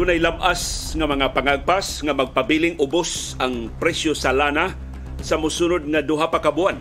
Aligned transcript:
Dunay 0.00 0.16
labas 0.16 0.96
nga 0.96 1.04
mga 1.04 1.28
pangagpas 1.36 2.00
nga 2.00 2.16
magpabiling 2.16 2.80
ubos 2.80 3.36
ang 3.36 3.68
presyo 3.76 4.16
sa 4.16 4.32
lana 4.32 4.72
sa 5.20 5.36
musunod 5.36 5.84
nga 5.84 6.00
duha 6.00 6.32
pa 6.32 6.40
ka 6.40 6.48
buwan. 6.48 6.80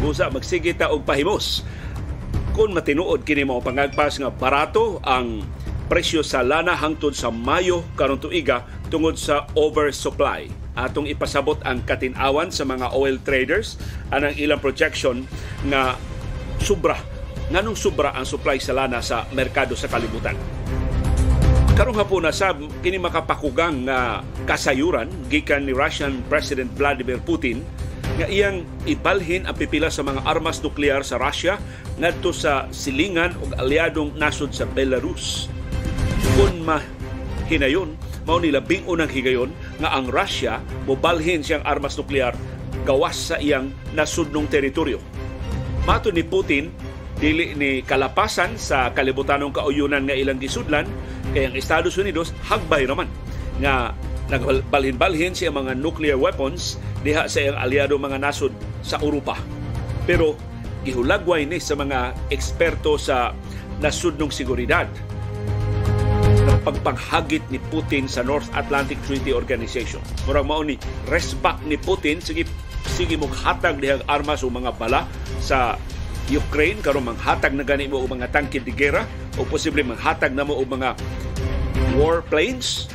Busa 0.00 0.32
magsige 0.32 0.72
ta 0.72 0.88
og 0.88 1.04
pahimos. 1.04 1.60
Kung 2.56 2.72
matinuod 2.72 3.28
kini 3.28 3.44
mga 3.44 3.60
pangagpas 3.60 4.16
nga 4.16 4.32
barato 4.32 4.96
ang 5.04 5.44
presyo 5.92 6.24
sa 6.24 6.40
lana 6.40 6.72
hangtod 6.72 7.12
sa 7.12 7.28
Mayo 7.28 7.84
karon 8.00 8.16
tuiga 8.16 8.64
tungod 8.88 9.20
sa 9.20 9.44
oversupply. 9.52 10.48
Atong 10.72 11.12
ipasabot 11.12 11.60
ang 11.68 11.84
katinawan 11.84 12.48
sa 12.48 12.64
mga 12.64 12.96
oil 12.96 13.20
traders 13.20 13.76
anang 14.08 14.32
ilang 14.40 14.56
projection 14.56 15.28
nga 15.68 16.00
sobra 16.64 16.96
nganong 17.52 17.76
sobra 17.76 18.16
ang 18.16 18.24
supply 18.24 18.56
sa 18.56 18.72
lana 18.72 19.04
sa 19.04 19.28
merkado 19.36 19.76
sa 19.76 19.84
kalibutan 19.84 20.62
karong 21.72 21.96
hapon 21.96 22.28
na 22.28 22.36
sab 22.36 22.60
kini 22.84 23.00
makapakugang 23.00 23.88
nga 23.88 24.20
kasayuran 24.44 25.08
gikan 25.32 25.64
ni 25.64 25.72
Russian 25.72 26.20
President 26.28 26.68
Vladimir 26.76 27.16
Putin 27.16 27.64
nga 28.20 28.28
iyang 28.28 28.68
ibalhin 28.84 29.48
ang 29.48 29.56
pipila 29.56 29.88
sa 29.88 30.04
mga 30.04 30.20
armas 30.28 30.60
nuklear 30.60 31.00
sa 31.00 31.16
Russia 31.16 31.56
ngadto 31.96 32.28
sa 32.28 32.68
silingan 32.68 33.32
ug 33.40 33.56
aliadong 33.56 34.12
nasod 34.20 34.52
sa 34.52 34.68
Belarus. 34.68 35.48
Kung 36.36 36.60
mahinayon, 36.60 37.96
mao 38.28 38.36
ni 38.36 38.52
labing 38.52 38.84
unang 38.84 39.08
higayon 39.08 39.48
nga 39.80 39.96
ang 39.96 40.12
Russia 40.12 40.60
mobalhin 40.84 41.40
siyang 41.40 41.64
armas 41.64 41.96
nuklear 41.96 42.36
gawas 42.84 43.32
sa 43.32 43.40
iyang 43.40 43.72
nasudnong 43.96 44.44
teritoryo. 44.52 45.00
Mato 45.88 46.12
ni 46.12 46.20
Putin, 46.20 46.68
dili 47.22 47.54
ni 47.54 47.86
kalapasan 47.86 48.58
sa 48.58 48.90
kalibutanong 48.90 49.54
kauyunan 49.54 50.02
nga 50.02 50.18
ilang 50.18 50.42
gisudlan 50.42 50.90
kay 51.30 51.46
ang 51.46 51.54
Estados 51.54 51.94
Unidos 51.94 52.34
hagbay 52.50 52.82
naman 52.82 53.06
nga 53.62 53.94
nagbalhin-balhin 54.26 55.30
siya 55.30 55.54
mga 55.54 55.78
nuclear 55.78 56.18
weapons 56.18 56.82
diha 57.06 57.30
sa 57.30 57.38
iyang 57.38 57.58
aliado 57.62 57.94
mga 57.94 58.18
nasod 58.18 58.50
sa 58.82 58.98
Europa. 58.98 59.38
Pero 60.02 60.34
gihulagway 60.82 61.46
ni 61.46 61.62
sa 61.62 61.78
mga 61.78 62.10
eksperto 62.34 62.98
sa 62.98 63.30
nasudnong 63.78 64.34
seguridad 64.34 64.90
ng 66.42 66.58
pagpanghagit 66.66 67.46
ni 67.54 67.62
Putin 67.70 68.10
sa 68.10 68.26
North 68.26 68.50
Atlantic 68.58 68.98
Treaty 69.06 69.30
Organization. 69.30 70.02
Murang 70.26 70.50
mao 70.50 70.66
ni 70.66 70.74
resback 71.06 71.62
ni 71.62 71.78
Putin 71.78 72.18
sige 72.18 72.50
sige 72.98 73.14
mo 73.14 73.30
hatag 73.30 73.78
dihang 73.78 74.02
armas 74.10 74.42
o 74.42 74.50
mga 74.50 74.74
bala 74.74 75.06
sa 75.38 75.78
Ukraine 76.32 76.80
karon 76.80 77.04
manghatag 77.04 77.52
na 77.52 77.60
gani 77.60 77.92
mo 77.92 78.00
og 78.00 78.16
mga 78.16 78.32
tangke 78.32 78.56
de 78.56 78.72
gera 78.72 79.04
o 79.36 79.44
posible 79.44 79.84
manghatag 79.84 80.32
na 80.32 80.48
mo 80.48 80.56
og 80.56 80.64
mga 80.64 80.96
war 82.00 82.24
planes 82.24 82.88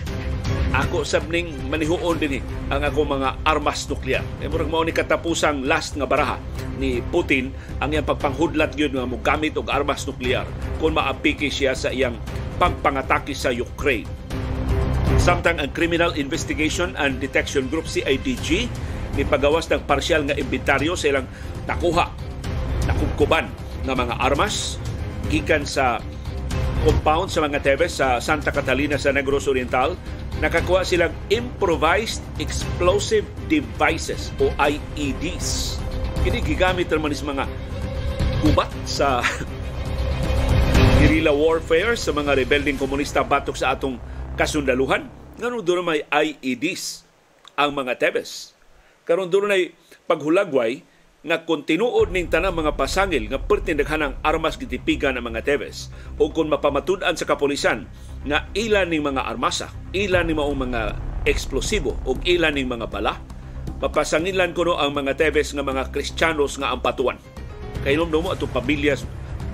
ako 0.73 1.05
sabning 1.05 1.53
manihuon 1.69 2.17
din 2.17 2.41
ang 2.73 2.81
ako 2.83 3.08
mga 3.08 3.39
armas 3.45 3.85
nuklear. 3.88 4.25
E 4.41 4.49
murag 4.49 4.67
mao 4.67 4.81
ni 4.81 4.91
katapusang 4.91 5.63
last 5.63 5.95
nga 5.95 6.09
baraha 6.09 6.41
ni 6.81 6.99
Putin 7.13 7.53
ang 7.77 7.93
iyang 7.93 8.05
pagpanghudlat 8.05 8.73
gyud 8.73 8.93
nga 8.93 9.05
mogamit 9.05 9.53
og 9.55 9.69
armas 9.69 10.03
nuklear 10.09 10.45
kung 10.81 10.97
maapiki 10.97 11.47
siya 11.47 11.77
sa 11.77 11.93
iyang 11.93 12.17
pagpangatake 12.58 13.38
sa 13.38 13.53
Ukraine. 13.53 14.09
Samtang 15.17 15.61
ang 15.61 15.71
Criminal 15.73 16.13
Investigation 16.17 16.93
and 16.97 17.21
Detection 17.21 17.69
Group 17.69 17.85
CIDG 17.89 18.69
ni 19.17 19.23
pagawas 19.25 19.65
ng 19.69 19.81
parsyal 19.85 20.25
nga 20.30 20.38
inventaryo 20.38 20.93
sa 20.93 21.09
ilang 21.09 21.25
nakuha 21.65 22.27
nakubkuban 22.88 23.52
ng 23.83 23.93
mga 23.93 24.16
armas 24.23 24.80
gikan 25.27 25.67
sa 25.67 25.99
compound 26.88 27.27
sa 27.27 27.43
mga 27.43 27.59
Tebes 27.59 27.99
sa 27.99 28.23
Santa 28.23 28.55
Catalina 28.55 28.95
sa 28.95 29.11
Negros 29.11 29.52
Oriental 29.52 29.99
nakakuha 30.38 30.85
silang 30.85 31.13
improvised 31.33 32.21
explosive 32.37 33.25
devices 33.49 34.30
o 34.37 34.53
IEDs. 34.55 35.81
Kini 36.21 36.39
gigamit 36.45 36.87
naman 36.93 37.09
is 37.09 37.25
mga 37.25 37.49
gubat 38.45 38.70
sa 38.86 39.25
guerrilla 41.02 41.33
warfare 41.33 41.98
sa 41.98 42.14
mga 42.14 42.37
rebelding 42.37 42.77
komunista 42.77 43.25
batok 43.25 43.58
sa 43.58 43.73
atong 43.73 43.98
kasundaluhan. 44.37 45.09
Ngano 45.42 45.65
doon 45.65 45.86
may 45.86 46.05
IEDs 46.05 47.05
ang 47.58 47.73
mga 47.73 47.98
Tebes. 47.98 48.54
Karon 49.09 49.30
doon 49.30 49.49
ay 49.49 49.73
paghulagway 50.05 50.86
nga 51.26 51.42
kontinuod 51.42 52.14
ning 52.14 52.30
tanang 52.30 52.54
mga 52.54 52.78
pasangil 52.78 53.26
nga 53.26 53.42
perti 53.42 53.73
daghanang 53.73 54.22
armas 54.22 54.54
gitipigan 54.54 55.17
ng 55.17 55.26
mga 55.26 55.42
Tebes 55.42 55.89
o 56.22 56.30
kung 56.30 56.45
mapamatud-an 56.45 57.17
sa 57.17 57.26
kapulisan 57.26 57.89
nga 58.30 58.45
ilan 58.54 58.86
ning 58.86 59.02
mga 59.02 59.26
armasa, 59.26 59.73
ilan 59.98 60.30
ning 60.30 60.38
maong 60.38 60.70
mga 60.70 60.82
eksplosibo 61.26 61.98
o 62.05 62.14
ilan 62.22 62.54
ning 62.54 62.70
mga 62.70 62.86
bala, 62.86 63.17
papasangilan 63.82 64.54
kuno 64.54 64.78
ang 64.78 64.94
mga 64.94 65.17
Tebes 65.17 65.58
nga 65.58 65.66
mga 65.66 65.89
Kristiyanos 65.89 66.61
nga 66.61 66.70
ampatuan. 66.70 67.17
Kainom 67.82 68.14
mo 68.14 68.30
atong 68.30 68.54
pamilya 68.54 68.94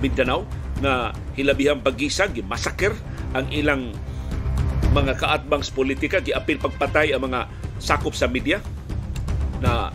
Mindanao 0.04 0.44
nga 0.84 1.16
hilabihang 1.32 1.80
pagisag, 1.80 2.36
masaker 2.44 2.92
ang 3.32 3.48
ilang 3.48 3.94
mga 4.92 5.16
kaatbangs 5.16 5.72
politika, 5.72 6.20
giapil 6.20 6.60
pagpatay 6.60 7.16
ang 7.16 7.24
mga 7.26 7.48
sakop 7.80 8.14
sa 8.14 8.30
media 8.30 8.62
na 9.58 9.90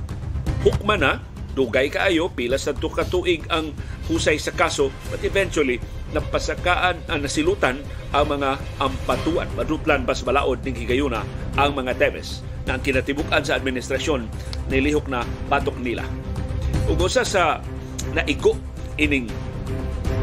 hukma 0.66 1.00
na 1.00 1.24
dugay 1.60 1.92
kaayo 1.92 2.32
pila 2.32 2.56
sa 2.56 2.72
tuka 2.72 3.04
tuig 3.04 3.44
ang 3.52 3.76
husay 4.08 4.40
sa 4.40 4.56
kaso 4.56 4.88
but 5.12 5.20
eventually 5.28 5.84
napasakaan 6.16 7.04
ang 7.12 7.20
nasilutan 7.20 7.84
ang 8.16 8.26
mga 8.32 8.56
ampatuan. 8.80 9.52
Maduplan 9.60 10.08
bas 10.08 10.24
balaod 10.24 10.64
ning 10.64 10.80
higayuna 10.80 11.28
ang 11.60 11.76
mga 11.76 12.00
Tebes 12.00 12.40
na 12.64 12.80
ang 12.80 12.82
kinatibukan 12.82 13.44
sa 13.44 13.60
administrasyon 13.60 14.24
nilihok 14.72 15.12
na 15.12 15.28
batok 15.52 15.76
nila. 15.84 16.08
Ug 16.88 16.96
usa 17.04 17.28
sa 17.28 17.60
naigo 18.16 18.56
ining 18.96 19.28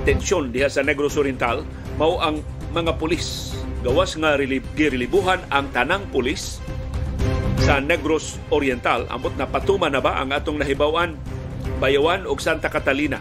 tensyon 0.09 0.51
diha 0.51 0.73
sa 0.73 0.81
Negros 0.81 1.21
Oriental 1.21 1.61
mao 2.01 2.17
ang 2.17 2.41
mga 2.73 2.97
pulis. 2.97 3.53
Gawas 3.85 4.17
nga 4.19 4.35
rilib, 4.41 4.65
girilibuhan 4.75 5.39
ang 5.53 5.69
tanang 5.71 6.09
pulis 6.11 6.59
sa 7.63 7.81
Negros 7.81 8.41
Oriental. 8.53 9.09
Amot 9.09 9.33
na 9.39 9.49
patuma 9.49 9.89
na 9.89 10.03
ba 10.03 10.21
ang 10.21 10.33
atong 10.33 10.61
nahibawan 10.61 11.17
Bayawan 11.77 12.25
ug 12.25 12.41
Santa 12.41 12.73
Catalina. 12.73 13.21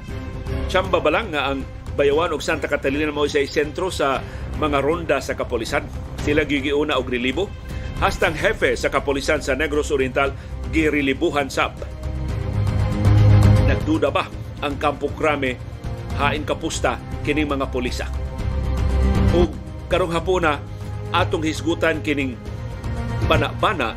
Tsamba 0.72 1.04
ba 1.04 1.12
lang 1.12 1.36
nga 1.36 1.52
ang 1.52 1.68
Bayawan 1.96 2.32
ug 2.32 2.40
Santa 2.44 2.72
Catalina 2.72 3.12
mo 3.12 3.28
sa 3.28 3.44
sentro 3.44 3.92
sa 3.92 4.24
mga 4.60 4.80
ronda 4.80 5.18
sa 5.20 5.36
kapolisan. 5.36 5.84
Sila 6.24 6.48
gigiuna 6.48 6.96
og 6.96 7.12
relibo. 7.12 7.52
Hastang 8.00 8.36
hefe 8.36 8.76
sa 8.76 8.92
kapolisan 8.92 9.40
sa 9.40 9.56
Negros 9.56 9.92
Oriental 9.92 10.32
girilibuhan 10.72 11.48
sab. 11.48 11.76
Nagduda 13.68 14.12
ba 14.12 14.28
ang 14.60 14.76
Kampo 14.76 15.12
Krame 15.16 15.56
hain 16.20 16.44
kapusta 16.44 17.00
kining 17.24 17.48
mga 17.48 17.72
polisa? 17.72 18.08
Ug 19.36 19.52
karong 19.88 20.12
hapuna 20.12 20.60
atong 21.16 21.44
hisgutan 21.44 22.04
kining 22.04 22.36
bana-bana 23.32 23.96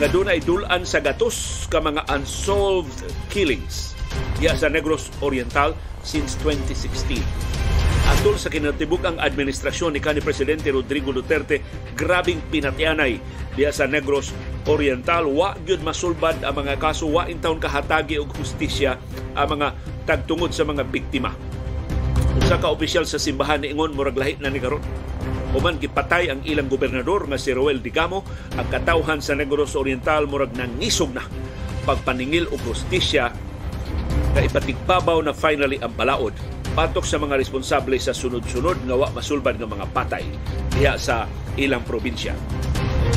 nga 0.00 0.08
doon 0.08 0.32
ay 0.32 0.40
dulan 0.40 0.80
sa 0.88 0.96
gatos 1.04 1.68
ka 1.68 1.76
mga 1.76 2.08
unsolved 2.08 3.04
killings 3.28 3.92
diya 4.40 4.56
sa 4.56 4.72
Negros 4.72 5.12
Oriental 5.20 5.76
since 6.00 6.40
2016. 6.40 7.20
Atol 8.08 8.40
sa 8.40 8.48
kinatibuk 8.48 9.04
ang 9.04 9.20
administrasyon 9.20 9.92
ni 9.92 10.00
kanhi 10.00 10.24
Presidente 10.24 10.72
Rodrigo 10.72 11.12
Duterte, 11.12 11.60
grabing 11.92 12.40
pinatyanay 12.48 13.20
diya 13.52 13.76
sa 13.76 13.84
Negros 13.84 14.32
Oriental. 14.64 15.28
Wa 15.28 15.60
gyud 15.68 15.84
masulbad 15.84 16.40
ang 16.48 16.56
mga 16.56 16.80
kaso, 16.80 17.04
wa 17.04 17.28
in 17.28 17.36
taon 17.36 17.60
kahatagi 17.60 18.16
og 18.16 18.32
hustisya 18.40 18.96
ang 19.36 19.60
mga 19.60 19.76
tagtungod 20.08 20.56
sa 20.56 20.64
mga 20.64 20.80
biktima. 20.88 21.36
Usa 22.40 22.56
ka 22.56 22.72
opisyal 22.72 23.04
sa 23.04 23.20
simbahan 23.20 23.60
niingon 23.60 23.92
murag 23.92 24.16
lahi 24.16 24.40
na 24.40 24.48
ni 24.48 24.64
karon 24.64 24.80
Human 25.50 25.82
gipatay 25.82 26.30
ang 26.30 26.40
ilang 26.46 26.70
gobernador 26.70 27.26
nga 27.26 27.34
si 27.34 27.50
Roel 27.50 27.82
Digamo 27.82 28.22
ang 28.54 28.66
katawhan 28.70 29.18
sa 29.18 29.34
Negros 29.34 29.74
Oriental 29.74 30.30
murag 30.30 30.54
nangisog 30.54 31.10
na. 31.10 31.26
Pagpaningil 31.82 32.46
og 32.54 32.62
hustisya 32.70 33.34
na 34.30 34.40
ipatigbabaw 34.46 35.18
na 35.26 35.34
finally 35.34 35.82
ang 35.82 35.90
balaod. 35.98 36.34
Patok 36.70 37.02
sa 37.02 37.18
mga 37.18 37.34
responsable 37.34 37.98
sa 37.98 38.14
sunod-sunod 38.14 38.86
nga 38.86 38.94
wa 38.94 39.10
masulbad 39.10 39.58
nga 39.58 39.66
mga 39.66 39.90
patay 39.90 40.22
diha 40.78 40.94
sa 40.94 41.26
ilang 41.58 41.82
probinsya. 41.82 42.30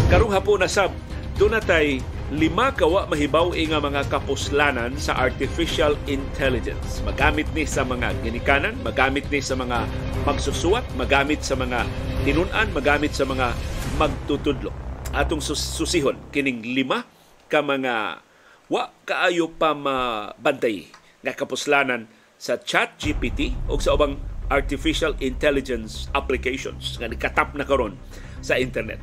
Karong 0.10 0.34
hapon 0.34 0.66
na 0.66 0.70
sab 0.70 0.90
dunatay 1.38 2.02
lima 2.34 2.74
kawa 2.74 3.06
mahibaw 3.06 3.54
nga 3.54 3.78
mga 3.78 4.10
kapuslanan 4.10 4.98
sa 4.98 5.14
artificial 5.22 5.94
intelligence. 6.10 7.06
Magamit 7.06 7.46
ni 7.54 7.62
sa 7.70 7.86
mga 7.86 8.10
ginikanan, 8.26 8.74
magamit 8.82 9.30
ni 9.30 9.38
sa 9.38 9.54
mga 9.54 9.86
magsusuwat, 10.26 10.82
magamit 10.98 11.46
sa 11.46 11.54
mga 11.54 11.86
tinunan, 12.26 12.68
magamit 12.74 13.14
sa 13.14 13.30
mga 13.30 13.54
magtutudlo. 14.02 14.74
Atong 15.14 15.46
susihon 15.46 16.18
kining 16.34 16.66
lima 16.74 17.06
ka 17.46 17.62
mga 17.62 18.26
wa 18.66 18.90
kaayo 19.06 19.54
pa 19.54 19.78
mabantay 19.78 20.90
nga 21.22 21.38
kapuslanan 21.38 22.10
sa 22.42 22.58
chat 22.58 22.98
GPT 22.98 23.54
o 23.70 23.78
sa 23.78 23.94
ubang 23.94 24.18
artificial 24.50 25.14
intelligence 25.22 26.10
applications 26.18 26.98
nga 26.98 27.06
nikatap 27.06 27.54
na 27.54 27.62
karon 27.62 27.94
sa 28.42 28.58
internet. 28.58 28.98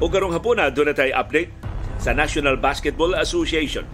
O 0.00 0.08
karong 0.08 0.32
hapon 0.32 0.56
na 0.56 0.72
doon 0.72 0.88
na 0.88 0.96
tayo 0.96 1.12
update 1.12 1.69
sa 2.00 2.16
National 2.16 2.56
Basketball 2.56 3.12
Association. 3.20 3.84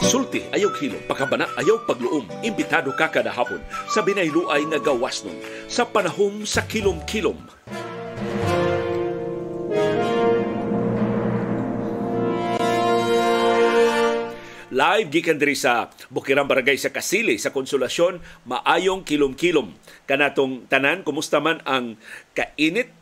Sulti 0.00 0.40
ayaw 0.48 0.72
kilom, 0.80 1.02
pakabana 1.04 1.44
ayaw 1.60 1.84
pagluom. 1.84 2.24
Imbitado 2.40 2.88
ka 2.96 3.12
kada 3.12 3.28
hapon 3.28 3.60
sa 3.92 4.00
binayluay 4.00 4.64
nga 4.72 4.80
gawas 4.80 5.20
nun 5.28 5.36
sa 5.68 5.84
panahom 5.84 6.48
sa 6.48 6.64
kilom-kilom. 6.64 7.36
Live 14.76 15.08
gikan 15.08 15.40
diri 15.40 15.56
sa 15.56 15.88
Bukirang 16.12 16.44
Barangay 16.44 16.76
sa 16.76 16.92
Kasili 16.92 17.40
sa 17.40 17.48
Konsolasyon, 17.48 18.20
maayong 18.44 19.08
kilom-kilom. 19.08 19.72
Kanatong 20.04 20.68
tanan, 20.68 21.00
kumusta 21.00 21.40
man 21.40 21.64
ang 21.64 21.96
kainit, 22.36 22.92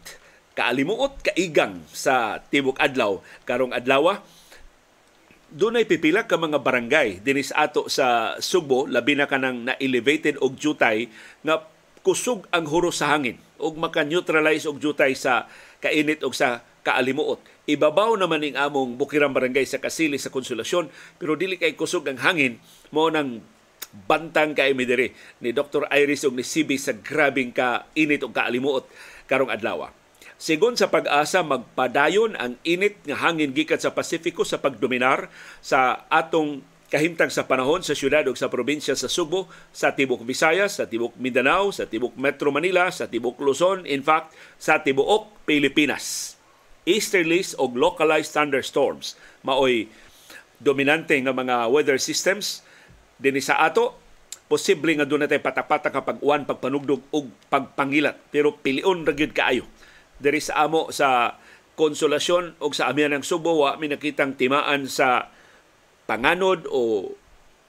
kaalimuot, 0.55 1.21
kaigang 1.31 1.83
sa 1.91 2.39
Tibok 2.51 2.79
Adlaw. 2.79 3.21
Karong 3.43 3.75
adlaw, 3.75 4.23
dunay 5.55 5.87
pipila 5.87 6.27
ka 6.27 6.35
mga 6.35 6.59
barangay 6.59 7.23
dinis 7.23 7.55
ato 7.55 7.87
sa 7.87 8.35
Subo 8.43 8.91
labi 8.91 9.15
na 9.15 9.31
kanang 9.31 9.71
na 9.71 9.79
elevated 9.79 10.35
og 10.43 10.59
jutay 10.59 11.07
nga 11.47 11.63
kusog 12.03 12.51
ang 12.51 12.67
huro 12.67 12.91
sa 12.91 13.15
hangin 13.15 13.39
ug 13.63 13.79
maka-neutralize 13.79 14.67
og 14.67 14.83
jutay 14.83 15.15
sa 15.15 15.47
kainit 15.79 16.27
og 16.27 16.35
sa 16.35 16.67
kaalimuot. 16.83 17.39
Ibabaw 17.65 18.19
naman 18.19 18.45
ning 18.45 18.59
among 18.61 18.99
Bukirang 19.01 19.33
Barangay 19.33 19.65
sa 19.65 19.81
Kasili 19.81 20.19
sa 20.19 20.29
Konsolasyon 20.29 20.91
pero 21.17 21.39
dili 21.39 21.57
kay 21.57 21.79
kusog 21.79 22.05
ang 22.11 22.21
hangin 22.21 22.61
mo 22.93 23.09
nang 23.09 23.41
bantang 24.11 24.59
kay 24.59 24.75
mi 24.75 24.85
ni 25.39 25.55
Dr. 25.55 25.87
Iris 25.95 26.27
og 26.27 26.35
ni 26.35 26.43
CB 26.43 26.77
sa 26.77 26.93
grabing 26.93 27.55
ka 27.55 27.87
init 27.95 28.27
og 28.27 28.35
kaalimuot 28.35 28.91
karong 29.31 29.55
adlaw. 29.55 29.87
Sigon 30.45 30.77
sa 30.77 30.93
pag-asa, 30.93 31.41
magpadayon 31.41 32.37
ang 32.37 32.61
init 32.69 33.01
nga 33.09 33.17
hangin 33.17 33.57
gikan 33.57 33.81
sa 33.81 33.97
Pasifiko 33.97 34.45
sa 34.45 34.61
pagdominar 34.61 35.33
sa 35.65 36.05
atong 36.13 36.61
kahimtang 36.93 37.33
sa 37.33 37.49
panahon 37.49 37.81
sa 37.81 37.97
syudad 37.97 38.29
ug 38.29 38.37
sa 38.37 38.53
probinsya 38.53 38.93
sa 38.93 39.09
Subo, 39.09 39.49
sa 39.73 39.97
Tibok 39.97 40.21
Visayas, 40.21 40.77
sa 40.77 40.85
Tibok 40.85 41.17
Mindanao, 41.17 41.73
sa 41.73 41.89
Tibok 41.89 42.13
Metro 42.21 42.53
Manila, 42.53 42.93
sa 42.93 43.09
Tibok 43.09 43.41
Luzon, 43.41 43.89
in 43.89 44.05
fact, 44.05 44.37
sa 44.61 44.85
Tibuok 44.85 45.49
Pilipinas. 45.49 46.37
Easterlies 46.85 47.57
o 47.57 47.65
localized 47.73 48.37
thunderstorms 48.37 49.17
maoy 49.49 49.89
dominante 50.61 51.17
nga 51.25 51.33
mga 51.33 51.73
weather 51.73 51.97
systems 51.97 52.61
dinhi 53.17 53.41
sa 53.41 53.65
ato 53.65 53.97
posible 54.45 54.93
nga 54.93 55.09
doon 55.09 55.25
natin 55.25 55.41
patapata 55.41 55.89
kapag 55.89 56.21
uwan, 56.21 56.45
pagpanugdog 56.45 57.01
ug 57.17 57.33
pagpangilat 57.49 58.21
pero 58.29 58.53
pilion 58.61 59.09
ra 59.09 59.17
gyud 59.17 59.33
kaayo 59.33 59.65
diri 60.19 60.39
sa 60.39 60.67
amo 60.67 60.91
sa 60.95 61.39
konsolasyon 61.75 62.63
o 62.63 62.71
sa 62.71 62.91
amihan 62.91 63.19
ng 63.19 63.25
Subo 63.27 63.67
wa 63.67 63.75
mi 63.79 63.91
nakitang 63.91 64.39
timaan 64.39 64.87
sa 64.87 65.31
panganod 66.07 66.71
o 66.71 67.11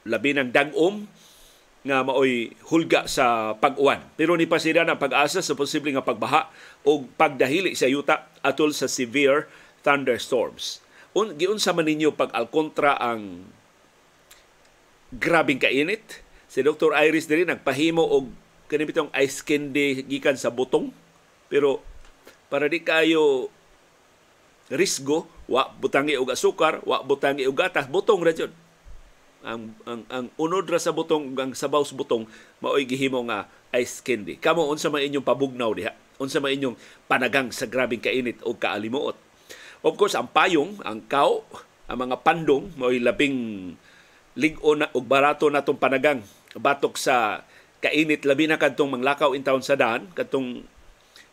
labi 0.06 0.38
ng 0.38 0.54
dagom 0.54 1.10
nga 1.86 2.02
maoy 2.02 2.54
hulga 2.70 3.06
sa 3.06 3.54
pag-uwan. 3.58 4.02
Pero 4.18 4.34
ni 4.34 4.50
pasira 4.50 4.82
ang 4.82 4.98
pag-asa 4.98 5.42
sa 5.46 5.54
posible 5.54 5.94
nga 5.94 6.06
pagbaha 6.06 6.50
o 6.82 7.06
pagdahili 7.06 7.78
sa 7.78 7.86
yuta 7.86 8.26
atol 8.42 8.74
sa 8.74 8.90
severe 8.90 9.46
thunderstorms. 9.86 10.82
Un, 11.14 11.38
giunsa 11.38 11.72
man 11.78 11.86
ninyo 11.86 12.10
pag 12.18 12.34
alkontra 12.34 12.98
ang 12.98 13.46
grabing 15.14 15.62
kainit? 15.62 16.26
Si 16.50 16.66
Dr. 16.66 16.98
Iris 16.98 17.30
diri 17.30 17.46
nagpahimo 17.46 18.02
og 18.02 18.34
kanibitong 18.66 19.14
ice 19.14 19.46
candy 19.46 20.02
gikan 20.10 20.36
sa 20.36 20.50
butong 20.50 20.90
pero 21.46 21.86
para 22.56 22.72
di 22.72 22.80
kayo 22.80 23.52
risgo, 24.72 25.28
wa 25.52 25.68
butangi 25.76 26.16
og 26.16 26.32
asukar, 26.32 26.80
wa 26.88 27.04
butangi 27.04 27.44
og 27.44 27.52
gatas, 27.52 27.84
butong 27.92 28.24
ra 28.24 28.32
jud. 28.32 28.48
Ang, 29.44 29.76
ang, 29.84 30.08
ang 30.08 30.26
unod 30.40 30.64
ra 30.64 30.80
sa 30.80 30.96
butong, 30.96 31.36
ang 31.36 31.52
sabaw 31.52 31.84
sa 31.84 32.00
butong, 32.00 32.24
maoy 32.64 32.88
gihimo 32.88 33.20
nga 33.28 33.52
ice 33.76 34.00
candy. 34.00 34.40
Kamo, 34.40 34.72
unsa 34.72 34.88
man 34.88 35.04
inyong 35.04 35.28
pabugnaw 35.28 35.76
diha? 35.76 35.92
Unsa 36.16 36.40
man 36.40 36.56
inyong 36.56 36.80
panagang 37.12 37.52
sa 37.52 37.68
grabing 37.68 38.00
kainit 38.00 38.40
o 38.48 38.56
kaalimuot? 38.56 39.20
Of 39.84 40.00
course, 40.00 40.16
ang 40.16 40.32
payong, 40.32 40.80
ang 40.88 41.04
kao, 41.12 41.44
ang 41.92 42.08
mga 42.08 42.24
pandong, 42.24 42.72
maoy 42.80 43.04
labing 43.04 43.76
ligo 44.40 44.80
na 44.80 44.88
og 44.96 45.04
barato 45.04 45.52
natong 45.52 45.76
panagang 45.76 46.24
batok 46.56 46.96
sa 46.96 47.44
kainit 47.84 48.24
labi 48.24 48.48
na 48.48 48.56
kadtong 48.56 48.96
manglakaw 48.96 49.36
in 49.36 49.44
town 49.44 49.60
sa 49.60 49.76
daan 49.76 50.08
kadtong 50.16 50.64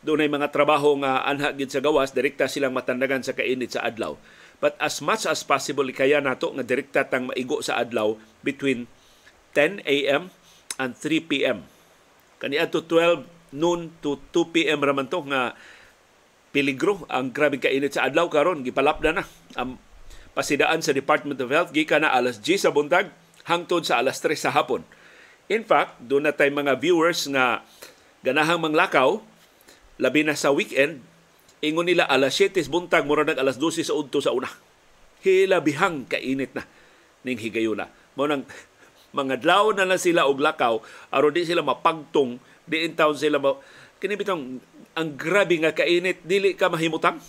doon 0.03 0.23
ay 0.23 0.31
mga 0.31 0.51
trabaho 0.51 0.99
nga 0.99 1.23
anha 1.23 1.55
gid 1.55 1.71
sa 1.71 1.79
gawas 1.83 2.11
direkta 2.11 2.51
silang 2.51 2.75
matandagan 2.75 3.23
sa 3.23 3.35
kainit 3.35 3.75
sa 3.75 3.87
adlaw 3.87 4.19
but 4.63 4.79
as 4.79 5.03
much 5.03 5.27
as 5.27 5.43
possible 5.43 5.87
kaya 5.91 6.23
nato 6.23 6.55
nga 6.55 6.63
direkta 6.63 7.03
tang 7.07 7.31
maigo 7.31 7.59
sa 7.63 7.83
adlaw 7.83 8.15
between 8.47 8.87
10 9.59 9.83
a.m. 9.85 10.31
and 10.79 10.95
3 10.95 11.29
p.m. 11.29 11.67
Kaniadto 12.39 12.87
12 12.87 13.27
noon 13.59 13.91
to 13.99 14.23
2 14.31 14.55
p.m. 14.55 14.79
raman 14.81 15.11
to 15.11 15.19
nga 15.27 15.59
peligro 16.55 17.03
ang 17.11 17.35
grabe 17.35 17.59
kainit 17.59 17.99
sa 17.99 18.07
adlaw 18.07 18.31
karon 18.31 18.63
gipalapda 18.63 19.11
na 19.11 19.25
ang 19.59 19.83
pasidaan 20.33 20.81
sa 20.81 20.95
Department 20.95 21.43
of 21.43 21.51
Health 21.51 21.75
gikan 21.75 22.07
na 22.07 22.15
alas 22.15 22.39
10 22.39 22.69
sa 22.69 22.71
buntag 22.71 23.11
hangtod 23.45 23.83
sa 23.83 23.99
alas 23.99 24.23
3 24.23 24.39
sa 24.39 24.55
hapon. 24.55 24.87
In 25.51 25.67
fact, 25.67 25.99
doon 26.01 26.31
na 26.31 26.33
tay 26.33 26.49
mga 26.49 26.79
viewers 26.79 27.27
nga 27.27 27.67
ganahang 28.23 28.63
manglakaw 28.63 29.21
labi 30.01 30.25
na 30.25 30.39
sa 30.39 30.55
weekend, 30.55 31.03
ingon 31.61 31.89
nila 31.89 32.09
alas 32.09 32.39
7 32.39 32.57
buntag, 32.69 33.05
mura 33.05 33.25
nag 33.27 33.41
alas 33.41 33.59
12 33.61 33.89
sa 33.89 33.97
udto 33.97 34.21
sa 34.23 34.33
una. 34.33 34.49
Hilabihang 35.23 36.09
kainit 36.09 36.53
na 36.57 36.67
ning 37.23 37.39
higayuna. 37.39 37.89
Mo 38.19 38.27
nang 38.27 38.45
mga 39.19 39.45
dlaw 39.45 39.77
na 39.77 39.85
lang 39.85 40.01
sila 40.01 40.25
og 40.25 40.41
lakaw 40.41 40.81
aron 41.13 41.37
di 41.37 41.45
sila 41.45 41.61
mapagtong 41.61 42.41
di 42.65 42.89
in 42.89 42.97
town 42.97 43.13
sila 43.13 43.37
ma 43.37 43.53
kini 44.01 44.17
bitong 44.17 44.57
ang 44.97 45.09
grabe 45.21 45.61
nga 45.61 45.77
kainit 45.77 46.25
dili 46.25 46.57
ka 46.57 46.73
mahimutang 46.73 47.21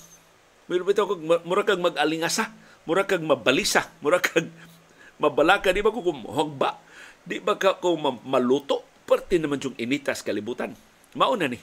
Pero 0.67 0.87
bitaw 0.87 1.05
kag 1.05 1.21
mura 1.43 1.63
kag 1.67 1.81
mag-alingasa, 1.81 2.49
mura 2.87 3.03
kag 3.03 3.23
mabalisa, 3.23 3.91
mura 3.99 4.23
kag 4.23 4.47
mabalaka 5.21 5.75
di 5.75 5.83
ba 5.83 5.91
ko 5.91 6.01
kumhogba, 6.01 6.79
di 7.21 7.37
ba 7.43 7.59
ka 7.59 7.77
ko 7.77 7.99
maluto, 7.99 8.81
parte 9.03 9.37
naman 9.37 9.59
yung 9.59 9.75
initas 9.75 10.23
kalibutan. 10.23 10.73
Mao 11.13 11.35
na 11.35 11.51
ni 11.51 11.59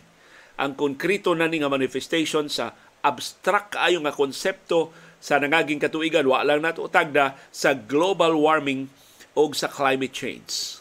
ang 0.60 0.76
konkrito 0.76 1.32
na 1.32 1.48
ni 1.48 1.64
nga 1.64 1.72
manifestation 1.72 2.52
sa 2.52 2.76
abstract 3.00 3.80
kaayo 3.80 4.04
nga 4.04 4.12
konsepto 4.12 4.92
sa 5.16 5.40
nangaging 5.40 5.80
katuigan 5.80 6.28
wa 6.28 6.44
lang 6.44 6.60
nato 6.60 6.84
tagda 6.92 7.32
sa 7.48 7.72
global 7.72 8.36
warming 8.36 8.92
o 9.32 9.48
sa 9.56 9.72
climate 9.72 10.12
change. 10.12 10.76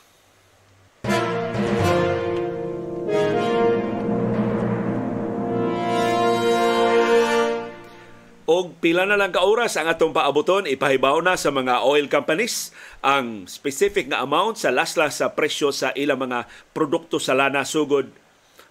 Og 8.50 8.82
pila 8.82 9.06
na 9.06 9.14
lang 9.14 9.30
ka 9.30 9.46
oras 9.46 9.78
ang 9.78 9.86
atong 9.86 10.10
paaboton, 10.10 10.66
ipahibaw 10.66 11.22
na 11.22 11.38
sa 11.38 11.54
mga 11.54 11.86
oil 11.86 12.10
companies 12.10 12.74
ang 13.06 13.46
specific 13.46 14.10
nga 14.10 14.26
amount 14.26 14.58
sa 14.58 14.74
laslas 14.74 15.22
sa 15.22 15.38
presyo 15.38 15.70
sa 15.70 15.94
ilang 15.94 16.26
mga 16.26 16.50
produkto 16.74 17.22
sa 17.22 17.38
lana 17.38 17.62
sugod 17.62 18.10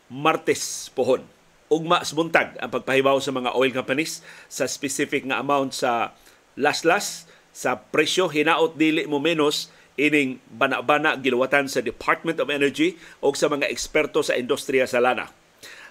Martes 0.08 0.88
pohon. 0.96 1.20
Ugma 1.68 2.00
buntag 2.00 2.56
ang 2.64 2.72
pagpahibaw 2.72 3.20
sa 3.20 3.28
mga 3.28 3.52
oil 3.52 3.68
companies 3.76 4.24
sa 4.48 4.64
specific 4.64 5.28
nga 5.28 5.36
amount 5.44 5.76
sa 5.76 6.16
laslas 6.56 7.28
sa 7.52 7.76
presyo 7.76 8.32
hinaot 8.32 8.72
dili 8.80 9.04
mo 9.04 9.20
menos 9.20 9.68
ining 10.00 10.40
bana-bana 10.48 11.20
giluwatan 11.20 11.68
sa 11.68 11.84
Department 11.84 12.40
of 12.40 12.48
Energy 12.48 12.96
o 13.20 13.36
sa 13.36 13.52
mga 13.52 13.68
eksperto 13.68 14.24
sa 14.24 14.32
industriya 14.40 14.88
sa 14.88 15.04
lana. 15.04 15.28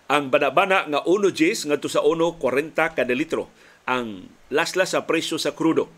Ang 0.10 0.34
bana-bana 0.34 0.90
nga 0.90 1.00
1 1.06 1.38
Gs 1.38 1.70
ngadto 1.70 1.86
sa 1.92 2.02
1.40 2.02 2.98
kada 2.98 3.14
litro 3.14 3.54
ang 3.86 4.26
laslas 4.50 4.98
sa 4.98 5.06
presyo 5.06 5.38
sa 5.38 5.54
krudo. 5.54 5.92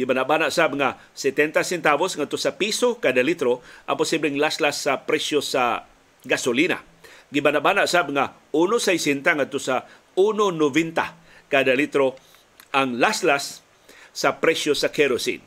Gibanabana 0.00 0.48
sab 0.48 0.72
nga 0.80 0.96
70 1.12 1.60
centavos 1.60 2.16
ngadto 2.16 2.40
sa 2.40 2.56
piso 2.56 2.96
kada 2.96 3.20
litro 3.20 3.60
ang 3.84 4.00
posibleng 4.00 4.40
laslas 4.40 4.80
sa 4.80 5.04
presyo 5.04 5.44
sa 5.44 5.84
gasolina 6.24 6.89
gibanabana 7.30 7.86
sab 7.86 8.10
nga 8.10 8.34
1.60 8.52 9.22
ngadto 9.22 9.58
sa 9.58 9.86
1.90 10.18 11.50
kada 11.50 11.72
litro 11.74 12.18
ang 12.70 12.98
laslas 12.98 13.62
sa 14.10 14.38
presyo 14.38 14.74
sa 14.74 14.90
kerosene. 14.90 15.42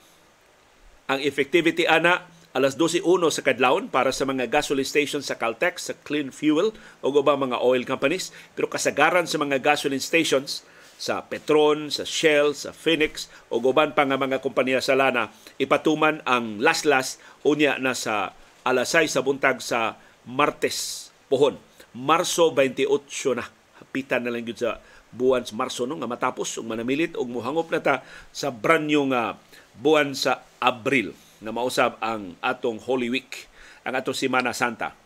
Ang 1.11 1.19
effectivity 1.23 1.83
ana 1.83 2.27
alas 2.53 2.77
12.1 2.77 3.03
sa 3.33 3.41
kadlawon 3.43 3.89
para 3.89 4.13
sa 4.13 4.23
mga 4.29 4.47
gasoline 4.47 4.87
stations 4.87 5.27
sa 5.27 5.35
Caltex, 5.35 5.89
sa 5.91 5.93
Clean 6.05 6.29
Fuel 6.29 6.71
o 7.01 7.07
ubang 7.09 7.41
mga 7.41 7.59
oil 7.59 7.83
companies. 7.83 8.29
Pero 8.53 8.69
kasagaran 8.69 9.25
sa 9.25 9.41
mga 9.41 9.59
gasoline 9.59 10.03
stations 10.03 10.61
sa 10.95 11.25
Petron, 11.25 11.89
sa 11.89 12.05
Shell, 12.05 12.53
sa 12.53 12.71
Phoenix 12.71 13.27
o 13.49 13.59
uban 13.59 13.97
pa 13.97 14.05
nga 14.05 14.15
mga 14.15 14.39
kompanya 14.39 14.79
sa 14.79 14.93
lana, 14.93 15.33
ipatuman 15.57 16.21
ang 16.23 16.61
laslas 16.61 17.17
unya 17.43 17.81
na 17.81 17.97
sa 17.97 18.37
alasay 18.63 19.09
sa 19.09 19.25
buntag 19.25 19.59
sa 19.59 19.99
Martes 20.23 21.09
pohon. 21.27 21.57
Marso 21.93 22.49
28 22.49 23.37
na 23.37 23.45
higpitan 23.77 24.25
na 24.25 24.33
lang 24.33 24.45
yun 24.45 24.57
sa 24.57 24.81
buwan 25.13 25.45
sa 25.45 25.53
Marso 25.53 25.85
no, 25.85 25.93
nga 26.01 26.09
matapos 26.09 26.57
ug 26.57 26.65
manamilit 26.65 27.13
og 27.13 27.29
muhangop 27.29 27.69
na 27.69 27.81
ta 27.81 27.95
sa 28.33 28.49
branyo 28.49 29.05
nga 29.13 29.37
buwan 29.77 30.17
sa 30.17 30.41
Abril 30.57 31.13
na 31.37 31.53
mausab 31.53 32.01
ang 32.01 32.33
atong 32.41 32.81
Holy 32.81 33.13
Week, 33.13 33.45
ang 33.85 33.93
atong 33.93 34.17
Semana 34.17 34.55
Santa. 34.57 34.97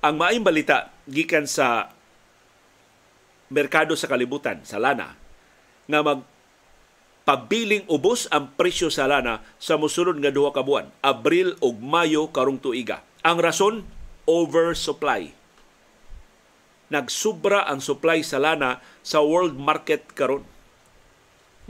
Ang 0.00 0.22
maayong 0.22 0.46
balita 0.46 0.94
gikan 1.10 1.50
sa 1.50 1.90
merkado 3.50 3.98
sa 3.98 4.06
kalibutan 4.06 4.62
sa 4.62 4.78
lana 4.78 5.18
nga 5.90 6.00
mag 6.06 6.22
pabiling 7.26 7.84
ubos 7.90 8.30
ang 8.30 8.54
presyo 8.54 8.88
sa 8.88 9.10
lana 9.10 9.42
sa 9.58 9.74
mosunod 9.74 10.18
nga 10.18 10.30
duha 10.30 10.54
ka 10.54 10.62
buwan, 10.62 10.88
Abril 11.02 11.58
ug 11.58 11.78
Mayo 11.82 12.30
karong 12.30 12.62
tuiga. 12.62 13.02
Ang 13.26 13.42
rason 13.42 13.74
oversupply 14.30 15.39
nagsubra 16.90 17.64
ang 17.70 17.78
supply 17.78 18.20
sa 18.20 18.42
lana 18.42 18.82
sa 19.00 19.22
world 19.22 19.56
market 19.56 20.10
karon. 20.12 20.42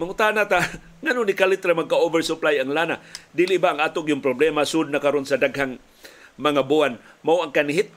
Mangutana 0.01 0.49
ta, 0.49 0.65
ngano 1.05 1.29
ni 1.29 1.37
kalit 1.37 1.61
ra 1.61 1.77
magka-oversupply 1.77 2.57
ang 2.57 2.73
lana? 2.73 3.05
Dili 3.37 3.61
ba 3.61 3.77
ang 3.77 3.85
atog 3.85 4.09
yung 4.09 4.25
problema? 4.25 4.65
Sud 4.65 4.89
na 4.89 4.99
karon 4.99 5.29
sa 5.29 5.37
daghang 5.37 5.77
mga 6.41 6.65
buwan. 6.65 6.97
Mao 7.21 7.45
ang 7.45 7.53
kanihit 7.53 7.93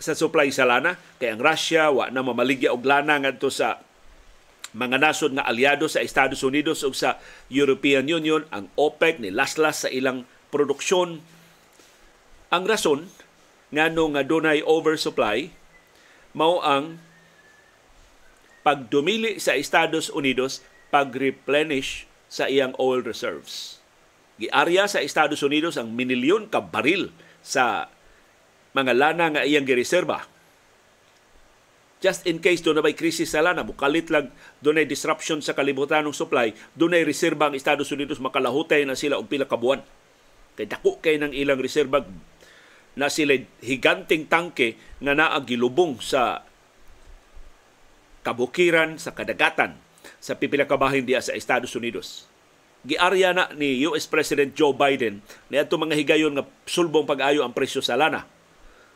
sa 0.00 0.16
supply 0.16 0.48
sa 0.48 0.64
lana. 0.64 0.96
Kay 1.20 1.36
ang 1.36 1.40
Russia 1.44 1.92
wa 1.92 2.08
na 2.08 2.24
mamaligya 2.24 2.72
og 2.72 2.82
lana 2.88 3.20
ngadto 3.20 3.52
sa 3.52 3.84
mga 4.74 4.98
nasod 4.98 5.36
nga 5.36 5.46
aliado 5.46 5.86
sa 5.86 6.02
Estados 6.02 6.42
Unidos 6.42 6.82
ug 6.82 6.96
sa 6.96 7.20
European 7.52 8.08
Union. 8.08 8.48
Ang 8.48 8.72
OPEC 8.80 9.20
ni 9.20 9.28
laslas 9.28 9.84
sa 9.84 9.92
ilang 9.92 10.24
produksyon. 10.48 11.20
Ang 12.48 12.64
rason 12.64 13.12
ngano 13.68 14.16
nga 14.16 14.24
dunay 14.24 14.64
oversupply 14.64 15.52
mao 16.34 16.60
ang 16.60 16.98
pagdumili 18.66 19.38
sa 19.38 19.54
Estados 19.54 20.10
Unidos 20.10 20.60
pag-replenish 20.90 22.10
sa 22.26 22.50
iyang 22.50 22.74
oil 22.82 23.00
reserves. 23.00 23.78
Giarya 24.42 24.90
sa 24.90 24.98
Estados 24.98 25.40
Unidos 25.46 25.78
ang 25.78 25.94
minilyon 25.94 26.50
ka 26.50 26.58
baril 26.58 27.14
sa 27.38 27.86
mga 28.74 28.92
lana 28.98 29.26
nga 29.30 29.42
iyang 29.46 29.62
gireserba. 29.62 30.26
Just 32.02 32.26
in 32.28 32.42
case 32.42 32.60
doon 32.60 32.82
na 32.82 32.92
krisis 32.92 33.32
sa 33.32 33.40
lana, 33.40 33.64
mukalit 33.64 34.12
lang 34.12 34.28
doon 34.60 34.82
ay 34.82 34.86
disruption 34.90 35.40
sa 35.40 35.56
kalibutan 35.56 36.04
ng 36.04 36.12
supply, 36.12 36.52
doon 36.76 37.00
ay 37.00 37.06
reserba 37.06 37.48
ang 37.48 37.56
Estados 37.56 37.88
Unidos, 37.94 38.20
makalahutay 38.20 38.84
na 38.84 38.98
sila 38.98 39.16
og 39.16 39.30
pila 39.30 39.48
ka 39.48 39.56
buwan. 39.56 39.80
Kay 40.58 40.68
dako 40.68 41.00
kay 41.00 41.16
ng 41.16 41.32
ilang 41.32 41.56
reserba 41.56 42.04
na 42.94 43.10
sila 43.10 43.34
higanting 43.62 44.26
tangke 44.30 44.78
nga 45.02 45.12
naa 45.14 45.38
gilubong 45.42 45.98
sa 45.98 46.46
kabukiran 48.24 48.96
sa 48.96 49.12
kadagatan 49.12 49.76
sa 50.22 50.38
pipila 50.38 50.64
ka 50.64 50.80
bahin 50.80 51.04
diya 51.04 51.20
sa 51.20 51.36
Estados 51.36 51.76
Unidos. 51.76 52.26
Giarya 52.84 53.32
na 53.32 53.48
ni 53.56 53.80
US 53.88 54.08
President 54.08 54.52
Joe 54.56 54.76
Biden 54.76 55.24
ni 55.48 55.56
ato 55.56 55.76
mga 55.76 55.96
higayon 55.96 56.36
nga 56.36 56.44
sulbong 56.68 57.08
pag-ayo 57.08 57.44
ang 57.44 57.52
presyo 57.56 57.80
sa 57.80 57.96
lana. 57.96 58.28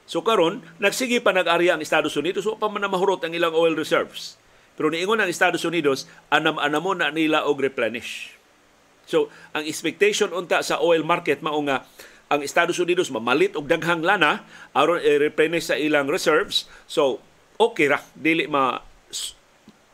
So 0.09 0.25
karon 0.25 0.65
nagsige 0.81 1.21
pa 1.21 1.37
nag-arya 1.37 1.77
ang 1.77 1.85
Estados 1.85 2.17
Unidos 2.17 2.49
wa 2.49 2.57
pa 2.57 2.73
man 2.73 2.89
mahurot 2.89 3.21
ang 3.25 3.37
ilang 3.37 3.53
oil 3.53 3.77
reserves. 3.77 4.41
Pero 4.77 4.89
niingon 4.89 5.21
ang 5.21 5.29
Estados 5.29 5.65
Unidos 5.69 6.09
anam-anamon 6.33 7.05
na 7.05 7.13
nila 7.13 7.45
og 7.45 7.61
replenish. 7.61 8.37
So 9.09 9.33
ang 9.57 9.65
expectation 9.65 10.33
unta 10.37 10.61
sa 10.61 10.81
oil 10.85 11.05
market 11.05 11.41
mao 11.41 11.61
nga 11.65 11.85
ang 12.29 12.45
Estados 12.45 12.77
Unidos 12.77 13.09
mamalit 13.09 13.57
og 13.57 13.65
daghang 13.65 14.05
lana 14.05 14.45
aron 14.77 15.01
i-replenish 15.01 15.73
sa 15.73 15.77
ilang 15.81 16.09
reserves. 16.09 16.69
So, 16.85 17.25
okay 17.57 17.89
ra 17.89 18.05
dili 18.13 18.45
ma 18.45 18.79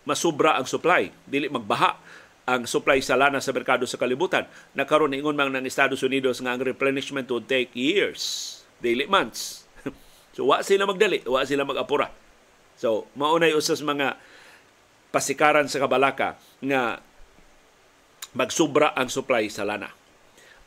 masubra 0.05 0.59
ang 0.59 0.69
supply, 0.69 1.09
dili 1.25 1.49
magbaha 1.49 1.97
ang 2.45 2.69
supply 2.69 3.01
sa 3.01 3.17
lana 3.17 3.41
sa 3.41 3.57
merkado 3.57 3.89
sa 3.89 3.97
kalibutan. 3.97 4.45
Nakaroon 4.77 5.17
ingon 5.17 5.33
man 5.33 5.49
ng 5.57 5.65
Estados 5.65 6.05
Unidos 6.05 6.45
nga 6.45 6.53
ang 6.53 6.61
replenishment 6.61 7.25
would 7.33 7.49
take 7.49 7.73
years, 7.73 8.61
dili 8.85 9.09
months. 9.09 9.65
so 10.37 10.53
wa 10.53 10.61
sila 10.61 10.85
magdali, 10.85 11.25
wa 11.25 11.41
sila 11.49 11.65
magapura. 11.65 12.13
So 12.77 13.09
maunay 13.17 13.57
usas 13.57 13.81
mga 13.81 14.21
pasikaran 15.09 15.71
sa 15.73 15.81
kabalaka 15.81 16.37
nga 16.61 17.01
magsubra 18.37 18.93
ang 18.93 19.09
supply 19.09 19.49
sa 19.49 19.65
lana. 19.65 20.04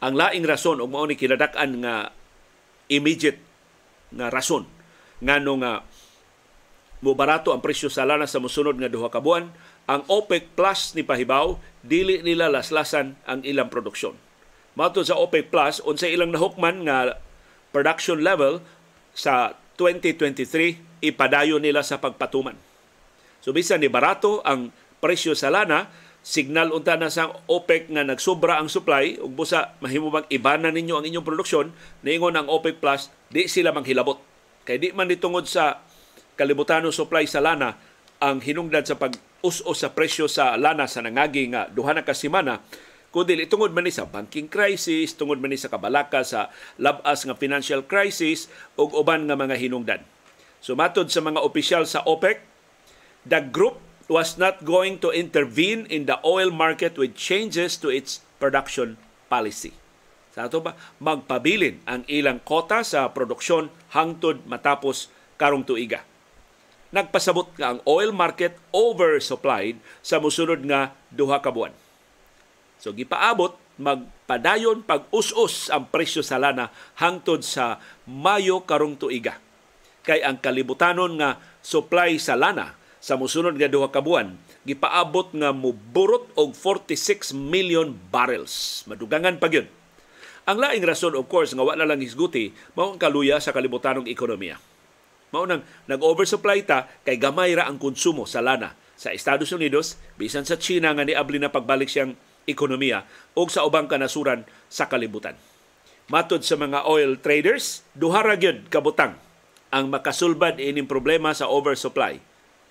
Ang 0.04 0.13
laing 0.13 0.46
rason 0.46 0.77
ug 0.77 0.89
mao 0.89 1.06
ni 1.10 1.18
kinadak-an 1.18 1.82
nga 1.82 2.13
immediate 2.88 3.42
nga 4.13 4.30
rason 4.30 4.63
ngano 5.20 5.54
nga 5.62 5.74
mo 7.01 7.13
barato 7.13 7.54
ang 7.54 7.62
presyo 7.62 7.89
sa 7.94 8.06
lana 8.06 8.25
sa 8.25 8.42
mosunod 8.42 8.74
nga 8.77 8.89
duha 8.89 9.13
ka 9.13 9.22
buwan, 9.22 9.54
ang 9.86 10.01
OPEC 10.10 10.58
Plus 10.58 10.98
ni 10.98 11.06
pahibaw 11.06 11.58
dili 11.86 12.25
nila 12.25 12.50
laslasan 12.50 13.13
ang 13.30 13.46
ilang 13.46 13.70
produksyon. 13.70 14.18
Mato 14.74 15.06
sa 15.06 15.18
OPEC 15.18 15.54
Plus 15.54 15.77
unsay 15.86 16.18
ilang 16.18 16.34
nahukman 16.34 16.86
nga 16.89 17.18
production 17.70 18.18
level 18.18 18.62
sa 19.13 19.54
2023 19.77 21.06
ipadayon 21.06 21.62
nila 21.62 21.86
sa 21.86 22.01
pagpatuman. 22.01 22.58
So 23.46 23.54
bisan 23.54 23.86
ni 23.86 23.89
barato 23.89 24.42
ang 24.42 24.74
presyo 24.98 25.38
sa 25.38 25.54
lana, 25.54 25.89
signal 26.27 26.75
unta 26.75 27.00
na 27.00 27.07
sa 27.07 27.31
OPEC 27.48 27.88
nga 27.96 28.03
nagsobra 28.03 28.60
ang 28.60 28.67
supply. 28.67 29.15
Ug 29.24 29.31
busa 29.31 29.79
mahimo 29.79 30.12
bang 30.12 30.27
ibana 30.27 30.67
ninyo 30.75 31.00
ang 31.00 31.05
inyong 31.07 31.24
produksyon. 31.24 31.72
Niingon 32.03 32.36
ang 32.36 32.51
OPEC 32.51 32.84
Plus 32.84 33.07
di 33.31 33.48
sila 33.48 33.72
manghilabot. 33.72 34.19
Kay 34.67 34.75
di 34.75 34.91
man 34.91 35.07
ditungod 35.07 35.48
sa 35.48 35.79
kalibutano 36.36 36.91
supply 36.91 37.24
sa 37.24 37.39
lana 37.39 37.79
ang 38.19 38.43
hinungdan 38.43 38.84
sa 38.84 39.00
pag-us-us 39.00 39.79
sa 39.79 39.96
presyo 39.96 40.27
sa 40.27 40.60
lana 40.60 40.84
sa 40.84 41.00
nangagi 41.00 41.48
nga 41.48 41.72
duha 41.72 41.96
na 41.96 42.03
ka 42.03 42.12
semana. 42.12 42.60
Kundi 43.07 43.39
tungod 43.48 43.72
man 43.72 43.88
ni 43.88 43.96
sa 43.96 44.03
banking 44.03 44.51
crisis, 44.51 45.15
tungod 45.15 45.39
man 45.39 45.48
ni 45.48 45.55
sa 45.55 45.72
kabalaka 45.72 46.27
sa 46.27 46.51
labas 46.75 47.24
nga 47.24 47.39
financial 47.39 47.88
crisis 47.88 48.51
ug 48.75 48.91
uban 49.00 49.31
nga 49.31 49.39
mga 49.39 49.55
hinungdan. 49.55 50.03
Sumatod 50.60 51.07
sa 51.07 51.24
mga 51.24 51.39
opisyal 51.39 51.88
sa 51.88 52.03
OPEC, 52.03 52.43
the 53.24 53.39
group 53.48 53.87
was 54.07 54.39
not 54.39 54.63
going 54.63 54.99
to 55.03 55.11
intervene 55.11 55.83
in 55.91 56.07
the 56.07 56.15
oil 56.23 56.47
market 56.47 56.95
with 56.95 57.15
changes 57.19 57.75
to 57.75 57.91
its 57.91 58.23
production 58.39 58.95
policy. 59.27 59.75
Sa 60.31 60.47
ato 60.47 60.63
ba, 60.63 60.79
magpabilin 61.03 61.83
ang 61.83 62.07
ilang 62.07 62.39
kota 62.39 62.87
sa 62.87 63.11
produksyon 63.11 63.67
hangtod 63.91 64.47
matapos 64.47 65.11
karong 65.35 65.67
tuiga. 65.67 66.07
Nagpasabot 66.93 67.51
nga 67.59 67.75
ang 67.75 67.79
oil 67.83 68.15
market 68.15 68.55
oversupplied 68.71 69.75
sa 69.99 70.23
musunod 70.23 70.63
nga 70.63 70.95
duha 71.11 71.43
ka 71.43 71.51
buwan. 71.51 71.75
So 72.79 72.95
gipaabot 72.95 73.59
magpadayon 73.75 74.87
pag-us-us 74.87 75.67
ang 75.67 75.91
presyo 75.91 76.23
sa 76.23 76.39
lana 76.39 76.71
hangtod 76.95 77.43
sa 77.43 77.83
Mayo 78.07 78.63
karong 78.63 78.95
tuiga. 78.95 79.35
Kay 80.07 80.23
ang 80.23 80.39
kalibutanon 80.39 81.19
nga 81.19 81.41
supply 81.59 82.15
sa 82.15 82.39
lana 82.39 82.76
sa 82.98 83.16
musunod 83.16 83.54
nga 83.56 83.70
duha 83.70 83.94
ka 83.94 84.01
buwan 84.01 84.36
gipaabot 84.68 85.32
nga 85.32 85.56
muburot 85.56 86.27
og 86.36 86.51
46 86.51 87.32
million 87.32 87.96
barrels. 88.12 88.84
Madugangan 88.84 89.39
pa 89.39 89.48
gyud. 89.48 89.72
Ang 90.48 90.58
laing 90.60 90.84
rason 90.84 91.16
of 91.16 91.27
course 91.32 91.56
nga 91.56 91.63
wala 91.63 91.88
lang 91.88 92.04
hisguti 92.04 92.51
mao 92.75 92.92
ang 92.92 93.00
kaluya 93.00 93.39
sa 93.39 93.56
kalibutanong 93.56 94.12
ekonomiya. 94.12 94.60
Mao 95.32 95.48
nang 95.48 95.63
nag-oversupply 95.88 96.68
ta 96.68 96.88
kay 97.08 97.16
gamay 97.16 97.56
ra 97.56 97.68
ang 97.68 97.80
konsumo 97.80 98.27
sa 98.27 98.44
lana 98.44 98.75
sa 99.00 99.16
Estados 99.16 99.51
Unidos 99.56 100.00
bisan 100.20 100.44
sa 100.44 100.60
China 100.60 100.92
nga 100.92 101.08
niabli 101.08 101.39
na 101.39 101.51
pagbalik 101.51 101.88
siyang 101.88 102.16
ekonomiya 102.48 103.08
o 103.36 103.48
sa 103.48 103.63
ubang 103.63 103.88
kanasuran 103.92 104.44
sa 104.68 104.88
kalibutan. 104.88 105.36
Matod 106.08 106.48
sa 106.48 106.56
mga 106.56 106.88
oil 106.88 107.20
traders, 107.20 107.84
duha 107.92 108.24
ra 108.24 108.39
gyud 108.39 108.72
kabutang 108.72 109.20
ang 109.68 109.92
makasulbad 109.92 110.56
ining 110.63 110.88
problema 110.88 111.36
sa 111.36 111.51
oversupply 111.51 112.24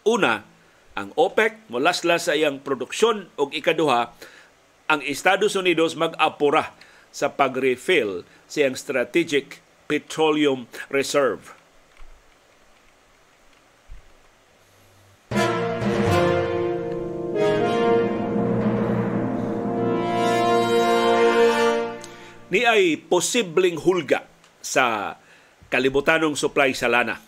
Una, 0.06 0.46
ang 0.94 1.10
OPEC 1.18 1.66
molaslas 1.66 2.30
sa 2.30 2.38
iyang 2.38 2.62
produksyon 2.62 3.26
ug 3.34 3.50
ikaduha, 3.50 4.14
ang 4.86 5.02
Estados 5.02 5.58
Unidos 5.58 5.98
mag-apura 5.98 6.78
sa 7.10 7.34
pag-refill 7.34 8.22
sa 8.46 8.62
iyang 8.62 8.78
strategic 8.78 9.58
petroleum 9.90 10.70
reserve. 10.94 11.58
Ni 22.46 22.62
ay 22.62 22.94
posibleng 23.10 23.74
hulga 23.82 24.22
sa 24.62 25.18
kalibutanong 25.66 26.38
supply 26.38 26.70
sa 26.70 26.86
lana 26.86 27.18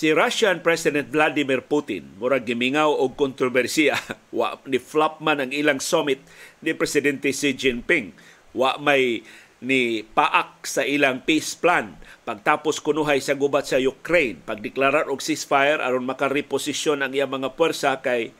Si 0.00 0.16
Russian 0.16 0.64
President 0.64 1.12
Vladimir 1.12 1.60
Putin 1.60 2.16
murag 2.16 2.48
gimingaw 2.48 2.88
og 2.88 3.20
kontrobersiya. 3.20 4.00
Wa 4.32 4.56
ni 4.64 4.80
flop 4.80 5.20
man 5.20 5.44
ang 5.44 5.52
ilang 5.52 5.76
summit 5.76 6.24
ni 6.64 6.72
presidente 6.72 7.28
Xi 7.28 7.52
Jinping. 7.52 8.16
Wa 8.56 8.80
may 8.80 9.20
ni 9.60 10.00
paak 10.00 10.64
sa 10.64 10.88
ilang 10.88 11.20
peace 11.28 11.52
plan. 11.52 12.00
Pagtapos 12.24 12.80
kunuhay 12.80 13.20
sa 13.20 13.36
gubat 13.36 13.68
sa 13.68 13.76
Ukraine 13.76 14.40
pagdeklarar 14.40 15.12
og 15.12 15.20
ceasefire 15.20 15.84
aron 15.84 16.08
makareposisyon 16.08 17.04
ang 17.04 17.12
iyang 17.12 17.36
mga 17.36 17.52
puwersa 17.52 18.00
kay 18.00 18.32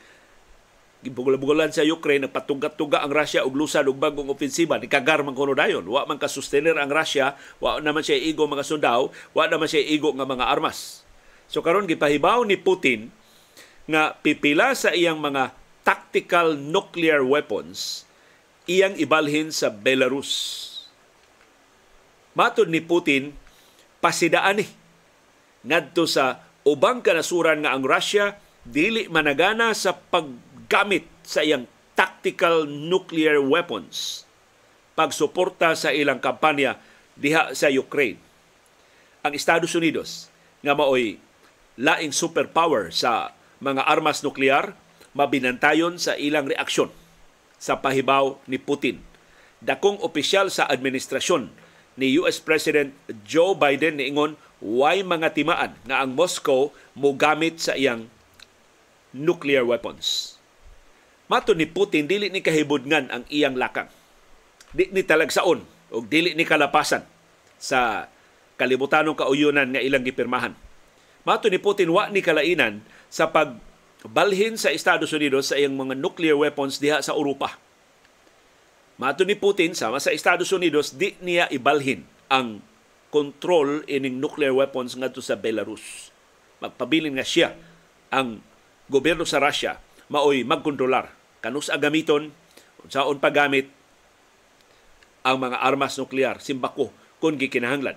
gibugol-bugolan 1.05 1.77
sa 1.77 1.85
Ukraine 1.85 2.25
nagpatugat-tuga 2.25 3.05
ang 3.05 3.13
Russia 3.13 3.45
og 3.45 3.53
lusad 3.53 3.85
og 3.85 4.01
bagong 4.01 4.33
ofensiba 4.33 4.81
ni 4.81 4.89
kagar 4.89 5.21
man 5.21 5.37
kuno 5.37 5.53
dayon. 5.53 5.85
Wa 5.85 6.09
man 6.09 6.17
ka 6.17 6.25
ang 6.25 6.89
Russia 6.89 7.37
wa 7.61 7.85
naman 7.85 8.01
siya 8.01 8.17
igo 8.17 8.49
mga 8.49 8.65
sundao 8.65 9.13
wa 9.37 9.45
naman 9.45 9.69
siya 9.69 9.85
igo 9.85 10.09
nga 10.17 10.25
mga 10.25 10.49
armas 10.49 11.10
so 11.51 11.61
karon 11.61 11.91
gipahibaw 11.91 12.47
ni 12.47 12.55
Putin 12.55 13.11
nga 13.91 14.15
pipila 14.15 14.73
sa 14.79 14.95
iyang 14.95 15.19
mga 15.19 15.51
tactical 15.83 16.55
nuclear 16.55 17.27
weapons 17.27 18.07
iyang 18.71 18.95
ibalhin 18.95 19.51
sa 19.51 19.69
Belarus 19.69 20.71
Matod 22.31 22.71
ni 22.71 22.79
Putin, 22.79 23.35
pasidaan 23.99 24.63
ni 24.63 24.67
ngadto 25.67 26.07
sa 26.07 26.47
ubang 26.65 27.03
kanasuran 27.03 27.67
nga 27.67 27.75
ang 27.75 27.85
Russia 27.85 28.39
dili 28.63 29.11
managana 29.11 29.75
sa 29.75 29.93
paggamit 29.93 31.05
sa 31.27 31.43
iyang 31.43 31.67
tactical 31.99 32.65
nuclear 32.65 33.43
weapons 33.43 34.25
pagsuporta 34.97 35.75
sa 35.77 35.93
ilang 35.93 36.23
kampanya 36.23 36.81
diha 37.19 37.53
sa 37.53 37.69
Ukraine. 37.69 38.17
Ang 39.21 39.37
Estados 39.37 39.77
Unidos 39.77 40.33
nga 40.65 40.73
maoy 40.73 41.21
laing 41.79 42.11
superpower 42.15 42.91
sa 42.91 43.35
mga 43.61 43.87
armas 43.87 44.25
nuklear 44.25 44.75
mabinantayon 45.13 45.99
sa 45.99 46.15
ilang 46.17 46.47
reaksyon 46.47 46.91
sa 47.61 47.79
pahibaw 47.79 48.41
ni 48.49 48.57
Putin. 48.57 49.03
Dakong 49.61 50.01
opisyal 50.01 50.49
sa 50.49 50.65
administrasyon 50.71 51.53
ni 52.01 52.17
US 52.17 52.41
President 52.41 52.97
Joe 53.29 53.53
Biden 53.53 54.01
niingon 54.01 54.41
way 54.65 55.05
mga 55.05 55.37
timaan 55.37 55.77
nga 55.85 56.01
ang 56.01 56.17
Moscow 56.17 56.73
mo 56.97 57.13
gamit 57.13 57.61
sa 57.61 57.77
iyang 57.77 58.09
nuclear 59.13 59.67
weapons. 59.67 60.37
Mato 61.29 61.53
ni 61.53 61.69
Putin 61.69 62.09
dili 62.09 62.33
ni 62.33 62.41
kahibudngan 62.41 63.13
ang 63.13 63.23
iyang 63.29 63.55
lakang. 63.55 63.87
Di 64.71 64.89
ni 64.91 65.03
talagsaon 65.03 65.61
o 65.91 66.03
dili 66.03 66.35
ni 66.35 66.47
kalapasan 66.47 67.03
sa 67.61 68.09
kalibutanong 68.57 69.15
kauyunan 69.19 69.69
nga 69.75 69.83
ilang 69.83 70.03
gipirmahan. 70.07 70.55
Mato 71.25 71.53
ni 71.53 71.61
Putin 71.61 71.93
wa 71.93 72.09
ni 72.09 72.25
kalainan 72.25 72.81
sa 73.13 73.29
pagbalhin 73.29 74.57
sa 74.57 74.73
Estados 74.73 75.13
Unidos 75.13 75.53
sa 75.53 75.61
iyang 75.61 75.77
mga 75.77 75.99
nuclear 75.99 76.37
weapons 76.37 76.81
diha 76.81 77.05
sa 77.05 77.13
Europa 77.13 77.61
Mato 79.01 79.25
ni 79.25 79.33
Putin 79.33 79.73
sama 79.73 79.97
sa 79.97 80.13
Estados 80.13 80.53
Unidos 80.53 80.93
di 80.93 81.17
niya 81.25 81.49
ibalhin 81.49 82.05
ang 82.29 82.61
control 83.09 83.81
ining 83.89 84.21
nuclear 84.21 84.53
weapons 84.53 84.93
ngadto 84.93 85.25
sa 85.25 85.41
Belarus. 85.41 86.13
Magpabilin 86.61 87.17
nga 87.17 87.25
siya 87.25 87.57
ang 88.13 88.45
gobyerno 88.93 89.25
sa 89.25 89.41
Russia 89.41 89.81
maoy 90.13 90.45
magkontrolar 90.45 91.09
kanus 91.41 91.73
gamiton 91.81 92.29
unsaon 92.85 93.17
paggamit 93.17 93.73
ang 95.25 95.41
mga 95.41 95.65
armas 95.65 95.97
nuklear 95.97 96.37
simbako 96.37 96.93
kung 97.25 97.41
gikinahanglan. 97.41 97.97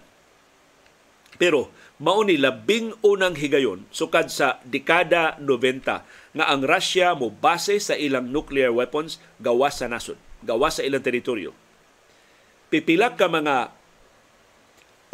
Pero 1.35 1.67
mao 2.03 2.19
ni 2.27 2.35
labing 2.35 2.91
unang 2.99 3.39
higayon 3.39 3.87
sukad 3.87 4.27
sa 4.27 4.59
dekada 4.67 5.39
90 5.39 6.03
nga 6.35 6.45
ang 6.51 6.61
Russia 6.67 7.15
mo 7.15 7.31
base 7.31 7.79
sa 7.79 7.95
ilang 7.95 8.27
nuclear 8.27 8.75
weapons 8.75 9.23
gawas 9.39 9.79
sa 9.79 9.87
nasod 9.87 10.19
gawa 10.43 10.67
sa 10.67 10.83
ilang 10.83 11.01
teritoryo. 11.01 11.55
Pipila 12.67 13.15
ka 13.15 13.31
mga 13.31 13.71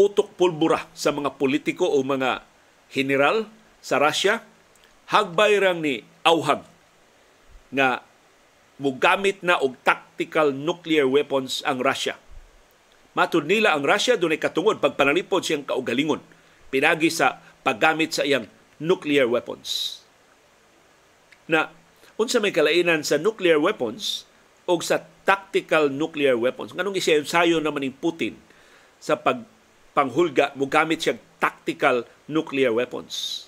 utok 0.01 0.33
pulbura 0.33 0.89
sa 0.97 1.13
mga 1.13 1.37
politiko 1.37 1.85
o 1.85 2.01
mga 2.01 2.41
general 2.89 3.45
sa 3.79 4.01
Russia, 4.01 4.41
hagbay 5.13 5.61
rang 5.61 5.79
ni 5.79 6.01
auhag 6.25 6.65
nga 7.69 8.01
mugamit 8.81 9.45
na 9.45 9.61
og 9.61 9.77
tactical 9.85 10.49
nuclear 10.55 11.05
weapons 11.05 11.61
ang 11.67 11.83
Russia. 11.83 12.17
Matud 13.13 13.45
nila 13.45 13.75
ang 13.75 13.85
Russia 13.85 14.15
dunay 14.15 14.39
katungod 14.39 14.81
pagpanalipod 14.81 15.45
siyang 15.45 15.67
kaugalingon 15.67 16.23
pinagi 16.69 17.09
sa 17.09 17.41
paggamit 17.61 18.15
sa 18.15 18.25
iyang 18.25 18.47
nuclear 18.79 19.27
weapons. 19.27 20.01
Na 21.49 21.73
unsa 22.15 22.39
may 22.39 22.53
kalainan 22.53 23.03
sa 23.03 23.19
nuclear 23.19 23.57
weapons 23.59 24.25
o 24.69 24.77
sa 24.79 25.01
tactical 25.25 25.89
nuclear 25.89 26.37
weapons. 26.37 26.73
Nganong 26.73 26.97
isayo 26.97 27.57
naman 27.61 27.85
ni 27.85 27.91
Putin 27.93 28.37
sa 29.01 29.17
pagpanghulga 29.17 30.53
mo 30.53 30.69
gamit 30.69 31.05
siya 31.05 31.17
tactical 31.41 32.05
nuclear 32.29 32.69
weapons. 32.69 33.45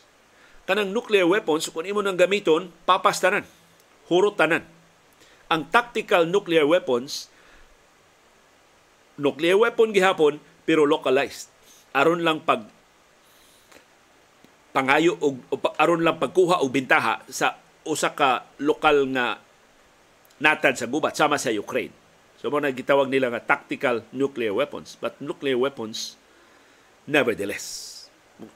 Kanang 0.65 0.93
nuclear 0.93 1.25
weapons, 1.27 1.67
kung 1.67 1.83
imo 1.83 1.99
nang 1.99 2.15
gamiton, 2.15 2.69
papastanan, 2.85 3.43
hurot 4.07 4.37
tanan. 4.37 4.63
Ang 5.51 5.67
tactical 5.67 6.23
nuclear 6.23 6.63
weapons, 6.63 7.27
nuclear 9.19 9.59
weapon 9.59 9.91
gihapon, 9.91 10.39
pero 10.63 10.87
localized. 10.87 11.51
Aron 11.91 12.23
lang 12.23 12.39
pag 12.39 12.71
pangayo 14.71 15.19
og 15.19 15.39
aron 15.75 16.03
lang 16.03 16.17
pagkuha 16.17 16.63
og 16.63 16.71
bintaha 16.71 17.23
sa 17.27 17.59
usa 17.83 18.15
ka 18.15 18.47
lokal 18.63 19.07
nga 19.11 19.39
natad 20.41 20.79
sa 20.79 20.89
gubat 20.89 21.13
sama 21.13 21.37
sa 21.37 21.53
Ukraine. 21.53 21.93
So 22.41 22.49
mo 22.49 22.57
gitawag 22.57 23.05
nila 23.05 23.29
nga 23.29 23.43
tactical 23.55 24.01
nuclear 24.09 24.55
weapons. 24.55 24.97
But 24.97 25.21
nuclear 25.21 25.61
weapons, 25.61 26.17
nevertheless, 27.05 27.91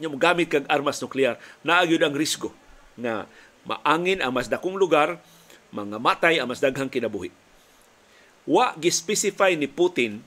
nya 0.01 0.09
mo 0.09 0.17
gamit 0.17 0.49
kag 0.49 0.65
armas 0.65 0.97
nuklear, 0.97 1.37
naagyod 1.61 2.01
ang 2.01 2.17
risgo 2.17 2.49
na 2.97 3.29
maangin 3.69 4.25
ang 4.25 4.33
mas 4.33 4.49
dakong 4.49 4.73
lugar, 4.73 5.21
mga 5.69 6.01
matay 6.01 6.35
ang 6.41 6.49
mas 6.49 6.57
daghang 6.57 6.89
kinabuhi. 6.89 7.29
Wa 8.49 8.73
gi-specify 8.73 9.53
ni 9.53 9.69
Putin 9.69 10.25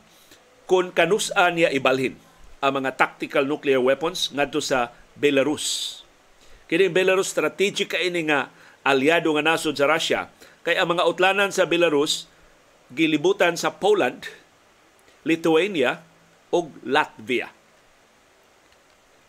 kung 0.70 0.94
kanus-an 0.94 1.59
niya 1.59 1.74
ibalhin 1.74 2.14
ang 2.59 2.83
mga 2.83 2.94
tactical 2.94 3.46
nuclear 3.46 3.83
weapons 3.83 4.31
ngadto 4.35 4.62
sa 4.62 4.94
Belarus. 5.19 6.01
Kini 6.71 6.87
Belarus 6.87 7.35
strategic 7.35 7.93
kay 7.93 8.09
ini 8.09 8.31
nga 8.31 8.49
aliado 8.87 9.35
nga 9.35 9.45
nasod 9.45 9.75
sa 9.75 9.91
Russia 9.91 10.31
Kay 10.69 10.77
ang 10.77 10.93
mga 10.93 11.09
utlanan 11.09 11.49
sa 11.49 11.65
Belarus 11.65 12.29
gilibutan 12.93 13.57
sa 13.57 13.73
Poland, 13.73 14.29
Lithuania 15.25 16.05
ug 16.53 16.69
Latvia. 16.85 17.49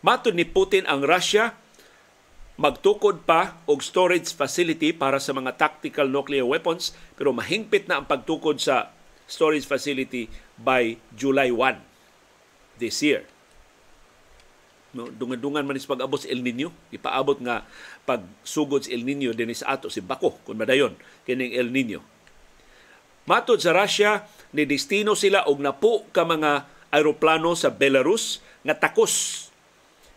Matod 0.04 0.36
ni 0.36 0.44
Putin 0.44 0.84
ang 0.84 1.00
Russia 1.00 1.56
magtukod 2.60 3.24
pa 3.24 3.56
og 3.64 3.80
storage 3.80 4.28
facility 4.36 4.92
para 4.92 5.16
sa 5.16 5.32
mga 5.32 5.56
tactical 5.56 6.12
nuclear 6.12 6.44
weapons 6.44 6.92
pero 7.16 7.32
mahingpit 7.32 7.88
na 7.88 8.00
ang 8.00 8.04
pagtukod 8.04 8.60
sa 8.60 8.92
storage 9.24 9.64
facility 9.64 10.28
by 10.60 11.00
July 11.16 11.48
1 11.48 11.80
this 12.80 13.00
year. 13.00 13.24
No, 14.90 15.06
dungan-dungan 15.06 15.62
man 15.62 15.78
is 15.78 15.86
pag-abot 15.86 16.18
sa 16.18 16.26
El 16.26 16.42
Nino. 16.42 16.74
Ipaabot 16.90 17.38
nga 17.38 17.62
pagsugod 18.02 18.82
sa 18.82 18.90
El 18.90 19.06
Nino 19.06 19.30
din 19.30 19.54
sa 19.54 19.78
ato 19.78 19.86
si 19.86 20.02
Bako 20.02 20.42
kung 20.42 20.58
madayon 20.58 20.98
kining 21.22 21.54
El 21.54 21.70
Nino. 21.70 22.02
Matod 23.30 23.62
sa 23.62 23.70
Russia, 23.70 24.26
ni 24.50 24.66
destino 24.66 25.14
sila 25.14 25.46
og 25.46 25.62
napo 25.62 26.10
ka 26.10 26.26
mga 26.26 26.66
aeroplano 26.90 27.54
sa 27.54 27.70
Belarus 27.70 28.42
nga 28.66 28.74
takos 28.74 29.46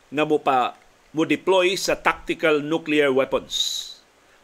nga 0.09 0.25
mo 0.25 0.41
pa 0.41 0.73
mo 1.13 1.21
deploy 1.29 1.77
sa 1.77 1.93
tactical 1.93 2.65
nuclear 2.65 3.13
weapons. 3.13 3.81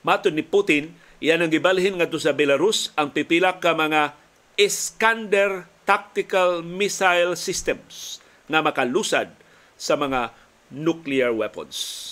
Matod 0.06 0.38
ni 0.38 0.46
Putin, 0.46 0.94
iyan 1.18 1.42
ang 1.42 1.50
gibalhin 1.50 1.98
ngadto 1.98 2.22
sa 2.22 2.38
Belarus 2.38 2.94
ang 2.94 3.10
pipila 3.10 3.58
ka 3.58 3.74
mga 3.74 4.14
Iskander 4.60 5.66
tactical 5.90 6.62
missile 6.62 7.34
systems 7.34 8.22
nga 8.46 8.62
makalusad 8.62 9.39
sa 9.80 9.96
mga 9.96 10.36
nuclear 10.76 11.32
weapons. 11.32 12.06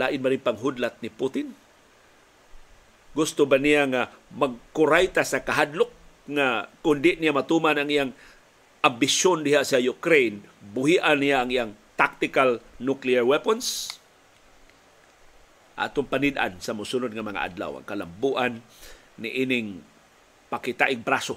Lain 0.00 0.20
ba 0.24 0.32
rin 0.32 0.40
panghudlat 0.40 0.96
ni 1.04 1.12
Putin? 1.12 1.52
Gusto 3.12 3.44
ba 3.44 3.60
niya 3.60 3.84
nga 3.88 4.02
magkurayta 4.32 5.24
sa 5.24 5.44
kahadlok 5.44 5.92
nga 6.32 6.68
kundi 6.80 7.16
niya 7.20 7.36
matuman 7.36 7.76
ang 7.76 7.88
iyang 7.88 8.12
ambisyon 8.80 9.44
diha 9.44 9.64
sa 9.64 9.80
Ukraine, 9.80 10.40
buhian 10.60 11.20
niya 11.20 11.44
ang 11.44 11.50
iyang 11.52 11.72
tactical 11.96 12.60
nuclear 12.80 13.24
weapons? 13.24 13.96
Atong 15.76 16.08
panidan 16.08 16.56
sa 16.60 16.72
musunod 16.72 17.12
nga 17.12 17.24
mga 17.24 17.52
adlaw 17.52 17.80
ang 17.80 17.86
kalambuan 17.88 18.64
ni 19.20 19.32
ining 19.32 19.80
pakitaig 20.48 21.00
braso 21.00 21.36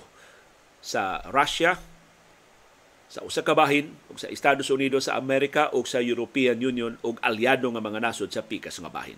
sa 0.80 1.24
Russia 1.32 1.80
sa 3.10 3.26
usa 3.26 3.42
ka 3.42 3.58
bahin 3.58 3.90
ug 4.14 4.22
sa 4.22 4.30
Estados 4.30 4.70
Unidos 4.70 5.10
sa 5.10 5.18
Amerika 5.18 5.74
ug 5.74 5.90
sa 5.90 5.98
European 5.98 6.62
Union 6.62 6.94
ug 7.02 7.18
alyado 7.26 7.66
nga 7.74 7.82
mga 7.82 8.00
nasod 8.06 8.30
sa 8.30 8.46
pikas 8.46 8.78
nga 8.78 8.94
bahin. 8.94 9.18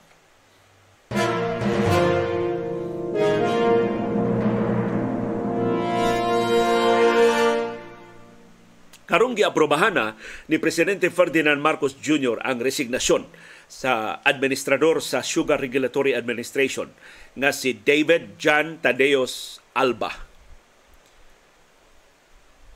Karong 9.12 9.36
giaprobahan 9.36 9.92
na 9.92 10.16
ni 10.48 10.56
Presidente 10.56 11.12
Ferdinand 11.12 11.60
Marcos 11.60 12.00
Jr. 12.00 12.40
ang 12.48 12.64
resignasyon 12.64 13.28
sa 13.68 14.24
administrador 14.24 15.04
sa 15.04 15.20
Sugar 15.20 15.60
Regulatory 15.60 16.16
Administration 16.16 16.88
nga 17.36 17.52
si 17.52 17.76
David 17.76 18.40
John 18.40 18.80
Tadeos 18.80 19.60
Alba. 19.76 20.31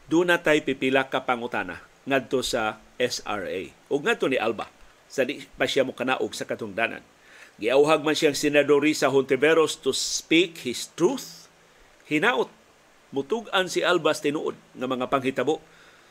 Doon 0.06 0.30
na 0.30 0.38
tayo 0.38 0.62
pipila 0.62 1.10
ka 1.10 1.26
pangutana 1.26 1.82
ngadto 2.06 2.46
sa 2.46 2.78
SRA. 3.02 3.74
O 3.90 3.98
ngadto 3.98 4.30
ni 4.30 4.38
Alba 4.38 4.70
sa 5.10 5.26
di 5.26 5.42
pa 5.58 5.66
siya 5.66 5.86
mo 5.86 5.98
kanaog 5.98 6.34
sa 6.38 6.46
katungdanan. 6.46 7.02
Giauhag 7.56 8.04
man 8.04 8.14
siyang 8.14 8.36
Senador 8.36 8.84
Risa 8.84 9.10
Hontiveros 9.10 9.80
to 9.80 9.96
speak 9.96 10.68
his 10.68 10.92
truth. 10.94 11.48
Hinaot 12.06 12.52
mutug-an 13.16 13.72
si 13.72 13.82
Albas 13.82 14.20
tinuod 14.20 14.60
nga 14.76 14.86
mga 14.86 15.08
panghitabo 15.08 15.64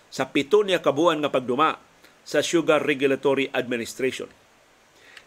sa 0.09 0.33
pito 0.33 0.65
niya 0.65 0.81
kabuan 0.81 1.21
nga 1.21 1.31
pagduma 1.31 1.79
sa 2.25 2.41
Sugar 2.41 2.81
Regulatory 2.81 3.53
Administration. 3.53 4.27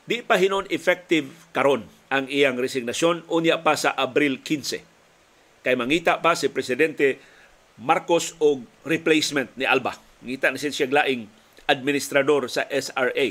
Di 0.08 0.24
pa 0.24 0.40
hinon 0.40 0.66
effective 0.74 1.30
karon 1.54 1.86
ang 2.08 2.26
iyang 2.32 2.58
resignasyon 2.58 3.28
unya 3.30 3.62
pa 3.62 3.78
sa 3.78 3.94
Abril 3.94 4.42
15. 4.42 5.62
Kay 5.62 5.76
mangita 5.76 6.24
pa 6.24 6.34
si 6.34 6.48
Presidente 6.50 7.20
Marcos 7.78 8.34
og 8.42 8.66
replacement 8.86 9.54
ni 9.54 9.66
Alba. 9.70 9.94
Ngita 10.26 10.50
na 10.50 10.58
siya 10.58 10.90
laing 10.90 11.30
administrador 11.70 12.50
sa 12.50 12.66
SRA. 12.66 13.28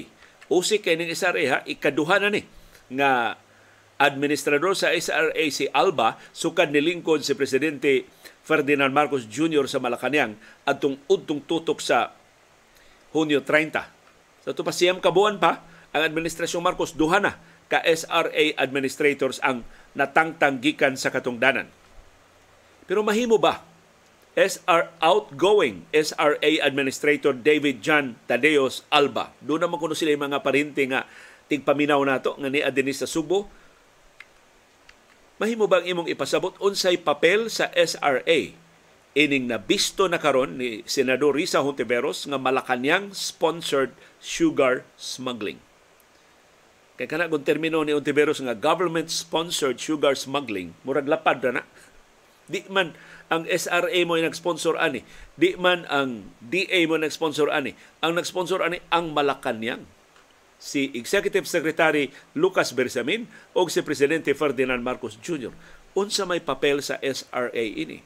Usi 0.47 0.79
kay 0.79 0.95
ning 0.95 1.11
SRA 1.11 1.45
ha, 1.51 1.59
ikaduha 1.67 2.23
na 2.23 2.31
ni 2.31 2.47
nga 2.95 3.35
administrador 3.99 4.79
sa 4.79 4.95
SRA 4.95 5.45
si 5.51 5.67
Alba 5.75 6.21
sukad 6.31 6.71
nilingkod 6.71 7.27
si 7.27 7.35
Presidente 7.35 8.07
Ferdinand 8.47 8.95
Marcos 8.95 9.27
Jr. 9.27 9.67
sa 9.67 9.83
Malacanang 9.83 10.39
atong 10.63 11.01
udtong 11.11 11.43
tutok 11.43 11.83
sa 11.83 12.15
Hunyo 13.11 13.43
30. 13.43 14.47
Sa 14.47 14.55
pa 14.55 14.71
siyam 14.71 15.03
kabuan 15.03 15.43
pa, 15.43 15.67
ang 15.91 16.07
Administrasyong 16.07 16.63
Marcos 16.63 16.95
duha 16.95 17.19
na 17.19 17.35
ka 17.67 17.83
SRA 17.83 18.55
administrators 18.63 19.43
ang 19.43 19.67
natangtang 19.99 20.63
gikan 20.63 20.95
sa 20.95 21.11
katungdanan. 21.11 21.67
Pero 22.87 23.03
mahimo 23.03 23.43
ba 23.43 23.65
SR 24.37 24.92
outgoing 25.01 25.88
SRA 25.96 26.51
Administrator 26.61 27.33
David 27.33 27.81
John 27.81 28.20
Tadeos 28.29 28.85
Alba. 28.92 29.33
Doon 29.40 29.64
naman 29.64 29.81
kuno 29.81 29.96
sila 29.96 30.12
yung 30.12 30.29
mga 30.29 30.44
parinti 30.44 30.85
nga 30.92 31.09
tigpaminaw 31.49 32.05
nato 32.05 32.37
nga 32.37 32.53
ni 32.53 32.61
Adenis 32.61 33.01
sa 33.01 33.09
Subo 33.09 33.49
mahimo 35.37 35.68
bang 35.68 35.85
imong 35.85 36.09
ipasabot 36.09 36.57
unsay 36.64 36.96
papel 36.96 37.53
sa 37.53 37.68
SRA 37.77 38.57
ining 39.16 39.49
nabisto 39.49 40.05
na 40.09 40.20
karon 40.20 40.61
ni 40.61 40.85
Senador 40.85 41.33
Risa 41.33 41.64
Hontiveros 41.64 42.29
nga 42.29 42.37
Malacanang 42.37 43.16
sponsored 43.16 43.96
sugar 44.20 44.85
smuggling. 45.01 45.57
Kay 47.01 47.09
kana 47.09 47.29
kung 47.33 47.44
termino 47.44 47.81
ni 47.81 47.96
Hontiveros 47.96 48.44
nga 48.44 48.53
government 48.53 49.09
sponsored 49.09 49.81
sugar 49.81 50.12
smuggling, 50.12 50.77
murag 50.85 51.09
lapad 51.09 51.40
na 51.49 51.61
na. 51.61 51.62
Di 52.44 52.64
man 52.68 52.92
ang 53.27 53.43
SRA 53.51 54.01
mo 54.07 54.15
nag-sponsor 54.15 54.79
ani, 54.79 55.03
di 55.35 55.59
man 55.59 55.83
ang 55.91 56.31
DA 56.39 56.87
mo 56.87 56.95
nag-sponsor 56.95 57.51
ani. 57.51 57.75
Ang 58.03 58.15
nag-sponsor 58.19 58.62
ani 58.62 58.79
ang 58.95 59.11
Malacanang 59.11 59.83
si 60.57 60.89
Executive 60.97 61.45
Secretary 61.45 62.09
Lucas 62.33 62.73
Bersamin 62.73 63.29
o 63.53 63.67
si 63.69 63.83
Presidente 63.85 64.33
Ferdinand 64.33 64.81
Marcos 64.81 65.21
Jr. 65.21 65.53
Unsa 65.97 66.25
may 66.25 66.41
papel 66.41 66.81
sa 66.81 66.97
SRA 67.03 67.65
ini? 67.65 68.01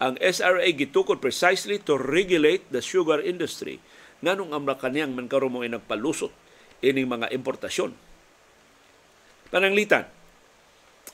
Ang 0.00 0.16
SRA 0.20 0.64
gitukod 0.72 1.20
precisely 1.20 1.76
to 1.80 2.00
regulate 2.00 2.64
the 2.72 2.80
sugar 2.80 3.20
industry 3.20 3.80
nganong 4.20 4.52
ang 4.52 4.64
kaniyang 4.76 5.16
man 5.16 5.28
karon 5.28 5.52
mo 5.52 5.64
nagpalusot 5.64 6.32
ining 6.84 7.08
mga 7.08 7.32
importasyon. 7.32 7.92
Pananglitan, 9.52 10.08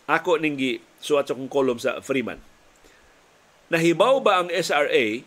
ako 0.07 0.39
ning 0.39 0.59
suat 1.03 1.27
sa 1.27 1.35
kong 1.35 1.51
kolom 1.51 1.79
sa 1.79 1.99
Freeman. 2.03 2.39
Nahibaw 3.67 4.23
ba 4.23 4.39
ang 4.39 4.49
SRA 4.55 5.27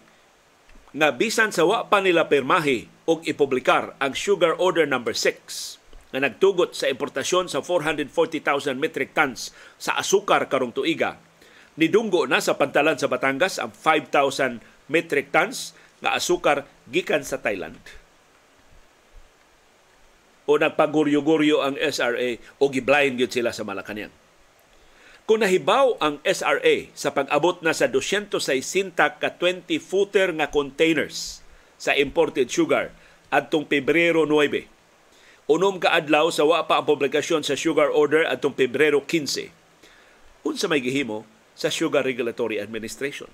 nga 0.95 1.09
bisan 1.11 1.51
sa 1.51 1.67
wa 1.67 1.91
pa 1.91 1.99
nila 1.99 2.31
permahi 2.31 2.87
og 3.03 3.27
ipublikar 3.27 3.99
ang 3.99 4.15
Sugar 4.15 4.55
Order 4.55 4.87
number 4.87 5.11
no. 5.11 5.19
6 5.19 6.15
nga 6.15 6.19
nagtugot 6.23 6.71
sa 6.71 6.87
importasyon 6.87 7.51
sa 7.51 7.59
440,000 7.61 8.79
metric 8.79 9.11
tons 9.11 9.51
sa 9.75 9.99
asukar 9.99 10.47
karong 10.47 10.73
tuiga. 10.73 11.19
Nidunggo 11.75 12.25
na 12.25 12.39
sa 12.39 12.55
pantalan 12.55 12.97
sa 12.97 13.11
Batangas 13.11 13.59
ang 13.59 13.75
5,000 13.75 14.63
metric 14.89 15.29
tons 15.35 15.77
nga 15.99 16.15
asukar 16.15 16.65
gikan 16.87 17.21
sa 17.27 17.43
Thailand. 17.43 17.77
O 20.49 20.57
nagpaguryo-guryo 20.57 21.61
ang 21.61 21.75
SRA 21.77 22.39
o 22.57 22.71
giblind 22.71 23.19
gyud 23.21 23.29
sila 23.29 23.53
sa 23.53 23.67
Malacañang. 23.67 24.28
Kung 25.29 25.45
nahibaw 25.45 26.01
ang 26.01 26.17
SRA 26.25 26.89
sa 26.97 27.13
pag-abot 27.13 27.61
na 27.61 27.69
sa 27.69 27.85
260 27.85 28.97
ka 28.97 29.29
20-footer 29.37 30.33
nga 30.33 30.49
containers 30.49 31.45
sa 31.77 31.93
imported 31.93 32.49
sugar 32.49 32.89
adtong 33.29 33.61
Pebrero 33.61 34.25
9. 34.25 34.65
Unom 35.45 35.77
ka 35.77 35.93
adlaw 35.93 36.33
sa 36.33 36.49
wa 36.49 36.65
pa 36.65 36.81
ang 36.81 36.89
publikasyon 36.89 37.45
sa 37.45 37.53
sugar 37.53 37.93
order 37.93 38.25
adtong 38.25 38.57
Pebrero 38.57 39.05
15. 39.05 39.53
Unsa 40.49 40.65
may 40.65 40.81
gihimo 40.81 41.29
sa 41.53 41.69
Sugar 41.69 42.01
Regulatory 42.01 42.57
Administration? 42.57 43.29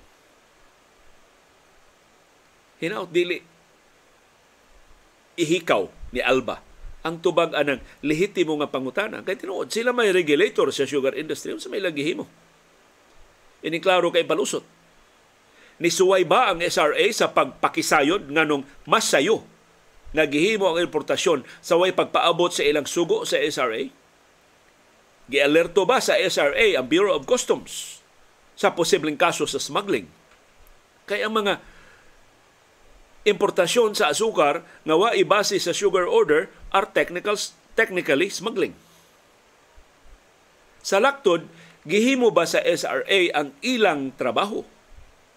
Hinaut 2.76 3.08
dili 3.08 3.40
ihikaw 5.40 5.88
ni 6.12 6.20
Alba 6.20 6.65
ang 7.06 7.22
tubag 7.22 7.54
anang 7.54 7.78
lehitimo 8.02 8.58
nga 8.58 8.66
pangutana 8.66 9.22
kay 9.22 9.38
tinuod 9.38 9.70
sila 9.70 9.94
may 9.94 10.10
regulator 10.10 10.66
sa 10.74 10.82
sugar 10.82 11.14
industry 11.14 11.54
unsa 11.54 11.70
may 11.70 11.78
lagihimo 11.78 12.26
ini 13.62 13.78
klaro 13.78 14.10
kay 14.10 14.26
palusot 14.26 14.76
Nisuway 15.76 16.24
ba 16.24 16.48
ang 16.48 16.64
SRA 16.64 17.04
sa 17.12 17.28
pagpakisayod 17.36 18.32
nganong 18.32 18.64
mas 18.88 19.12
sayo 19.12 19.44
ang 20.16 20.80
importasyon 20.80 21.44
sa 21.60 21.76
way 21.76 21.92
pagpaabot 21.92 22.48
sa 22.48 22.64
ilang 22.64 22.88
sugo 22.88 23.28
sa 23.28 23.36
SRA? 23.36 23.92
Gialerto 25.28 25.84
ba 25.84 26.00
sa 26.00 26.16
SRA 26.16 26.80
ang 26.80 26.88
Bureau 26.88 27.12
of 27.12 27.28
Customs 27.28 28.00
sa 28.56 28.72
posibleng 28.72 29.20
kaso 29.20 29.44
sa 29.44 29.60
smuggling? 29.60 30.08
Kaya 31.04 31.28
ang 31.28 31.36
mga 31.36 31.60
importasyon 33.26 33.98
sa 33.98 34.14
asukar 34.14 34.62
nga 34.86 34.94
wa 34.94 35.10
ibase 35.10 35.58
sa 35.58 35.74
sugar 35.74 36.06
order 36.06 36.46
are 36.70 36.86
technical, 36.86 37.34
technically 37.74 38.30
smuggling. 38.30 38.72
Sa 40.86 41.02
laktod, 41.02 41.50
gihimo 41.82 42.30
ba 42.30 42.46
sa 42.46 42.62
SRA 42.62 43.34
ang 43.34 43.50
ilang 43.66 44.14
trabaho 44.14 44.62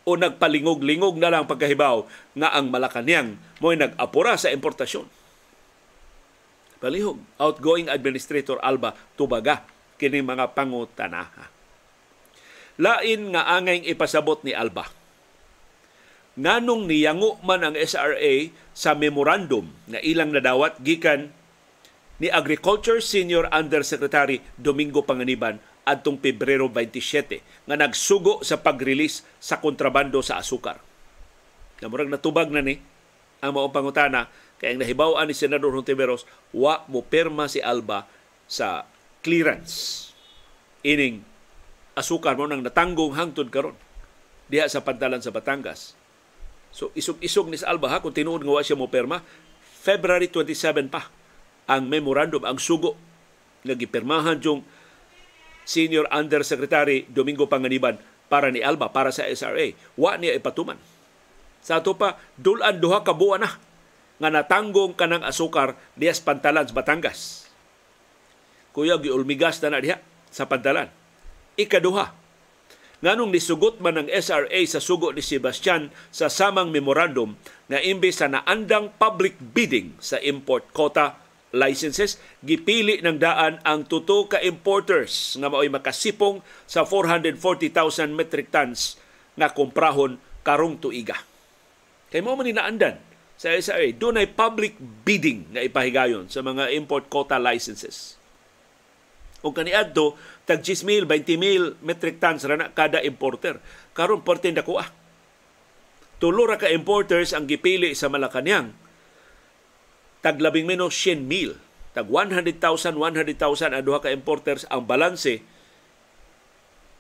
o 0.06 0.10
nagpalingog-lingog 0.14 1.18
na 1.18 1.34
lang 1.34 1.50
pagkahibaw 1.50 2.06
nga 2.38 2.54
ang 2.54 2.70
Malacanang 2.70 3.42
mo'y 3.58 3.78
nag-apura 3.78 4.38
sa 4.38 4.54
importasyon. 4.54 5.10
Palihog, 6.80 7.20
outgoing 7.42 7.92
Administrator 7.92 8.62
Alba 8.64 8.96
tubaga 9.18 9.66
kini 10.00 10.24
mga 10.24 10.56
pangutanaha. 10.56 11.52
Lain 12.80 13.36
nga 13.36 13.52
angay 13.52 13.84
ipasabot 13.84 14.40
ni 14.48 14.56
Alba. 14.56 14.99
Nganong 16.40 16.88
niyango 16.88 17.36
man 17.44 17.68
ang 17.68 17.76
SRA 17.76 18.48
sa 18.72 18.96
memorandum 18.96 19.76
na 19.92 20.00
ilang 20.00 20.32
nadawat 20.32 20.80
gikan 20.80 21.36
ni 22.24 22.32
Agriculture 22.32 23.04
Senior 23.04 23.52
Undersecretary 23.52 24.40
Domingo 24.56 25.04
Panganiban 25.04 25.60
adtong 25.84 26.16
Pebrero 26.16 26.72
27 26.72 27.44
nga 27.68 27.76
nagsugo 27.76 28.40
sa 28.40 28.56
pag-release 28.56 29.28
sa 29.44 29.60
kontrabando 29.60 30.24
sa 30.24 30.40
asukar. 30.40 30.80
Na 31.84 31.92
murag 31.92 32.08
natubag 32.08 32.48
na 32.48 32.64
ni 32.64 32.80
ang 33.44 33.52
mga 33.52 33.76
pangutana 33.76 34.32
kay 34.64 34.72
ang 34.72 34.80
nahibaw 34.80 35.20
ni 35.28 35.36
Senador 35.36 35.76
Hontiveros 35.76 36.24
wa 36.56 36.88
mo 36.88 37.04
perma 37.04 37.52
si 37.52 37.60
Alba 37.60 38.08
sa 38.48 38.88
clearance 39.28 40.08
ining 40.88 41.20
asukar 42.00 42.40
mo 42.40 42.48
nang 42.48 42.64
natanggong 42.64 43.20
hangtod 43.20 43.52
karon 43.52 43.76
diha 44.48 44.72
sa 44.72 44.88
pantalan 44.88 45.20
sa 45.20 45.36
Batangas. 45.36 45.99
So 46.70 46.94
isog-isog 46.94 47.50
ni 47.50 47.58
sa 47.58 47.74
Alba 47.74 47.90
ha 47.90 48.02
kung 48.02 48.14
tinuod 48.14 48.46
nga 48.46 48.54
wa 48.56 48.62
siya 48.62 48.78
mo 48.78 48.88
perma 48.88 49.26
February 49.80 50.30
27 50.30 50.92
pa 50.92 51.10
ang 51.70 51.90
memorandum 51.90 52.46
ang 52.46 52.58
sugo 52.62 52.98
nga 53.64 53.76
gipirmahan 53.76 54.40
yung 54.42 54.62
Senior 55.70 56.10
Undersecretary 56.10 57.06
Domingo 57.06 57.46
Panganiban 57.46 58.02
para 58.30 58.50
ni 58.54 58.62
Alba, 58.62 58.90
para 58.94 59.14
sa 59.14 59.26
SRA. 59.26 59.74
Wa 59.98 60.18
niya 60.18 60.38
ipatuman. 60.38 60.78
Sa 61.62 61.82
ato 61.82 61.98
pa, 61.98 62.18
dulan 62.40 62.82
duha 62.82 63.06
ka 63.06 63.14
na 63.38 63.50
nga 64.20 64.30
natanggong 64.30 64.98
kanang 64.98 65.26
asukar 65.26 65.76
diya 65.94 66.14
sa 66.14 66.26
Pantalan 66.26 66.66
sa 66.66 66.74
Batangas. 66.74 67.50
Kuya, 68.74 68.98
giulmigas 69.02 69.62
na 69.62 69.78
na 69.78 69.84
diha 69.84 69.98
sa 70.30 70.46
Pantalan. 70.46 70.90
Ikaduha, 71.60 72.16
nganong 73.00 73.32
nisugot 73.32 73.80
man 73.80 73.96
ng 73.96 74.08
SRA 74.12 74.62
sa 74.68 74.84
sugo 74.84 75.16
ni 75.16 75.24
Sebastian 75.24 75.88
sa 76.12 76.28
samang 76.28 76.68
memorandum 76.70 77.40
nga 77.72 77.80
imbes 77.80 78.20
sa 78.20 78.28
naandang 78.28 78.92
public 79.00 79.40
bidding 79.40 79.96
sa 80.04 80.20
import 80.20 80.68
quota 80.76 81.16
licenses 81.56 82.22
gipili 82.46 83.02
ng 83.02 83.18
daan 83.18 83.58
ang 83.66 83.88
tuto 83.88 84.28
ka 84.30 84.38
importers 84.44 85.40
nga 85.40 85.50
mao'y 85.50 85.72
makasipong 85.72 86.44
sa 86.70 86.84
440,000 86.86 88.14
metric 88.14 88.54
tons 88.54 89.00
nga 89.40 89.50
komprahon 89.50 90.20
karong 90.44 90.78
tuiga. 90.78 91.16
Kay 92.12 92.20
mo 92.20 92.36
man 92.36 92.52
naandan 92.52 93.00
sa 93.40 93.56
SRA, 93.56 93.96
doon 93.96 94.20
ay 94.20 94.28
public 94.28 94.76
bidding 95.08 95.48
nga 95.56 95.64
ipahigayon 95.64 96.28
sa 96.28 96.44
mga 96.44 96.76
import 96.76 97.08
quota 97.08 97.40
licenses. 97.40 98.19
Kung 99.40 99.56
kaniadto, 99.56 100.20
tag 100.44 100.60
10,000, 100.60 101.08
20,000 101.08 101.80
metric 101.80 102.20
tons 102.20 102.44
ra 102.44 102.60
na 102.60 102.76
kada 102.76 103.00
importer. 103.00 103.64
Karon 103.96 104.20
porte 104.24 104.52
na 104.52 104.68
kuha. 104.68 104.84
Tulo 106.20 106.44
ra 106.44 106.60
ka 106.60 106.68
importers 106.68 107.32
ang 107.32 107.48
gipili 107.48 107.96
sa 107.96 108.12
Malacañang. 108.12 108.76
Tag 110.20 110.44
labing 110.44 110.68
menos 110.68 110.92
100,000. 110.92 111.56
Tag 111.96 112.12
100,000, 112.12 113.00
100,000 113.00 113.00
ang 113.72 113.84
duha 113.88 114.04
ka 114.04 114.12
importers 114.12 114.68
ang 114.68 114.84
balanse 114.84 115.40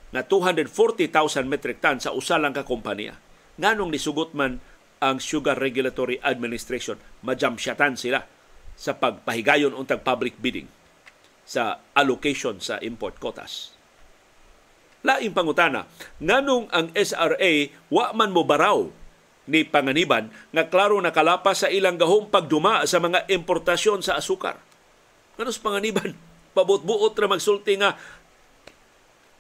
na 0.09 0.23
240,000 0.25 1.11
metric 1.45 1.83
tons 1.83 2.07
sa 2.07 2.15
usa 2.15 2.39
lang 2.39 2.55
ka 2.55 2.63
kompanya. 2.63 3.19
Nganong 3.59 3.91
nisugot 3.91 4.31
man 4.31 4.63
ang 5.03 5.19
Sugar 5.19 5.59
Regulatory 5.59 6.23
Administration. 6.23 6.95
Majamsyatan 7.27 7.99
sila 7.99 8.23
sa 8.79 8.95
pagpahigayon 8.95 9.75
untag 9.75 10.07
public 10.07 10.39
bidding 10.39 10.78
sa 11.49 11.81
allocation 11.97 12.61
sa 12.61 12.77
import 12.85 13.17
quotas. 13.17 13.73
Laing 15.01 15.33
pangutana, 15.33 15.89
nganong 16.21 16.69
ang 16.69 16.93
SRA 16.93 17.73
wa 17.89 18.13
man 18.13 18.29
mo 18.29 18.45
baraw 18.45 18.85
ni 19.49 19.65
panganiban 19.65 20.29
nga 20.53 20.69
klaro 20.69 21.01
nakalapas 21.01 21.65
sa 21.65 21.73
ilang 21.73 21.97
gahong 21.97 22.29
pagduma 22.29 22.85
sa 22.85 23.01
mga 23.01 23.25
importasyon 23.33 24.05
sa 24.05 24.21
asukar. 24.21 24.61
Nganos 25.41 25.57
panganiban, 25.57 26.13
pabot-buot 26.55 27.17
ra 27.17 27.25
magsulti 27.25 27.81
nga 27.81 27.97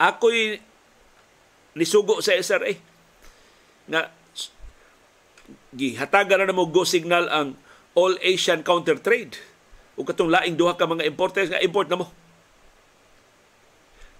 ako'y 0.01 0.57
nisugo 1.77 2.25
sa 2.25 2.33
SRA 2.33 2.73
nga 3.85 4.09
gihatagan 5.75 6.49
na 6.49 6.55
mo 6.55 6.65
go 6.65 6.81
signal 6.81 7.29
ang 7.29 7.53
All 7.93 8.17
Asian 8.21 8.65
Counter 8.65 8.97
Trade 8.97 9.37
o 9.99 10.07
katong 10.07 10.31
laing 10.31 10.55
duha 10.55 10.79
ka 10.79 10.87
mga 10.87 11.03
importers 11.03 11.51
nga 11.51 11.59
import 11.59 11.91
na 11.91 11.99
mo. 11.99 12.07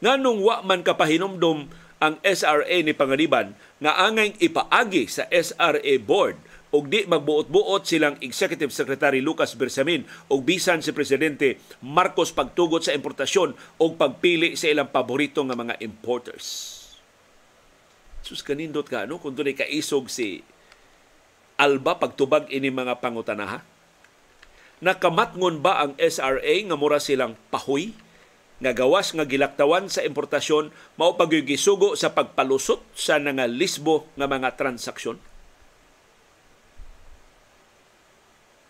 Nganong 0.03 0.39
wa 0.43 0.59
man 0.67 0.83
kapahinomdom 0.83 1.71
ang 1.99 2.15
SRA 2.23 2.83
ni 2.83 2.91
Panganiban 2.91 3.55
nga 3.79 3.95
angay 4.03 4.35
ipaagi 4.39 5.07
sa 5.07 5.23
SRA 5.31 5.95
board 6.03 6.35
og 6.69 6.85
di 6.87 7.03
magbuot-buot 7.03 7.83
silang 7.83 8.15
Executive 8.21 8.69
Secretary 8.69 9.19
Lucas 9.23 9.57
Bersamin 9.57 10.05
og 10.29 10.45
bisan 10.45 10.83
si 10.85 10.93
Presidente 10.93 11.57
Marcos 11.81 12.29
pagtugot 12.29 12.85
sa 12.85 12.93
importasyon 12.93 13.55
og 13.81 13.97
pagpili 13.97 14.53
sa 14.53 14.69
ilang 14.69 14.91
paborito 14.91 15.41
nga 15.43 15.57
mga 15.57 15.81
importers. 15.81 16.77
Sus 18.21 18.45
kanindot 18.45 18.85
ka 18.85 19.09
ano 19.09 19.17
kung 19.17 19.33
dunay 19.33 19.57
kaisog 19.57 20.11
si 20.11 20.45
alba 21.57 21.97
pagtubag 21.97 22.47
ini 22.53 22.69
mga 22.69 23.01
pangutanaha? 23.01 23.78
Nakamatngon 24.79 25.59
ba 25.59 25.83
ang 25.83 25.91
SRA 25.99 26.55
nga 26.63 26.75
mura 26.79 27.03
silang 27.03 27.35
pahoy 27.51 27.91
nga 28.59 28.71
gawas 28.75 29.11
nga 29.15 29.23
gilaktawan 29.27 29.87
sa 29.87 30.03
importasyon 30.03 30.71
mao 30.99 31.15
pagyugisugo 31.15 31.95
sa 31.95 32.11
pagpalusot 32.11 32.83
sa 32.95 33.19
nga 33.19 33.47
lisbo 33.47 34.07
nga 34.15 34.27
mga 34.27 34.55
transaksyon? 34.55 35.19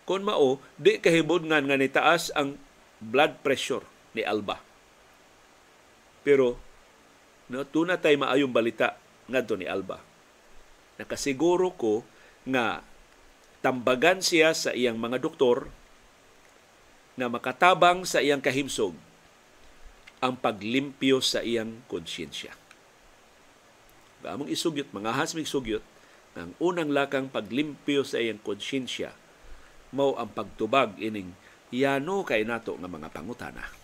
Kung 0.06 0.26
mao, 0.26 0.58
di 0.74 0.98
kahibod 0.98 1.46
nga 1.46 1.62
nga 1.62 1.78
nitaas 1.78 2.34
ang 2.34 2.58
blood 2.98 3.38
pressure 3.46 3.86
ni 4.10 4.26
Alba. 4.26 4.58
Pero 6.26 6.58
no, 7.46 7.62
tuna 7.62 8.02
tay 8.02 8.18
maayong 8.18 8.50
balita 8.50 8.98
ngadto 9.30 9.54
ni 9.54 9.70
Alba. 9.70 10.02
Nakasiguro 10.98 11.70
ko 11.78 12.02
nga 12.42 12.82
tambagan 13.62 14.18
siya 14.18 14.50
sa 14.50 14.74
iyang 14.74 14.98
mga 14.98 15.22
doktor 15.22 15.70
na 17.20 17.28
makatabang 17.28 18.08
sa 18.08 18.24
iyang 18.24 18.40
kahimsog 18.40 18.96
ang 20.24 20.40
paglimpyo 20.40 21.20
sa 21.20 21.44
iyang 21.44 21.84
konsyensya. 21.84 22.56
Gamong 24.24 24.48
isugyot, 24.48 24.88
mga 24.92 25.16
hasmig 25.16 25.48
sugyot, 25.48 25.84
ang 26.32 26.56
unang 26.56 26.88
lakang 26.88 27.28
paglimpyo 27.28 28.00
sa 28.04 28.16
iyang 28.16 28.40
konsyensya 28.40 29.12
mao 29.90 30.14
ang 30.14 30.30
pagtubag 30.30 30.94
ining 31.02 31.34
yano 31.74 32.22
kay 32.22 32.46
nato 32.46 32.78
nga 32.78 32.86
mga 32.86 33.10
pangutana. 33.10 33.79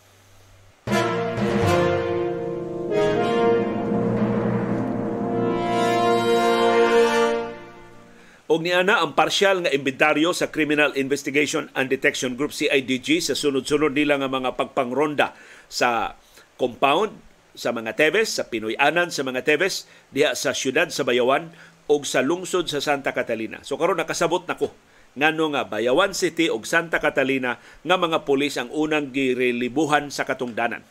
Og 8.47 8.63
niana 8.63 9.03
ang 9.03 9.19
parsyal 9.19 9.67
nga 9.67 9.75
inventaryo 9.75 10.31
sa 10.31 10.55
Criminal 10.55 10.95
Investigation 10.95 11.67
and 11.75 11.91
Detection 11.91 12.39
Group 12.39 12.55
CIDG 12.55 13.19
sa 13.19 13.35
sunod-sunod 13.35 13.91
nila 13.91 14.23
nga 14.23 14.31
mga 14.31 14.55
pagpangronda 14.55 15.35
sa 15.67 16.15
compound 16.55 17.11
sa 17.59 17.75
mga 17.75 17.99
Teves, 17.99 18.39
sa 18.39 18.47
Pinoy-anan 18.47 19.11
sa 19.11 19.27
mga 19.27 19.43
Teves, 19.43 19.91
diha 20.15 20.39
sa 20.39 20.55
syudad 20.55 20.87
sa 20.95 21.03
Bayawan 21.03 21.51
o 21.91 21.99
sa 22.07 22.23
lungsod 22.23 22.71
sa 22.71 22.79
Santa 22.79 23.11
Catalina. 23.11 23.67
So 23.67 23.75
karon 23.75 23.99
nakasabot 23.99 24.47
nako 24.47 24.71
ngano 25.19 25.51
nga 25.51 25.67
Bayawan 25.67 26.15
City 26.15 26.47
ug 26.47 26.63
Santa 26.71 27.03
Catalina 27.03 27.59
nga 27.83 27.97
mga 27.99 28.23
pulis 28.23 28.55
ang 28.63 28.71
unang 28.71 29.11
girelibuhan 29.11 30.15
sa 30.15 30.23
katungdanan. 30.23 30.87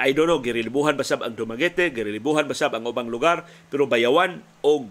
I 0.00 0.16
don't 0.16 0.26
know, 0.26 0.42
girilibuhan 0.42 0.98
basab 0.98 1.22
ang 1.22 1.38
Dumaguete, 1.38 1.94
girilibuhan 1.94 2.48
basab 2.50 2.74
ang 2.74 2.90
ubang 2.90 3.06
lugar, 3.06 3.46
pero 3.70 3.86
Bayawan 3.86 4.42
o 4.66 4.88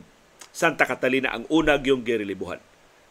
Santa 0.49 0.85
Catalina 0.85 1.33
ang 1.33 1.45
una 1.49 1.77
yung 1.79 2.01
girilibuhan. 2.01 2.59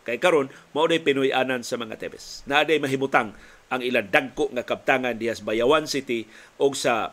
Kay 0.09 0.17
karon 0.17 0.49
mao 0.73 0.89
day 0.89 1.05
Pinoy-anan 1.05 1.61
sa 1.61 1.77
mga 1.77 2.01
Tebes. 2.01 2.41
Naa 2.49 2.65
day 2.65 2.81
mahimutang 2.81 3.37
ang 3.69 3.81
ilang 3.85 4.09
dagko 4.09 4.49
nga 4.57 4.65
kaptangan 4.65 5.21
diha 5.21 5.37
sa 5.37 5.45
Bayawan 5.45 5.85
City 5.85 6.25
o 6.57 6.73
sa 6.73 7.13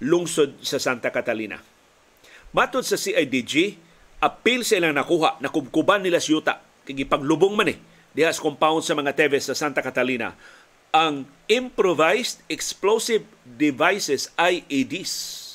lungsod 0.00 0.56
sa 0.64 0.80
Santa 0.80 1.12
Catalina. 1.12 1.60
Matod 2.56 2.82
sa 2.82 2.96
CIDG, 2.96 3.76
appeal 4.24 4.64
sa 4.64 4.80
ilang 4.80 4.96
nakuha, 4.96 5.36
nakubkuban 5.44 6.00
nila 6.00 6.18
sa 6.18 6.32
yuta, 6.32 6.54
kay 6.88 7.04
paglubong 7.04 7.52
man 7.52 7.76
eh, 7.76 7.78
diha 8.16 8.32
sa 8.32 8.40
compound 8.40 8.80
sa 8.80 8.96
mga 8.96 9.12
Tebes 9.12 9.52
sa 9.52 9.54
Santa 9.54 9.84
Catalina, 9.84 10.32
ang 10.90 11.28
Improvised 11.46 12.42
Explosive 12.48 13.22
Devices, 13.44 14.32
IEDs 14.34 15.49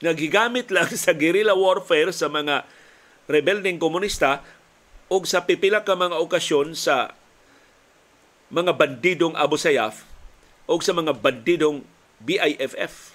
nagigamit 0.00 0.68
lang 0.72 0.88
sa 0.98 1.12
guerrilla 1.12 1.56
warfare 1.56 2.12
sa 2.12 2.28
mga 2.28 2.64
rebelding 3.30 3.78
komunista 3.78 4.42
o 5.06 5.22
sa 5.22 5.46
pipila 5.46 5.86
ka 5.86 5.94
mga 5.94 6.18
okasyon 6.18 6.74
sa 6.74 7.14
mga 8.50 8.74
bandidong 8.74 9.38
Abu 9.38 9.54
Sayyaf 9.54 10.02
o 10.66 10.78
sa 10.82 10.90
mga 10.90 11.14
bandidong 11.14 11.86
BIFF 12.18 13.14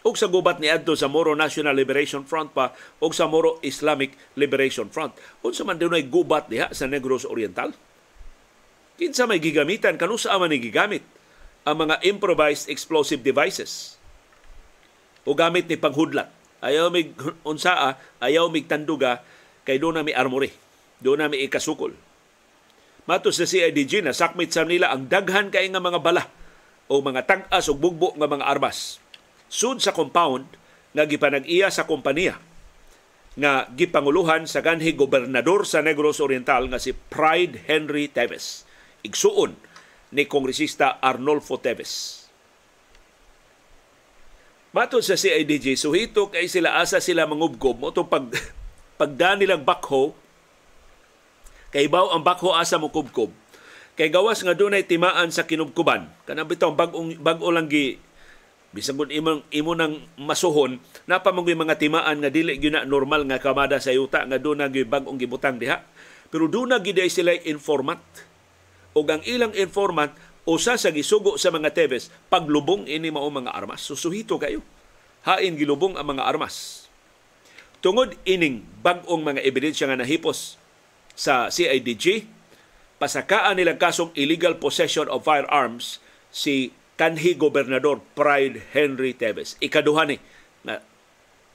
o 0.00 0.16
sa 0.16 0.32
gubat 0.32 0.56
ni 0.58 0.72
adto 0.72 0.96
sa 0.96 1.12
Moro 1.12 1.36
National 1.36 1.76
Liberation 1.76 2.24
Front 2.24 2.56
pa 2.56 2.72
o 3.02 3.12
sa 3.12 3.28
Moro 3.28 3.60
Islamic 3.60 4.16
Liberation 4.32 4.88
Front. 4.88 5.12
Unsa 5.44 5.62
man 5.68 5.76
dunay 5.76 6.08
gubat 6.08 6.48
diha 6.48 6.72
sa 6.72 6.88
Negros 6.88 7.28
Oriental? 7.28 7.76
Kinsa 8.96 9.28
may 9.28 9.40
gigamitan 9.40 10.00
kanusa 10.00 10.32
man 10.40 10.52
ni 10.52 10.60
gigamit 10.60 11.04
ang 11.68 11.84
mga 11.84 12.00
improvised 12.08 12.72
explosive 12.72 13.20
devices 13.20 13.99
o 15.30 15.38
gamit 15.38 15.70
ni 15.70 15.78
panghudlat. 15.78 16.26
Ayaw 16.58 16.90
mig 16.90 17.14
unsaa, 17.46 17.94
ayaw 18.18 18.50
mig 18.50 18.66
tanduga 18.66 19.22
kay 19.62 19.78
do 19.78 19.94
na 19.94 20.02
mi 20.02 20.10
armory. 20.10 20.50
Do 20.98 21.14
na 21.14 21.30
mi 21.30 21.46
ikasukol. 21.46 21.94
Matos 23.06 23.38
sa 23.38 23.46
CIDG 23.46 24.02
na 24.02 24.10
sakmit 24.10 24.50
sa 24.50 24.66
nila 24.66 24.90
ang 24.90 25.06
daghan 25.06 25.54
kay 25.54 25.70
nga 25.70 25.78
mga 25.78 26.02
bala 26.02 26.26
o 26.90 26.98
mga 26.98 27.24
tag-as 27.24 27.70
o 27.70 27.78
bugbo 27.78 28.12
nga 28.18 28.26
mga 28.26 28.44
armas. 28.44 28.98
Sud 29.46 29.78
sa 29.78 29.94
compound 29.94 30.50
nga 30.90 31.06
gipanag-iya 31.06 31.70
sa 31.70 31.86
kompanya 31.86 32.42
nga 33.38 33.70
gipanguluhan 33.70 34.44
sa 34.50 34.60
ganhi 34.60 34.92
gobernador 34.98 35.62
sa 35.62 35.80
Negros 35.80 36.18
Oriental 36.18 36.66
nga 36.66 36.82
si 36.82 36.90
Pride 36.92 37.62
Henry 37.70 38.10
Teves. 38.10 38.66
Igsuon 39.06 39.54
ni 40.12 40.26
Kongresista 40.26 40.98
Arnolfo 41.00 41.56
Teves 41.56 42.19
Matod 44.70 45.02
sa 45.02 45.18
CIDG, 45.18 45.74
suhito 45.74 46.30
kay 46.30 46.46
sila 46.46 46.78
asa 46.78 47.02
sila 47.02 47.26
mangubgob 47.26 47.82
mo 47.82 47.90
itong 47.90 48.06
pag, 48.06 48.30
pagda 49.00 49.34
nilang 49.34 49.66
bakho, 49.66 50.14
kay 51.74 51.90
baw 51.90 52.14
ang 52.14 52.22
bakho 52.22 52.54
asa 52.54 52.78
mo 52.78 52.86
kubkob. 52.86 53.34
Kay 53.98 54.14
gawas 54.14 54.38
nga 54.46 54.54
dunay 54.54 54.86
timaan 54.86 55.34
sa 55.34 55.42
kinubkuban. 55.42 56.06
Kanang 56.22 56.46
bitaw 56.46 56.70
bag-o 56.70 57.02
bag 57.18 57.42
lang 57.42 57.66
gi 57.66 57.98
Bisan 58.70 58.94
kung 58.94 59.10
imo, 59.10 59.74
nang 59.74 59.98
masuhon, 60.14 60.78
napamanggoy 61.10 61.58
mga 61.58 61.74
timaan 61.74 62.22
nga 62.22 62.30
dili 62.30 62.54
gyud 62.54 62.78
na 62.78 62.86
normal 62.86 63.26
nga 63.26 63.42
kamada 63.42 63.82
sa 63.82 63.90
yuta 63.90 64.22
nga 64.22 64.38
doon 64.38 64.62
na 64.62 64.70
bag-ong 64.70 65.18
gibutang 65.18 65.58
diha. 65.58 65.82
Pero 66.30 66.46
doon 66.46 66.70
na 66.70 66.78
giday 66.78 67.10
sila 67.10 67.34
informant. 67.34 67.98
O 68.94 69.02
ang 69.02 69.26
ilang 69.26 69.50
informant, 69.58 70.14
usa 70.50 70.74
sa 70.74 70.90
gisugo 70.90 71.38
sa 71.38 71.54
mga 71.54 71.70
Tebes, 71.70 72.10
paglubong 72.26 72.90
ini 72.90 73.14
mao 73.14 73.30
mga 73.30 73.54
armas. 73.54 73.86
Susuhito 73.86 74.34
kayo. 74.34 74.66
Hain 75.22 75.54
gilubong 75.54 75.94
ang 75.94 76.10
mga 76.10 76.26
armas. 76.26 76.86
Tungod 77.78 78.18
ining 78.26 78.66
bag-ong 78.82 79.22
mga 79.22 79.46
ebidensya 79.46 79.86
nga 79.86 79.96
nahipos 79.96 80.58
sa 81.14 81.48
CIDG, 81.54 82.26
pasakaan 82.98 83.56
nilang 83.56 83.78
kasong 83.78 84.10
illegal 84.18 84.58
possession 84.58 85.06
of 85.06 85.22
firearms 85.22 86.02
si 86.28 86.74
kanhi 86.98 87.32
gobernador 87.38 88.02
Pride 88.18 88.74
Henry 88.74 89.16
Tevez. 89.16 89.56
Ikaduha 89.62 90.02
ni 90.04 90.20
na 90.66 90.82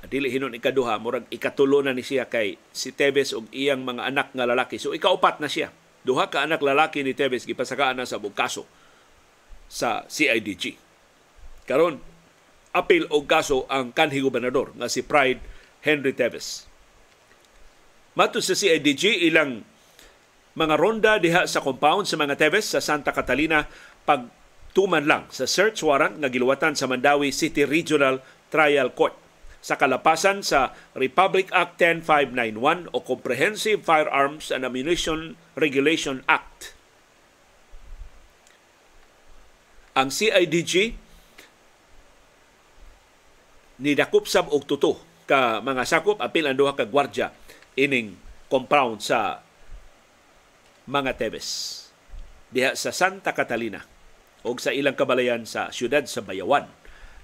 dili 0.10 0.34
hinon 0.34 0.58
ikaduha 0.58 0.97
murag 0.97 1.29
ikatulo 1.29 1.86
na 1.86 1.93
ni 1.93 2.01
siya 2.01 2.25
kay 2.25 2.58
si 2.73 2.89
Tevez 2.89 3.34
ug 3.38 3.45
iyang 3.53 3.86
mga 3.86 4.10
anak 4.10 4.27
nga 4.34 4.45
lalaki. 4.49 4.81
So 4.81 4.97
ikaupat 4.97 5.38
na 5.38 5.49
siya. 5.51 5.69
Duha 6.05 6.29
ka 6.34 6.41
anak 6.41 6.62
lalaki 6.65 7.05
ni 7.05 7.13
Tevez 7.13 7.45
gipasakaan 7.45 8.01
na 8.01 8.10
sa 8.10 8.17
kaso 8.34 8.65
sa 9.69 10.06
CIDG. 10.08 10.78
Karon 11.65 11.99
apil 12.75 13.08
og 13.08 13.25
kaso 13.25 13.63
ang 13.71 13.95
kanhi 13.95 14.19
gobernador 14.19 14.75
nga 14.75 14.91
si 14.91 14.99
Pride 14.99 15.39
Henry 15.82 16.12
Tevez. 16.12 16.67
Mato 18.19 18.43
sa 18.43 18.56
CIDG 18.56 19.28
ilang 19.28 19.63
mga 20.56 20.75
ronda 20.80 21.19
diha 21.19 21.47
sa 21.47 21.63
compound 21.63 22.08
sa 22.08 22.19
mga 22.19 22.36
Tevez 22.39 22.67
sa 22.67 22.84
Santa 22.84 23.12
Catalina 23.12 23.67
pag 24.04 24.28
tuman 24.75 25.08
lang 25.08 25.23
sa 25.32 25.47
search 25.47 25.80
warrant 25.84 26.19
nga 26.19 26.28
giluwatan 26.28 26.75
sa 26.75 26.88
Mandawi 26.88 27.32
City 27.32 27.63
Regional 27.63 28.19
Trial 28.51 28.91
Court 28.91 29.15
sa 29.65 29.82
kalapasan 29.82 30.45
sa 30.45 30.78
Republic 30.93 31.49
Act 31.49 31.82
10591 31.82 32.93
o 32.93 33.01
Comprehensive 33.01 33.82
Firearms 33.82 34.54
and 34.54 34.62
Ammunition 34.62 35.34
Regulation 35.58 36.21
Act. 36.30 36.74
Ang 39.95 40.12
CIDG 40.12 40.91
nidakop 43.79 44.27
sab 44.27 44.51
og 44.51 44.67
tuto 44.67 44.99
ka 45.27 45.60
mga 45.63 45.84
sakop 45.88 46.19
apil 46.19 46.47
ang 46.47 46.55
duha 46.55 46.75
ka 46.75 46.88
gwardya 46.88 47.31
ining 47.79 48.15
compound 48.47 49.03
sa 49.03 49.39
mga 50.88 51.15
Tebes 51.17 51.47
diha 52.51 52.77
sa 52.77 52.91
Santa 52.91 53.36
Catalina 53.36 53.84
o 54.45 54.53
sa 54.55 54.71
ilang 54.71 54.95
kabalayan 54.95 55.43
sa 55.43 55.73
siyudad 55.73 56.05
sa 56.05 56.21
Bayawan 56.21 56.69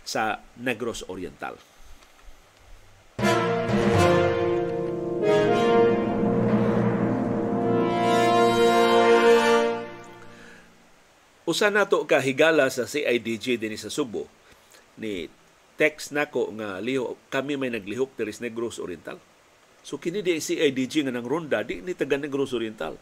sa 0.02 0.42
Negros 0.58 1.06
Oriental. 1.06 1.71
Usa 11.52 11.68
nato 11.68 12.08
ka 12.08 12.24
higala 12.24 12.72
sa 12.72 12.88
CIDG 12.88 13.60
dinhi 13.60 13.76
sa 13.76 13.92
Subo 13.92 14.32
ni 14.96 15.28
text 15.76 16.16
nako 16.16 16.56
nga 16.56 16.80
liho 16.80 17.20
kami 17.28 17.60
may 17.60 17.68
naglihok 17.68 18.16
diri 18.16 18.32
Negros 18.40 18.80
Oriental. 18.80 19.20
So 19.84 20.00
kini 20.00 20.24
di 20.24 20.40
CIDG 20.40 21.04
nga 21.04 21.12
nang 21.12 21.28
ronda 21.28 21.60
di 21.60 21.84
ni 21.84 21.92
taga 21.92 22.16
Negros 22.16 22.56
Oriental 22.56 22.96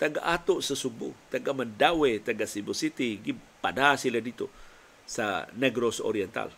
taga 0.00 0.24
ato 0.24 0.64
sa 0.64 0.72
Subo, 0.72 1.12
taga 1.28 1.52
Mandawi, 1.52 2.24
taga 2.24 2.48
Cebu 2.48 2.72
City, 2.72 3.20
gipada 3.20 3.92
sila 4.00 4.16
dito 4.24 4.48
sa 5.04 5.44
Negros 5.52 6.00
Oriental. 6.00 6.48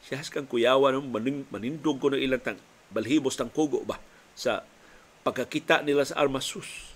Siya 0.00 0.24
kang 0.32 0.48
kuyawa 0.48 0.96
nung 0.96 1.12
maning, 1.12 1.44
manindog 1.52 2.00
ko 2.00 2.08
ng 2.08 2.16
ilang 2.16 2.40
tang, 2.40 2.56
balhibos 2.88 3.36
tang 3.36 3.52
kugo 3.52 3.84
ba 3.84 4.00
sa 4.32 4.64
pagkakita 5.28 5.84
nila 5.84 6.08
sa 6.08 6.16
armasus. 6.16 6.89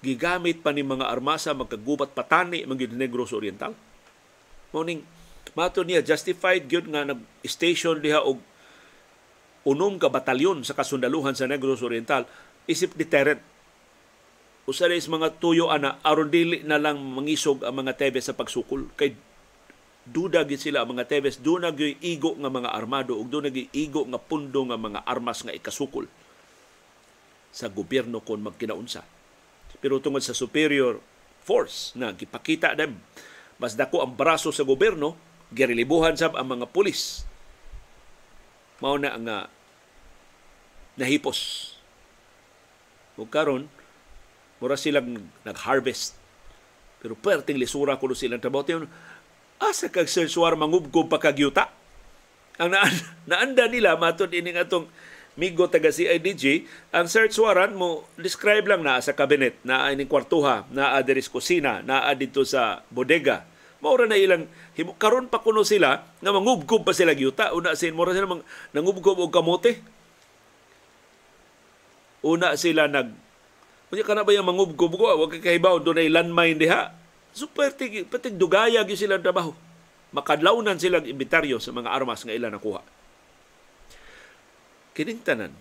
Gigamit 0.00 0.64
pa 0.64 0.72
ni 0.72 0.80
mga 0.80 1.12
armasa 1.12 1.52
magkagubat 1.52 2.16
patani 2.16 2.64
mga 2.64 2.88
Negros 2.96 3.36
Oriental. 3.36 3.76
Morning, 4.72 5.04
mato 5.52 5.84
niya 5.84 6.00
justified 6.00 6.64
gyud 6.64 6.88
nga 6.88 7.04
nag-station 7.04 8.00
diha 8.00 8.24
og 8.24 8.40
unom 9.68 10.00
ka 10.00 10.08
batalyon 10.08 10.64
sa 10.64 10.72
kasundaluhan 10.72 11.36
sa 11.36 11.44
Negros 11.44 11.84
Oriental. 11.84 12.24
Isip 12.64 12.96
deterrent 12.96 13.44
usa 14.64 14.88
sa 14.88 15.10
mga 15.10 15.36
tuyo 15.36 15.68
ana 15.68 16.00
aron 16.00 16.32
dili 16.32 16.64
na 16.64 16.80
lang 16.80 16.96
mangisog 16.96 17.60
ang 17.60 17.84
mga 17.84 18.00
Tebes 18.00 18.32
sa 18.32 18.36
pagsukol. 18.38 18.88
Kay 18.96 19.12
duda 20.08 20.48
gid 20.48 20.64
sila 20.64 20.80
ang 20.80 20.96
mga 20.96 21.12
Tebes 21.12 21.44
do 21.44 21.60
gyud 21.60 22.00
igo 22.00 22.32
nga 22.40 22.48
mga 22.48 22.72
armado 22.72 23.20
ug 23.20 23.28
do 23.28 23.44
gyud 23.44 23.68
igo 23.76 24.08
nga 24.08 24.16
pundo 24.16 24.64
nga 24.64 24.80
mga 24.80 25.04
armas 25.04 25.44
nga 25.44 25.52
ikasukol 25.52 26.08
sa 27.52 27.68
gobyerno 27.68 28.24
kon 28.24 28.40
magkinaunsa 28.40 29.19
pero 29.78 30.02
tungod 30.02 30.24
sa 30.24 30.34
superior 30.34 30.98
force 31.46 31.94
na 31.94 32.10
gipakita 32.10 32.74
dem 32.74 32.98
mas 33.62 33.78
dako 33.78 34.02
ang 34.02 34.18
braso 34.18 34.50
sa 34.50 34.66
gobyerno 34.66 35.14
girilibuhan 35.54 36.18
sab 36.18 36.34
ang 36.34 36.58
mga 36.58 36.66
pulis 36.74 37.22
mao 38.82 38.98
na 38.98 39.14
nga 39.14 39.38
nahipos 40.98 41.72
ug 43.20 43.28
karon 43.30 43.68
mura 44.60 44.76
silang 44.76 45.24
nag-harvest. 45.42 46.14
Pero 47.00 47.16
perting 47.16 47.56
lisura 47.56 47.96
kuno 47.96 48.12
silang 48.12 48.38
trabaho. 48.38 48.62
Tiyon, 48.62 48.84
asa 49.56 49.88
kag 49.88 50.06
sensuar 50.06 50.52
mangubgob 50.54 51.08
pa 51.08 51.16
kagyuta. 51.16 51.72
Ang 52.60 52.76
naan, 52.76 52.94
naanda 53.28 53.64
nila, 53.66 53.96
matod 53.96 54.28
ining 54.30 54.60
atong 54.60 54.86
migo 55.40 55.64
taga 55.72 55.88
CIDG, 55.88 56.68
ang 56.92 57.08
search 57.08 57.40
warrant 57.40 57.72
mo 57.72 58.04
describe 58.20 58.68
lang 58.68 58.84
na 58.84 59.00
sa 59.00 59.16
cabinet, 59.16 59.56
na 59.64 59.88
ining 59.88 60.04
kwartuha, 60.04 60.68
na 60.68 61.00
diri 61.00 61.24
sa 61.24 61.32
kusina, 61.32 61.72
na 61.80 62.04
dito 62.12 62.44
sa 62.44 62.84
bodega. 62.92 63.48
Maura 63.80 64.04
na 64.04 64.20
ilang 64.20 64.44
karon 65.00 65.32
pa 65.32 65.40
kuno 65.40 65.64
sila 65.64 66.04
nga 66.20 66.30
mangubgob 66.36 66.84
pa 66.84 66.92
sila 66.92 67.16
gyuta 67.16 67.56
una 67.56 67.72
sin 67.72 67.96
mura 67.96 68.12
sila 68.12 68.28
mang 68.28 68.44
nangubgob 68.76 69.16
og 69.16 69.32
kamote. 69.32 69.80
Una 72.20 72.52
sila 72.60 72.84
nag 72.84 73.08
Unya 73.90 74.06
kana 74.06 74.22
ba 74.22 74.30
yung 74.30 74.46
mangubgob 74.46 74.94
ko, 74.94 75.10
wag 75.18 75.34
kay 75.34 75.58
kahibaw 75.58 75.82
do 75.82 75.90
na 75.90 76.06
landmine 76.06 76.54
diha. 76.54 76.94
Super 77.34 77.74
tig 77.74 78.06
patig 78.06 78.38
dugaya 78.38 78.86
sila 78.94 79.18
trabaho. 79.18 79.50
Makadlawnan 80.14 80.78
sila 80.78 81.02
inventaryo 81.02 81.58
sa 81.58 81.74
mga 81.74 81.90
armas 81.90 82.22
nga 82.22 82.30
ila 82.30 82.54
nakuha. 82.54 82.84
Kining 84.96 85.22
tanan 85.22 85.54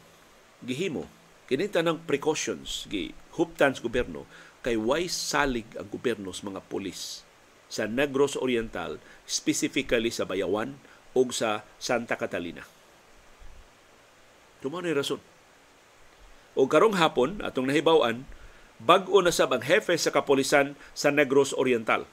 gihimo, 0.65 1.08
kining 1.48 1.72
tanang 1.72 2.04
precautions 2.04 2.89
gi 2.92 3.15
huptan 3.39 3.72
sa 3.72 3.84
gobyerno 3.86 4.28
kay 4.60 4.76
why 4.76 5.08
salig 5.08 5.68
ang 5.80 5.88
gobyerno 5.88 6.36
sa 6.36 6.52
mga 6.52 6.62
pulis 6.68 7.24
sa 7.70 7.86
Negros 7.86 8.34
Oriental, 8.34 8.98
specifically 9.30 10.10
sa 10.10 10.26
Bayawan 10.26 10.74
o 11.13 11.22
sa 11.30 11.62
Santa 11.78 12.18
Catalina. 12.18 12.65
Tumaw 14.60 14.82
na 14.82 14.98
rason 14.98 15.22
o 16.58 16.68
karong 16.68 16.98
hapon, 16.98 17.39
atong 17.39 17.72
nahibawan, 17.72 18.28
bag-o 18.84 19.24
na 19.24 19.32
sab 19.32 19.56
ang 19.56 19.63
hefe 19.63 19.96
sa 19.96 20.12
kapolisan 20.12 20.76
sa 20.92 21.08
Negros 21.08 21.56
Oriental. 21.56 22.04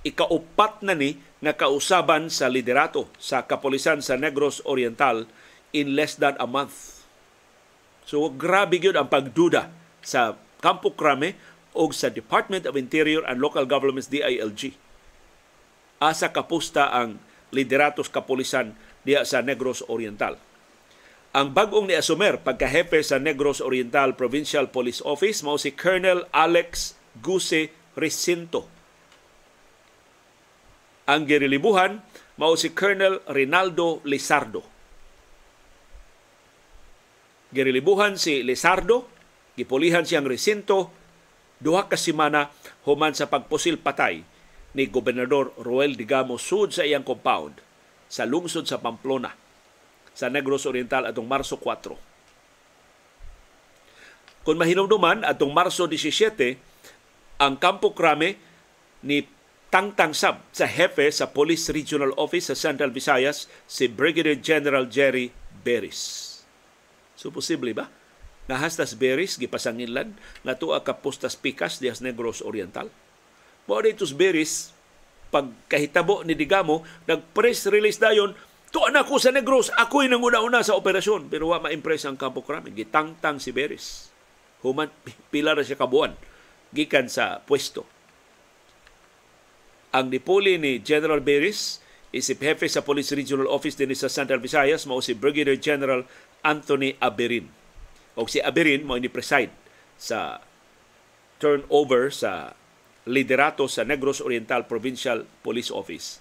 Ikaupat 0.00 0.80
na 0.80 0.96
ni 0.96 1.20
nga 1.44 1.52
kausaban 1.52 2.32
sa 2.32 2.48
liderato 2.48 3.12
sa 3.20 3.44
kapolisan 3.44 4.00
sa 4.00 4.16
Negros 4.16 4.64
Oriental 4.64 5.28
in 5.70 5.94
less 5.94 6.18
than 6.18 6.34
a 6.40 6.46
month. 6.46 7.06
So 8.06 8.26
grabe 8.30 8.82
gyud 8.82 8.98
ang 8.98 9.06
pagduda 9.06 9.70
sa 10.02 10.34
Campo 10.58 10.92
Crame 10.92 11.38
o 11.76 11.86
sa 11.94 12.10
Department 12.10 12.66
of 12.66 12.74
Interior 12.74 13.22
and 13.24 13.38
Local 13.38 13.64
Governments 13.64 14.10
DILG. 14.10 14.74
Asa 16.02 16.32
kapusta 16.34 16.90
ang 16.90 17.22
lideratos 17.54 18.10
kapolisan 18.10 18.74
diya 19.06 19.22
sa 19.22 19.44
Negros 19.44 19.84
Oriental 19.86 20.40
ang 21.30 21.54
bagong 21.54 21.86
ni 21.86 21.94
Asumer 21.94 22.42
pagkahepe 22.42 22.98
sa 23.06 23.22
Negros 23.22 23.62
Oriental 23.62 24.18
Provincial 24.18 24.66
Police 24.66 24.98
Office 25.06 25.46
mao 25.46 25.54
si 25.54 25.70
Colonel 25.70 26.26
Alex 26.34 26.98
Guse 27.22 27.70
Recinto. 27.94 28.66
Ang 31.06 31.30
girilibuhan 31.30 32.02
mao 32.34 32.58
si 32.58 32.74
Colonel 32.74 33.22
Rinaldo 33.30 34.02
Lizardo. 34.02 34.66
Girilibuhan 37.50 38.14
si 38.14 38.46
Lizardo, 38.46 39.10
gipulihan 39.58 40.06
siyang 40.06 40.26
Recinto 40.26 40.94
duha 41.58 41.90
ka 41.90 41.98
semana 41.98 42.54
human 42.86 43.12
sa 43.12 43.26
pagpusil 43.26 43.82
patay 43.82 44.22
ni 44.78 44.86
Gobernador 44.86 45.50
Roel 45.58 45.98
Digamo 45.98 46.38
sud 46.38 46.70
sa 46.70 46.86
iyang 46.86 47.02
compound 47.02 47.58
sa 48.06 48.22
lungsod 48.22 48.70
sa 48.70 48.78
Pamplona 48.78 49.34
sa 50.14 50.30
Negros 50.30 50.66
Oriental 50.66 51.10
atong 51.10 51.26
Marso 51.26 51.58
4. 51.58 54.46
Kung 54.46 54.56
mahinumduman, 54.56 55.26
atong 55.26 55.52
Marso 55.52 55.84
17, 55.84 56.56
ang 57.42 57.58
Campo 57.58 57.92
Crame 57.92 58.38
ni 59.04 59.26
tangtang 59.74 60.14
sab 60.14 60.46
sa 60.54 60.70
hepe 60.70 61.10
sa 61.10 61.30
Police 61.30 61.70
Regional 61.70 62.14
Office 62.14 62.50
sa 62.50 62.56
Central 62.58 62.94
Visayas 62.94 63.50
si 63.66 63.90
Brigadier 63.90 64.38
General 64.38 64.86
Jerry 64.86 65.34
Beris. 65.62 66.29
So 67.20 67.28
posible 67.28 67.76
ba? 67.76 67.92
Nahastas 68.48 68.96
Beris 68.96 69.36
gipasanginlan 69.36 70.16
nga 70.40 70.56
tuwa 70.56 70.80
ka 70.80 71.04
postas 71.04 71.36
pikas 71.36 71.76
dias 71.76 72.00
Negros 72.00 72.40
Oriental. 72.40 72.88
Mo 73.68 73.76
ditos 73.84 74.16
Beris 74.16 74.72
pagkahitabo 75.30 76.24
ni 76.24 76.32
Digamo 76.34 76.82
nag-press 77.06 77.68
release 77.68 78.00
dayon 78.00 78.32
tuwa 78.74 78.90
na 78.90 79.06
ko 79.06 79.20
sa 79.20 79.30
Negros 79.30 79.70
ako'y 79.70 80.10
nanguna-una 80.10 80.62
sa 80.66 80.74
operasyon 80.74 81.30
pero 81.30 81.54
wa 81.54 81.62
ma-impress 81.62 82.06
ang 82.06 82.18
Campo 82.18 82.42
Crame 82.42 82.74
gitangtang 82.74 83.38
si 83.38 83.54
Beris 83.54 84.10
human 84.66 84.90
pila 85.30 85.54
ra 85.54 85.62
siya 85.62 85.78
kabuan 85.78 86.18
gikan 86.74 87.06
sa 87.06 87.42
pwesto 87.46 87.86
ang 89.94 90.10
nipuli 90.10 90.58
ni 90.58 90.82
General 90.82 91.22
Beris 91.22 91.78
isip 92.10 92.42
hefe 92.42 92.66
sa 92.66 92.82
Police 92.82 93.14
Regional 93.14 93.46
Office 93.46 93.78
din 93.78 93.94
sa 93.94 94.10
Central 94.10 94.42
Visayas 94.42 94.86
mao 94.86 94.98
si 94.98 95.14
Brigadier 95.14 95.58
General 95.58 96.02
Anthony 96.42 96.96
Aberin. 96.98 97.48
O 98.16 98.26
si 98.26 98.42
Aberin 98.42 98.84
mo 98.84 98.96
ni 98.96 99.08
preside 99.08 99.52
sa 100.00 100.40
turnover 101.40 102.12
sa 102.12 102.52
liderato 103.08 103.64
sa 103.64 103.82
Negros 103.84 104.20
Oriental 104.20 104.68
Provincial 104.68 105.24
Police 105.40 105.72
Office 105.72 106.20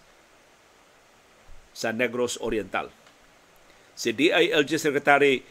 sa 1.75 1.91
Negros 1.91 2.39
Oriental. 2.39 2.91
Si 3.95 4.15
DILG 4.15 4.79
Secretary 4.79 5.43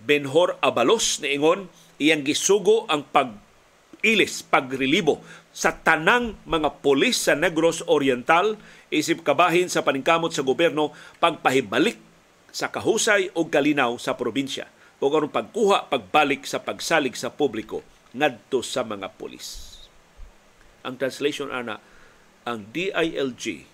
Benhor 0.00 0.56
Abalos 0.64 1.20
niingon 1.20 1.68
iyang 2.00 2.24
gisugo 2.24 2.88
ang 2.90 3.06
pag-ilis, 3.08 4.44
pagrelibo 4.44 5.20
sa 5.54 5.70
tanang 5.70 6.34
mga 6.48 6.82
polis 6.82 7.28
sa 7.28 7.38
Negros 7.38 7.84
Oriental 7.86 8.58
isip 8.90 9.22
kabahin 9.22 9.70
sa 9.70 9.86
paningkamot 9.86 10.34
sa 10.34 10.42
gobyerno 10.42 10.90
pagpahibalik 11.22 12.13
sa 12.54 12.70
kahusay 12.70 13.34
o 13.34 13.50
kalinaw 13.50 13.98
sa 13.98 14.14
probinsya 14.14 14.70
o 15.02 15.10
karon 15.10 15.34
pagkuha 15.34 15.90
pagbalik 15.90 16.46
sa 16.46 16.62
pagsalig 16.62 17.18
sa 17.18 17.34
publiko 17.34 17.82
ngadto 18.14 18.62
sa 18.62 18.86
mga 18.86 19.10
polis. 19.18 19.74
Ang 20.86 20.94
translation 20.94 21.50
ana 21.50 21.82
ang 22.46 22.70
DILG 22.70 23.66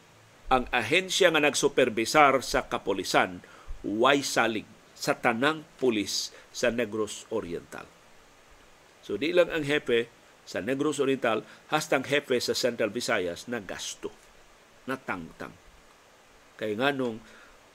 ang 0.49 0.65
ahensya 0.73 1.29
nga 1.31 1.45
nagsuperbisar 1.45 2.41
sa 2.41 2.67
kapolisan 2.67 3.45
way 3.85 4.25
salig 4.25 4.67
sa 4.97 5.15
tanang 5.15 5.63
pulis 5.77 6.33
sa 6.51 6.73
Negros 6.73 7.29
Oriental. 7.31 7.85
So 9.05 9.21
di 9.21 9.31
lang 9.31 9.53
ang 9.53 9.63
hepe 9.63 10.11
sa 10.49 10.59
Negros 10.59 10.99
Oriental 10.99 11.47
hastang 11.71 12.03
hepe 12.09 12.41
sa 12.43 12.57
Central 12.59 12.91
Visayas 12.91 13.47
na 13.47 13.63
gasto, 13.63 14.11
na 14.91 14.99
tangtang. 14.99 15.55
Kay 16.59 16.75
nganong 16.75 17.23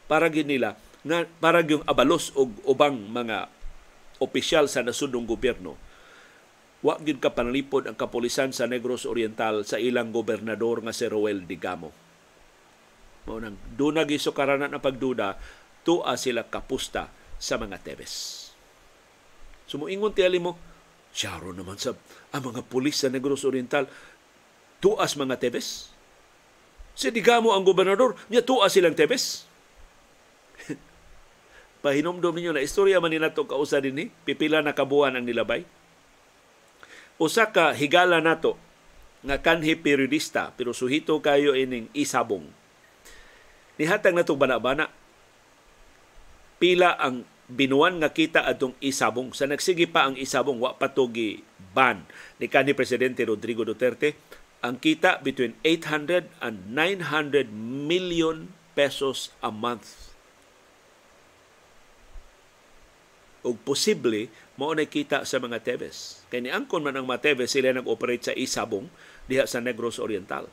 para 0.05 0.27
nila 0.29 0.75
nga 1.05 1.23
para 1.39 1.61
yung 1.61 1.85
abalos 1.85 2.33
og 2.33 2.51
ubang 2.65 2.97
mga 2.97 3.47
opisyal 4.17 4.65
sa 4.65 4.81
nasudong 4.81 5.29
gobyerno 5.29 5.77
wa 6.85 7.01
gyud 7.01 7.17
ka 7.17 7.33
panalipod 7.33 7.89
ang 7.89 7.97
kapulisan 7.97 8.53
sa 8.53 8.69
Negros 8.69 9.09
Oriental 9.09 9.65
sa 9.65 9.81
ilang 9.81 10.13
gobernador 10.13 10.85
nga 10.85 10.93
si 10.93 11.09
Roel 11.09 11.41
Digamo. 11.49 11.89
Mao 13.25 13.41
nang 13.41 13.57
dunag 13.73 14.13
isukaranan 14.13 14.69
ang 14.69 14.83
pagduda 14.85 15.33
tua 15.81 16.13
sila 16.13 16.45
kapusta 16.45 17.09
sa 17.41 17.57
mga 17.57 17.81
Tebes. 17.81 18.45
Sumuingon 19.65 20.13
ti 20.13 20.21
mo, 20.37 20.53
Siyaro 21.15 21.55
naman 21.55 21.79
sa 21.81 21.97
ang 22.29 22.43
mga 22.53 22.61
pulis 22.67 23.01
sa 23.01 23.09
Negros 23.09 23.47
Oriental, 23.47 23.89
tuas 24.83 25.15
mga 25.17 25.39
tebes. 25.39 25.89
Si 26.91 27.07
Digamo 27.07 27.55
ang 27.55 27.63
gobernador, 27.63 28.19
niya 28.27 28.43
tuas 28.43 28.75
silang 28.75 28.93
tebes. 28.93 29.47
Pahinomdom 31.85 32.33
ninyo 32.33 32.57
na 32.57 32.65
istorya 32.65 32.97
man 32.97 33.13
nila 33.13 33.37
to 33.37 33.45
kausa 33.45 33.77
din 33.77 33.93
ni, 33.93 34.05
pipila 34.25 34.65
na 34.65 34.73
kabuan 34.73 35.13
ang 35.13 35.21
nilabay. 35.21 35.61
Usa 37.21 37.53
ka 37.53 37.77
higala 37.77 38.25
nato 38.25 38.57
nga 39.21 39.37
kanhi 39.37 39.77
periodista 39.77 40.49
pero 40.57 40.73
suhito 40.73 41.13
kayo 41.21 41.53
ining 41.53 41.85
isabong. 41.93 42.49
Nihatag 43.77 44.17
na 44.17 44.25
bana-bana 44.25 44.89
pila 46.57 46.97
ang 46.97 47.21
binuan 47.45 48.01
nga 48.01 48.09
kita 48.09 48.49
atong 48.49 48.73
isabong 48.81 49.37
sa 49.37 49.45
nagsige 49.45 49.85
pa 49.85 50.09
ang 50.09 50.17
isabong 50.17 50.57
wa 50.57 50.73
patugi 50.73 51.45
ban 51.77 52.01
ni 52.41 52.49
kanhi 52.49 52.73
presidente 52.73 53.21
Rodrigo 53.21 53.61
Duterte 53.61 54.17
ang 54.65 54.81
kita 54.81 55.21
between 55.21 55.53
800 55.61 56.33
and 56.41 56.73
900 56.73 57.53
million 57.85 58.49
pesos 58.73 59.29
a 59.45 59.53
month 59.53 60.14
ug 63.45 63.61
posible 63.61 64.33
mao 64.57 64.73
na 64.73 64.89
kita 64.89 65.21
sa 65.21 65.37
mga 65.37 65.61
Tebes. 65.61 66.25
Kay 66.33 66.41
ni 66.41 66.49
angkon 66.49 66.81
man 66.81 66.97
ang 66.97 67.05
mga 67.05 67.21
Tebes 67.21 67.53
sila 67.53 67.69
nag-operate 67.71 68.33
sa 68.33 68.33
Isabong 68.33 68.89
diha 69.29 69.45
sa 69.45 69.61
Negros 69.61 70.01
Oriental. 70.01 70.49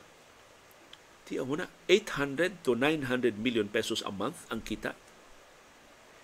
Tiya 1.25 1.41
mo 1.41 1.57
na, 1.57 1.65
800 1.89 2.61
to 2.61 2.77
900 2.77 3.41
million 3.41 3.65
pesos 3.65 4.05
a 4.05 4.11
month 4.13 4.45
ang 4.53 4.61
kita 4.61 4.93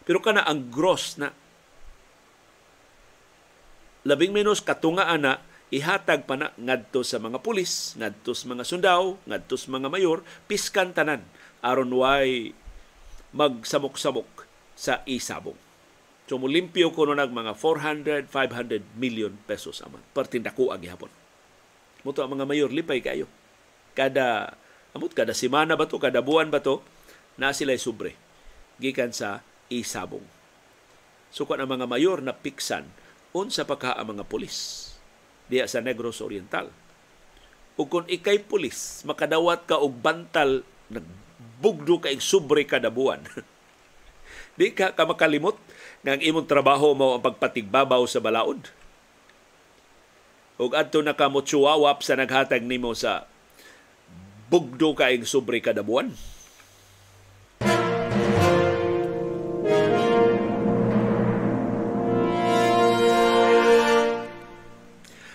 pero 0.10 0.26
kana 0.26 0.42
ang 0.42 0.74
gross 0.74 1.22
na 1.22 1.30
labing 4.10 4.34
menos 4.34 4.58
katunga 4.58 5.06
ana 5.06 5.38
ihatag 5.70 6.26
pa 6.26 6.34
na 6.34 6.50
ngadto 6.58 7.06
sa 7.06 7.22
mga 7.22 7.46
pulis, 7.46 7.94
ngadto 7.94 8.34
sa 8.34 8.50
mga 8.50 8.66
sundao, 8.66 9.22
ngadto 9.30 9.54
sa 9.54 9.70
mga 9.70 9.86
mayor, 9.86 10.26
piskan 10.50 10.98
tanan 10.98 11.22
aron 11.62 11.94
way 11.94 12.58
magsamok-samok 13.38 14.50
sa 14.74 15.06
isabong. 15.06 15.69
So 16.30 16.38
mulimpyo 16.38 16.94
ko 16.94 17.10
nag 17.10 17.34
mga 17.34 17.58
400, 17.58 18.30
500 18.30 18.86
million 19.02 19.34
pesos 19.50 19.82
aman. 19.82 19.98
Partindako 20.14 20.70
ang 20.70 20.78
gihapon. 20.78 21.10
Muto 22.06 22.22
ang 22.22 22.38
mga 22.38 22.46
mayor 22.46 22.70
lipay 22.70 23.02
kayo. 23.02 23.26
Kada 23.98 24.54
amot 24.94 25.10
kada 25.18 25.34
semana 25.34 25.74
ba 25.74 25.90
to, 25.90 25.98
kada 25.98 26.22
buwan 26.22 26.54
ba 26.54 26.62
to, 26.62 26.86
na 27.34 27.50
sila 27.50 27.74
sobre 27.82 28.14
gikan 28.78 29.10
sa 29.10 29.42
isabong. 29.74 30.22
Sukat 31.34 31.58
ang 31.58 31.74
mga 31.74 31.90
mayor 31.90 32.22
na 32.22 32.38
piksan 32.38 32.86
unsa 33.34 33.66
pa 33.66 33.82
ka 33.82 33.98
ang 33.98 34.14
mga 34.14 34.30
pulis 34.30 34.86
diya 35.50 35.66
sa 35.66 35.82
Negros 35.82 36.22
Oriental. 36.22 36.70
Ug 37.74 37.90
kung 37.90 38.06
ikay 38.06 38.46
pulis, 38.46 39.02
makadawat 39.02 39.66
ka 39.66 39.82
og 39.82 39.98
bantal 39.98 40.62
nagbugdo 40.94 42.06
ka 42.06 42.14
ig 42.14 42.22
sobre 42.22 42.70
kada 42.70 42.94
buwan. 42.94 43.26
Di 44.60 44.78
ka 44.78 44.94
ka 44.94 45.10
makalimot 45.10 45.58
nga 46.00 46.16
ang 46.16 46.22
imong 46.24 46.48
trabaho 46.48 46.96
mao 46.96 47.20
ang 47.20 47.24
pagpatigbabaw 47.24 48.04
sa 48.08 48.24
balaod. 48.24 48.72
Ug 50.60 50.72
adto 50.76 51.00
na 51.00 51.16
ka 51.16 51.32
mo 51.32 51.44
sa 51.44 52.16
naghatag 52.20 52.64
nimo 52.64 52.92
sa 52.92 53.28
bugdo 54.52 54.92
ka 54.96 55.12
ig 55.12 55.24
sobre 55.24 55.64
kada 55.64 55.84
buwan. 55.84 56.12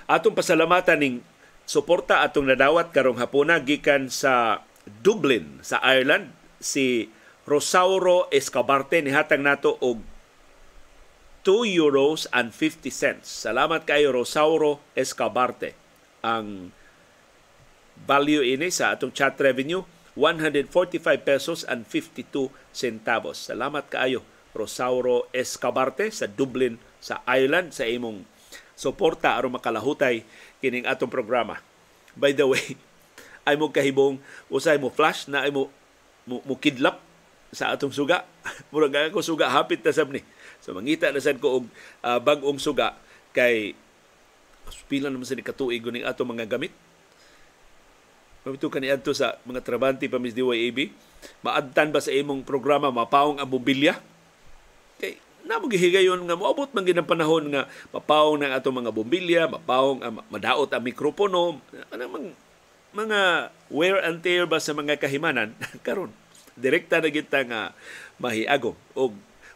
Atong 0.04 0.36
pasalamatan 0.36 1.00
ning 1.00 1.16
suporta 1.64 2.20
atong 2.20 2.52
nadawat 2.52 2.92
karong 2.92 3.16
hapuna 3.16 3.56
gikan 3.64 4.12
sa 4.12 4.60
Dublin 4.84 5.64
sa 5.64 5.80
Ireland 5.80 6.28
si 6.60 7.08
Rosauro 7.48 8.28
Escabarte 8.28 9.00
nihatag 9.00 9.40
nato 9.40 9.80
og 9.80 10.13
2 11.44 11.68
euros 11.76 12.24
and 12.32 12.56
50 12.56 12.88
cents. 12.88 13.28
Salamat 13.28 13.84
kayo 13.84 14.16
Rosauro 14.16 14.80
Escabarte. 14.96 15.76
Ang 16.24 16.72
value 18.08 18.40
ini 18.40 18.72
sa 18.72 18.96
atong 18.96 19.12
chat 19.12 19.36
revenue 19.36 19.84
145 20.16 21.04
pesos 21.20 21.60
and 21.68 21.84
52 21.84 22.48
centavos. 22.72 23.52
Salamat 23.52 23.84
kaayo 23.92 24.24
Rosauro 24.56 25.28
Escabarte 25.36 26.08
sa 26.08 26.24
Dublin 26.24 26.80
sa 26.96 27.20
Ireland 27.28 27.76
sa 27.76 27.84
imong 27.84 28.24
suporta 28.72 29.36
aron 29.36 29.52
makalahutay 29.52 30.24
kining 30.64 30.88
atong 30.88 31.12
programa. 31.12 31.60
By 32.16 32.32
the 32.32 32.48
way, 32.48 32.80
ay 33.46 33.60
mo 33.60 33.68
kahibong 33.68 34.16
usay 34.48 34.80
mo 34.80 34.88
flash 34.88 35.28
na 35.28 35.44
ay 35.44 35.52
mo 35.52 35.68
mo, 36.24 36.40
mo 36.48 36.56
kidlap 36.56 37.04
sa 37.52 37.76
atong 37.76 37.92
suga. 37.92 38.24
Murag 38.72 39.12
ako 39.12 39.20
suga 39.20 39.52
hapit 39.52 39.84
na 39.84 39.92
sab 39.92 40.08
ni. 40.08 40.24
So 40.64 40.72
mangita 40.72 41.12
na 41.12 41.20
sad 41.20 41.36
ko 41.36 41.60
og 41.60 41.64
uh, 42.00 42.16
bag-ong 42.16 42.56
suga 42.56 42.96
kay 43.36 43.76
pila 44.88 45.12
naman 45.12 45.28
sa 45.28 45.36
katuig 45.36 45.84
ning 45.92 46.08
atong 46.08 46.32
mga 46.32 46.48
gamit. 46.48 46.72
Mabito 48.48 48.72
kani 48.72 48.88
adto 48.88 49.12
sa 49.12 49.36
mga 49.44 49.60
trabante 49.60 50.08
pa 50.08 50.16
Miss 50.16 50.32
DYAB. 50.32 50.88
Maadtan 51.44 51.92
ba 51.92 52.00
sa 52.00 52.12
imong 52.12 52.48
programa 52.48 52.88
mapaong 52.88 53.36
ang 53.36 53.48
mobilya? 53.48 54.00
Kay 54.96 55.20
na 55.44 55.60
magihigayon 55.60 56.24
nga 56.24 56.40
moabot 56.40 56.72
man 56.72 56.88
gid 56.88 56.96
panahon 57.04 57.44
nga 57.52 57.68
mapawong 57.92 58.40
ng 58.40 58.52
ato 58.56 58.72
mga 58.72 58.92
bombilya, 58.96 59.42
mapawong 59.44 60.00
uh, 60.00 60.24
madaot 60.32 60.72
ang 60.72 60.80
mikropono, 60.80 61.60
ana 61.92 62.08
mang 62.08 62.32
mga 62.94 63.50
wear 63.68 64.00
and 64.00 64.24
tear 64.24 64.48
ba 64.48 64.62
sa 64.62 64.72
mga 64.72 64.96
kahimanan 64.96 65.52
karon 65.86 66.14
direkta 66.54 67.02
na 67.02 67.10
kita 67.10 67.42
nga 67.42 67.60
mahiagom 68.22 68.78
og 68.94 69.12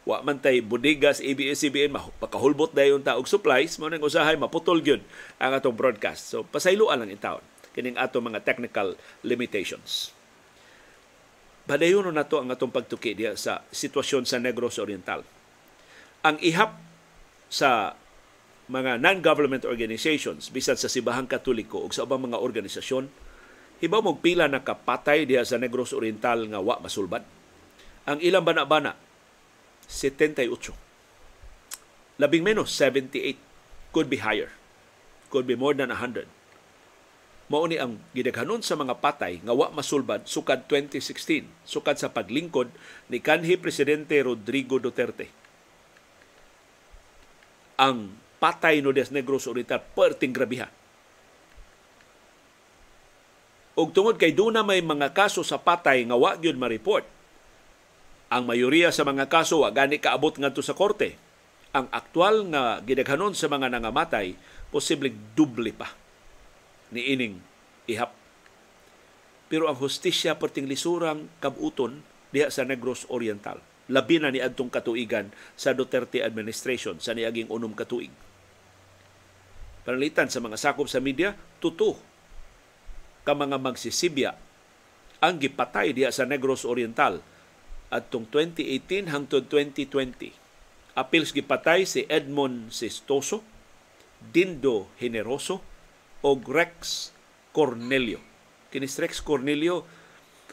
wa 0.09 0.25
man 0.25 0.41
tay 0.41 0.65
bodegas 0.65 1.21
ABS-CBN 1.21 1.93
makahulbot 1.93 2.73
dayon 2.73 3.05
ta 3.05 3.21
og 3.21 3.29
supplies 3.29 3.77
mo 3.77 3.93
nang 3.93 4.01
usahay 4.01 4.41
maputol 4.41 4.81
gyud 4.81 5.05
ang 5.37 5.53
atong 5.53 5.77
broadcast 5.77 6.33
so 6.33 6.49
pasayloan 6.49 7.05
lang 7.05 7.13
intawon 7.13 7.45
kining 7.77 8.01
ato 8.01 8.17
mga 8.25 8.41
technical 8.41 8.97
limitations 9.21 10.17
Badayon 11.69 12.09
na 12.17 12.25
to 12.25 12.41
ang 12.41 12.49
atong 12.49 12.73
pagtuki 12.73 13.13
diya 13.13 13.37
sa 13.37 13.61
sitwasyon 13.69 14.25
sa 14.25 14.41
Negros 14.41 14.81
Oriental. 14.81 15.21
Ang 16.25 16.41
ihap 16.41 16.81
sa 17.53 17.93
mga 18.73 18.97
non-government 18.97 19.69
organizations 19.69 20.49
bisan 20.49 20.81
sa 20.81 20.89
Sibahang 20.89 21.29
Katoliko 21.29 21.85
ug 21.85 21.93
sa 21.93 22.09
ubang 22.09 22.25
mga 22.25 22.41
organisasyon 22.41 23.13
hibaw 23.85 24.01
mo 24.01 24.17
pila 24.17 24.49
na 24.49 24.65
kapatay 24.65 25.29
diya 25.29 25.45
sa 25.45 25.61
Negros 25.61 25.93
Oriental 25.93 26.49
nga 26.49 26.57
wa 26.57 26.81
masulbad. 26.81 27.21
Ang 28.09 28.25
ilang 28.25 28.49
bana-bana 28.49 28.97
78. 29.89 30.47
Labing 32.21 32.45
menos 32.45 32.71
78 32.77 33.41
could 33.91 34.13
be 34.13 34.21
higher. 34.21 34.53
Could 35.33 35.49
be 35.49 35.57
more 35.57 35.73
than 35.75 35.91
100 35.91 36.29
mao 37.49 37.65
ni 37.65 37.81
ang 37.81 37.97
gidaghanon 38.13 38.61
sa 38.61 38.77
mga 38.77 39.01
patay 39.01 39.41
nga 39.41 39.57
wa 39.57 39.73
masulbad 39.73 40.29
sukad 40.29 40.69
2016 40.69 41.49
sukad 41.65 41.97
sa 41.97 42.13
paglingkod 42.13 42.69
ni 43.09 43.25
kanhi 43.25 43.57
presidente 43.57 44.21
Rodrigo 44.21 44.77
Duterte. 44.77 45.33
Ang 47.81 48.13
patay 48.37 48.85
no 48.85 48.93
Des 48.93 49.09
Negros 49.09 49.49
Oriental 49.49 49.81
perting 49.81 50.37
grabiha. 50.37 50.69
Ug 53.79 53.97
tungod 53.97 54.21
kay 54.21 54.37
duna 54.37 54.61
may 54.61 54.85
mga 54.85 55.17
kaso 55.17 55.41
sa 55.41 55.57
patay 55.57 56.05
nga 56.05 56.21
wa 56.21 56.37
gyud 56.37 56.61
ma-report 56.61 57.18
ang 58.29 58.45
mayoriya 58.45 58.93
sa 58.93 59.09
mga 59.09 59.29
kaso 59.33 59.65
wa 59.65 59.73
gani 59.73 59.97
kaabot 59.97 60.37
ngadto 60.37 60.61
sa 60.61 60.77
korte 60.77 61.17
ang 61.73 61.89
aktual 61.93 62.49
nga 62.49 62.81
gidaghanon 62.81 63.37
sa 63.37 63.49
mga 63.49 63.73
nangamatay 63.73 64.37
posibleng 64.69 65.17
duble 65.37 65.73
pa 65.73 65.93
ni 66.93 67.13
ining 67.13 67.41
ihap. 67.89 68.13
Pero 69.49 69.69
ang 69.69 69.77
hustisya 69.81 70.37
perting 70.37 70.69
lisurang 70.69 71.29
kabuton 71.41 72.05
diha 72.33 72.53
sa 72.53 72.69
Negros 72.69 73.09
Oriental. 73.09 73.61
Labi 73.89 74.21
na 74.21 74.29
ni 74.29 74.45
adtong 74.45 74.69
katuigan 74.69 75.33
sa 75.57 75.73
Duterte 75.73 76.21
administration 76.21 77.01
sa 77.01 77.17
niaging 77.17 77.49
unom 77.49 77.73
katuig. 77.73 78.13
Panalitan 79.89 80.29
sa 80.29 80.45
mga 80.45 80.61
sakop 80.61 80.85
sa 80.85 81.01
media, 81.01 81.33
tuto 81.65 81.97
ka 83.25 83.33
mga 83.33 83.57
magsisibya 83.57 84.37
ang 85.25 85.41
gipatay 85.41 85.97
diha 85.97 86.13
sa 86.13 86.29
Negros 86.29 86.69
Oriental 86.69 87.25
adtong 87.89 88.29
2018 88.31 89.09
hangtod 89.09 89.49
2020. 89.49 90.33
Apils 90.99 91.31
gipatay 91.33 91.87
si 91.87 92.05
Edmond 92.11 92.75
Sistoso, 92.75 93.41
Dindo 94.19 94.91
Generoso, 94.99 95.63
o 96.21 96.35
Rex 96.35 97.11
Cornelio. 97.55 98.19
Kinis 98.69 98.99
Rex 98.99 99.23
Cornelio, 99.23 99.87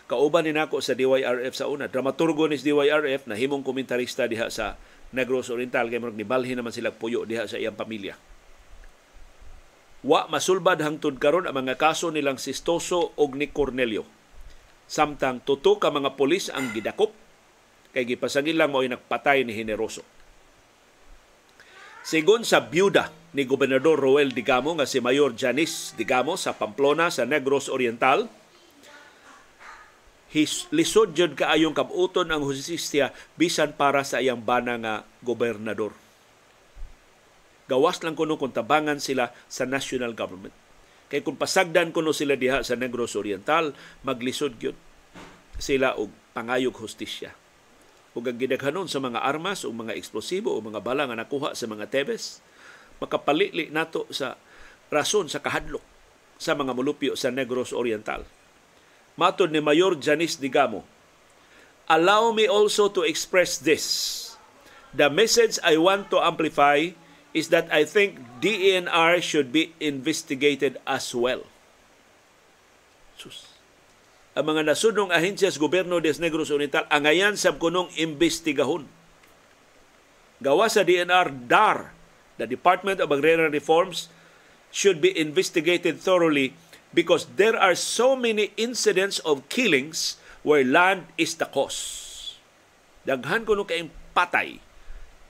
kauban 0.05 0.45
ni 0.45 0.53
nako 0.53 0.79
sa 0.79 0.93
DYRF 0.93 1.53
sa 1.57 1.65
una. 1.65 1.89
Dramaturgo 1.89 2.45
ni 2.45 2.61
DYRF 2.61 3.25
na 3.25 3.36
himong 3.36 3.65
komentarista 3.65 4.29
diha 4.29 4.47
sa 4.53 4.77
Negros 5.11 5.49
Oriental 5.49 5.89
kay 5.89 5.99
ni 5.99 6.25
balhin 6.27 6.61
naman 6.61 6.71
sila 6.71 6.93
puyo 6.93 7.25
diha 7.25 7.49
sa 7.49 7.57
iyang 7.57 7.75
pamilya. 7.75 8.13
Wa 10.05 10.29
masulbad 10.29 10.86
hangtod 10.86 11.17
karon 11.17 11.49
ang 11.49 11.57
mga 11.57 11.81
kaso 11.81 12.13
nilang 12.13 12.38
Sistoso 12.38 13.17
og 13.17 13.33
ni 13.33 13.49
Cornelio. 13.49 14.05
Samtang 14.86 15.41
tuto 15.41 15.81
ka 15.81 15.89
mga 15.89 16.13
polis 16.13 16.53
ang 16.53 16.69
gidakop 16.69 17.24
kay 17.96 18.04
gipasangil 18.04 18.60
lang 18.60 18.76
mo 18.76 18.84
nagpatay 18.84 19.48
ni 19.48 19.56
Generoso. 19.56 20.04
Sigon 22.04 22.43
sa 22.43 22.60
byuda 22.60 23.08
ni 23.32 23.48
Gobernador 23.48 23.96
Roel 23.96 24.36
Digamo 24.36 24.76
nga 24.76 24.84
si 24.84 25.00
Mayor 25.00 25.32
Janice 25.32 25.96
Digamo 25.96 26.36
sa 26.36 26.52
Pamplona 26.52 27.08
sa 27.08 27.24
Negros 27.24 27.72
Oriental, 27.72 28.28
his 30.36 30.68
lisod 30.76 31.16
jud 31.16 31.39
kaayong 31.39 31.72
kabuton 31.72 32.28
ang 32.28 32.43
hustisya 32.43 33.16
bisan 33.39 33.72
para 33.80 34.04
sa 34.04 34.20
iyang 34.20 34.43
bana 34.43 34.76
nga 34.76 34.93
gobernador. 35.24 35.96
Gawas 37.72 38.04
lang 38.04 38.20
kuno 38.20 38.36
kung 38.36 38.52
tabangan 38.52 39.00
sila 39.00 39.32
sa 39.48 39.64
national 39.64 40.14
government. 40.14 40.54
Kay 41.08 41.24
kung 41.24 41.39
pasagdan 41.39 41.96
kuno 41.96 42.12
sila 42.12 42.36
diha 42.36 42.62
sa 42.62 42.76
Negros 42.76 43.16
Oriental, 43.16 43.72
maglisod 44.04 44.60
gyud 44.60 44.78
sila 45.58 45.96
og 45.96 46.12
pangayog 46.36 46.76
hustisya 46.76 47.45
ug 48.16 48.24
ang 48.24 48.39
gidaghanon 48.39 48.88
sa 48.88 49.03
mga 49.03 49.20
armas 49.20 49.68
o 49.68 49.76
mga 49.76 49.93
eksplosibo 49.93 50.55
o 50.55 50.63
mga 50.63 50.80
bala 50.80 51.03
nga 51.05 51.20
nakuha 51.20 51.51
sa 51.51 51.68
mga 51.68 51.91
Tebes 51.91 52.39
makapalili 53.03 53.68
nato 53.70 54.07
sa 54.07 54.39
rason 54.88 55.28
sa 55.28 55.43
kahadlok 55.43 55.84
sa 56.39 56.55
mga 56.55 56.72
mulupyo 56.72 57.20
sa 57.20 57.32
Negros 57.32 57.76
Oriental. 57.76 58.24
Matod 59.20 59.51
ni 59.51 59.59
Mayor 59.59 59.95
Janice 59.99 60.39
Digamo, 60.39 60.84
Allow 61.86 62.34
me 62.34 62.49
also 62.49 62.89
to 62.89 63.05
express 63.05 63.61
this. 63.61 63.86
The 64.89 65.05
message 65.05 65.61
I 65.61 65.78
want 65.78 66.09
to 66.09 66.18
amplify 66.18 66.97
is 67.30 67.53
that 67.53 67.70
I 67.70 67.86
think 67.86 68.18
DENR 68.41 69.22
should 69.22 69.53
be 69.53 69.76
investigated 69.78 70.82
as 70.88 71.13
well. 71.13 71.45
Sus 73.20 73.55
ang 74.36 74.51
mga 74.51 74.67
nasunong 74.67 75.15
ahensya 75.15 75.47
sa 75.47 75.63
gobyerno 75.63 76.03
des 76.03 76.19
Negros 76.19 76.51
Oriental 76.51 76.83
angayan 76.91 77.39
sab 77.39 77.55
kunong 77.55 77.88
imbestigahon. 77.95 78.83
Gawa 80.43 80.67
sa 80.67 80.83
DNR 80.83 81.47
DAR, 81.47 81.95
the 82.36 82.43
Department 82.43 82.99
of 82.99 83.15
Agrarian 83.15 83.55
Reforms 83.55 84.11
should 84.75 84.99
be 84.99 85.15
investigated 85.15 86.03
thoroughly 86.03 86.51
because 86.91 87.31
there 87.39 87.55
are 87.55 87.79
so 87.79 88.19
many 88.19 88.51
incidents 88.59 89.23
of 89.23 89.47
killings 89.47 90.19
where 90.43 90.67
land 90.67 91.07
is 91.15 91.39
the 91.39 91.47
cause. 91.47 92.36
Daghan 93.07 93.47
kuno 93.47 93.63
kay 93.63 93.88
patay 94.11 94.59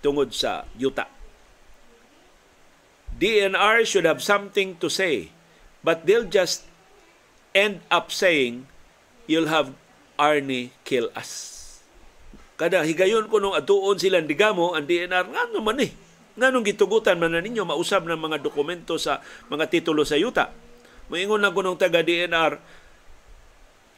tungod 0.01 0.33
sa 0.33 0.65
yuta. 0.73 1.05
DNR 3.21 3.85
should 3.85 4.09
have 4.09 4.25
something 4.25 4.81
to 4.81 4.89
say, 4.89 5.29
but 5.85 6.09
they'll 6.09 6.25
just 6.25 6.65
end 7.53 7.85
up 7.93 8.09
saying 8.09 8.65
you'll 9.25 9.49
have 9.49 9.73
Arnie 10.15 10.71
kill 10.87 11.11
us. 11.13 11.51
Kada 12.55 12.87
higayon 12.87 13.27
ko 13.27 13.43
nung 13.43 13.51
atuon 13.51 13.99
sila 13.99 14.23
digamo, 14.23 14.73
ang 14.73 14.87
DNR, 14.87 15.27
nga 15.27 15.43
naman 15.51 15.83
eh. 15.83 15.91
Nga 16.39 16.51
nung 16.51 16.63
gitugutan 16.63 17.19
man 17.19 17.35
na 17.35 17.43
ninyo, 17.43 17.67
mausab 17.67 18.07
ng 18.07 18.15
mga 18.15 18.39
dokumento 18.39 18.95
sa 18.95 19.19
mga 19.51 19.67
titulo 19.67 20.07
sa 20.07 20.15
yuta. 20.15 20.55
Moingon 21.11 21.43
lang 21.43 21.51
ko 21.51 21.59
nung 21.59 21.79
taga-DNR, 21.79 22.59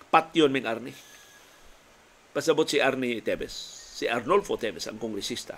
patyon 0.10 0.50
ming 0.50 0.66
Arnie. 0.66 0.98
Pasabot 2.34 2.66
si 2.66 2.82
Arnie 2.82 3.22
Tebes. 3.22 3.54
Si 3.98 4.10
Arnolfo 4.10 4.58
Tebes, 4.58 4.90
ang 4.90 4.98
kongresista. 4.98 5.58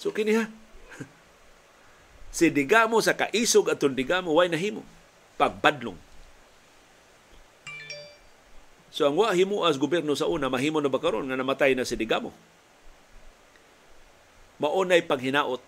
So 0.00 0.12
kini 0.12 0.36
si 2.38 2.48
Digamo 2.48 3.00
sa 3.04 3.16
kaisog 3.16 3.72
atong 3.72 3.96
Digamo, 3.96 4.36
why 4.36 4.48
nahimo? 4.48 4.84
Pagbadlong 5.36 6.07
So 8.98 9.06
ang 9.06 9.14
wa 9.14 9.30
himo 9.30 9.62
as 9.62 9.78
gobyerno 9.78 10.18
sa 10.18 10.26
una 10.26 10.50
mahimo 10.50 10.82
na 10.82 10.90
ba 10.90 10.98
karon 10.98 11.30
nga 11.30 11.38
namatay 11.38 11.78
na 11.78 11.86
si 11.86 11.94
Digamo. 11.94 12.34
Maunay 14.58 15.06
paghinaot 15.06 15.62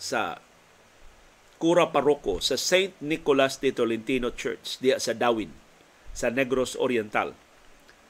sa 0.00 0.40
Kura 1.60 1.92
Paroko 1.92 2.40
sa 2.40 2.56
St. 2.56 2.96
Nicholas 3.04 3.60
de 3.60 3.68
Tolentino 3.76 4.32
Church 4.32 4.80
diya 4.80 4.96
sa 4.96 5.12
Dawin 5.12 5.52
sa 6.16 6.32
Negros 6.32 6.72
Oriental 6.80 7.36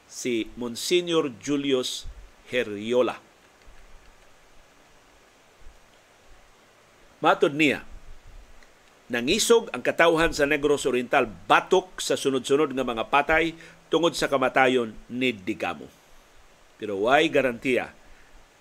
si 0.06 0.46
Monsignor 0.54 1.34
Julius 1.42 2.06
Heriola. 2.46 3.18
Matod 7.18 7.58
niya, 7.58 7.82
nangisog 9.10 9.66
ang 9.74 9.82
katawhan 9.82 10.30
sa 10.30 10.46
Negros 10.46 10.86
Oriental 10.86 11.26
batok 11.26 11.98
sa 11.98 12.14
sunod-sunod 12.14 12.70
nga 12.70 12.86
mga 12.86 13.10
patay 13.10 13.58
tungod 13.90 14.14
sa 14.14 14.30
kamatayon 14.30 14.94
ni 15.10 15.34
Digamo. 15.34 15.90
Pero 16.80 17.04
way 17.04 17.28
garantiya 17.28 17.92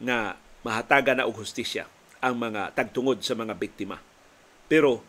nga 0.02 0.36
mahataga 0.66 1.16
na 1.16 1.30
og 1.30 1.40
hustisya 1.40 1.88
ang 2.20 2.36
mga 2.36 2.76
tagtungod 2.76 3.24
sa 3.24 3.38
mga 3.38 3.56
biktima. 3.56 4.02
Pero 4.68 5.06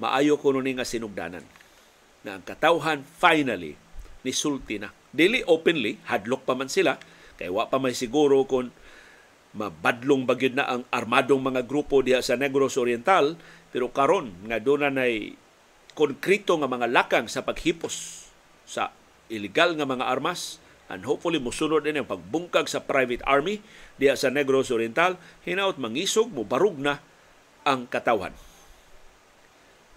maayo 0.00 0.40
ko 0.40 0.56
ni 0.56 0.72
nga 0.72 0.88
sinugdanan 0.88 1.44
na 2.24 2.38
ang 2.38 2.42
katawhan 2.46 3.04
finally 3.04 3.76
ni 4.24 4.32
sulti 4.32 4.80
na. 4.80 4.88
Dili 5.12 5.44
openly, 5.44 6.00
hadlok 6.08 6.48
pa 6.48 6.56
man 6.56 6.70
sila, 6.70 6.96
kay 7.36 7.50
wa 7.52 7.68
pa 7.68 7.76
may 7.76 7.92
siguro 7.92 8.44
kung 8.48 8.72
mabadlong 9.56 10.28
bagyod 10.28 10.54
na 10.54 10.68
ang 10.68 10.82
armadong 10.92 11.40
mga 11.40 11.62
grupo 11.64 12.04
diha 12.04 12.20
sa 12.20 12.36
Negros 12.36 12.76
Oriental, 12.76 13.34
pero 13.72 13.88
karon 13.88 14.48
nga 14.48 14.60
doon 14.60 14.92
na 14.92 15.04
konkrito 15.96 16.54
nga 16.60 16.68
mga 16.68 16.86
lakang 16.92 17.26
sa 17.26 17.42
paghipos 17.42 18.28
sa 18.68 18.92
illegal 19.28 19.76
nga 19.76 19.86
mga 19.88 20.04
armas 20.04 20.60
and 20.88 21.04
hopefully 21.04 21.36
musunod 21.40 21.84
din 21.84 22.00
ang 22.00 22.08
pagbungkag 22.08 22.66
sa 22.68 22.80
private 22.80 23.24
army 23.28 23.60
diya 24.00 24.16
sa 24.16 24.32
Negros 24.32 24.72
Oriental 24.72 25.20
hinaut 25.44 25.76
mangisog 25.76 26.32
mo 26.32 26.44
barug 26.44 26.80
na 26.80 27.00
ang 27.68 27.84
katawhan 27.84 28.32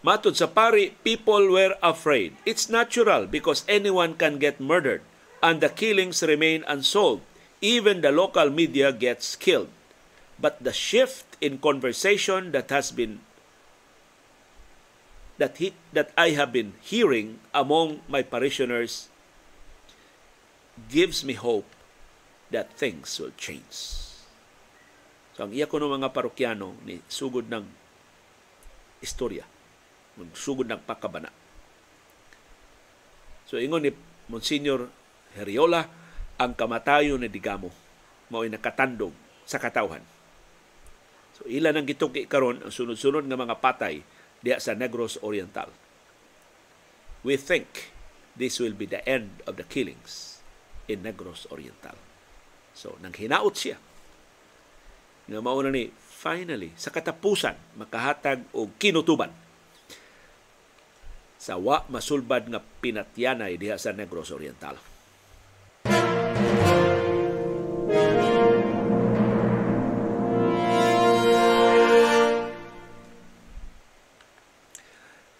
Matod 0.01 0.33
sa 0.33 0.49
pari, 0.49 0.97
people 1.05 1.53
were 1.53 1.77
afraid. 1.77 2.33
It's 2.41 2.73
natural 2.73 3.29
because 3.29 3.61
anyone 3.69 4.17
can 4.17 4.41
get 4.41 4.57
murdered 4.57 5.05
and 5.45 5.61
the 5.61 5.69
killings 5.69 6.25
remain 6.25 6.65
unsolved. 6.65 7.21
Even 7.61 8.01
the 8.01 8.09
local 8.09 8.49
media 8.49 8.89
gets 8.89 9.37
killed. 9.37 9.69
But 10.41 10.57
the 10.57 10.73
shift 10.73 11.37
in 11.37 11.61
conversation 11.61 12.49
that 12.57 12.73
has 12.73 12.89
been 12.89 13.21
that 15.37 15.61
he, 15.61 15.77
that 15.93 16.09
I 16.17 16.33
have 16.33 16.49
been 16.49 16.73
hearing 16.81 17.37
among 17.53 18.01
my 18.09 18.25
parishioners 18.25 19.10
gives 20.89 21.21
me 21.21 21.37
hope 21.37 21.67
that 22.49 22.73
things 22.73 23.19
will 23.19 23.35
change. 23.35 24.01
So 25.35 25.45
ang 25.47 25.51
iya 25.53 25.69
ko 25.69 25.77
ng 25.77 26.01
mga 26.01 26.11
parokyano 26.15 26.75
ni 26.87 26.99
sugod 27.07 27.47
ng 27.47 27.65
istorya 29.01 29.43
magsugod 30.19 30.67
ng 30.67 30.81
pakabana. 30.83 31.31
So 33.47 33.59
ingon 33.59 33.87
ni 33.87 33.91
Monsignor 34.31 34.87
Heriola, 35.35 35.87
ang 36.39 36.53
kamatayo 36.55 37.15
ni 37.15 37.27
Digamo 37.31 37.71
mao 38.31 38.47
nakatandog 38.47 39.11
sa 39.43 39.59
katawhan. 39.59 40.03
So 41.35 41.43
ilan 41.47 41.75
ang 41.75 41.87
gituki 41.87 42.27
karon 42.27 42.63
ang 42.63 42.71
sunod-sunod 42.71 43.27
nga 43.27 43.39
mga 43.39 43.59
patay 43.59 44.03
diya 44.39 44.59
sa 44.59 44.71
Negros 44.71 45.19
Oriental. 45.19 45.67
We 47.21 47.35
think 47.35 47.91
this 48.39 48.57
will 48.57 48.73
be 48.73 48.87
the 48.87 49.03
end 49.03 49.43
of 49.43 49.59
the 49.59 49.67
killings 49.67 50.30
in 50.91 51.01
Negros 51.01 51.47
Oriental. 51.49 51.95
So 52.75 52.99
nang 52.99 53.15
hinaot 53.15 53.55
siya 53.55 53.79
nga 55.31 55.39
mao 55.39 55.63
ni 55.63 55.87
finally 55.95 56.75
sa 56.75 56.91
katapusan 56.91 57.55
makahatag 57.79 58.43
og 58.51 58.75
kinutuban 58.75 59.31
sa 61.41 61.57
wa 61.57 61.81
masulbad 61.89 62.45
nga 62.51 62.61
pinatyanay 62.61 63.57
diha 63.57 63.79
sa 63.79 63.95
Negros 63.95 64.29
Oriental. 64.29 64.77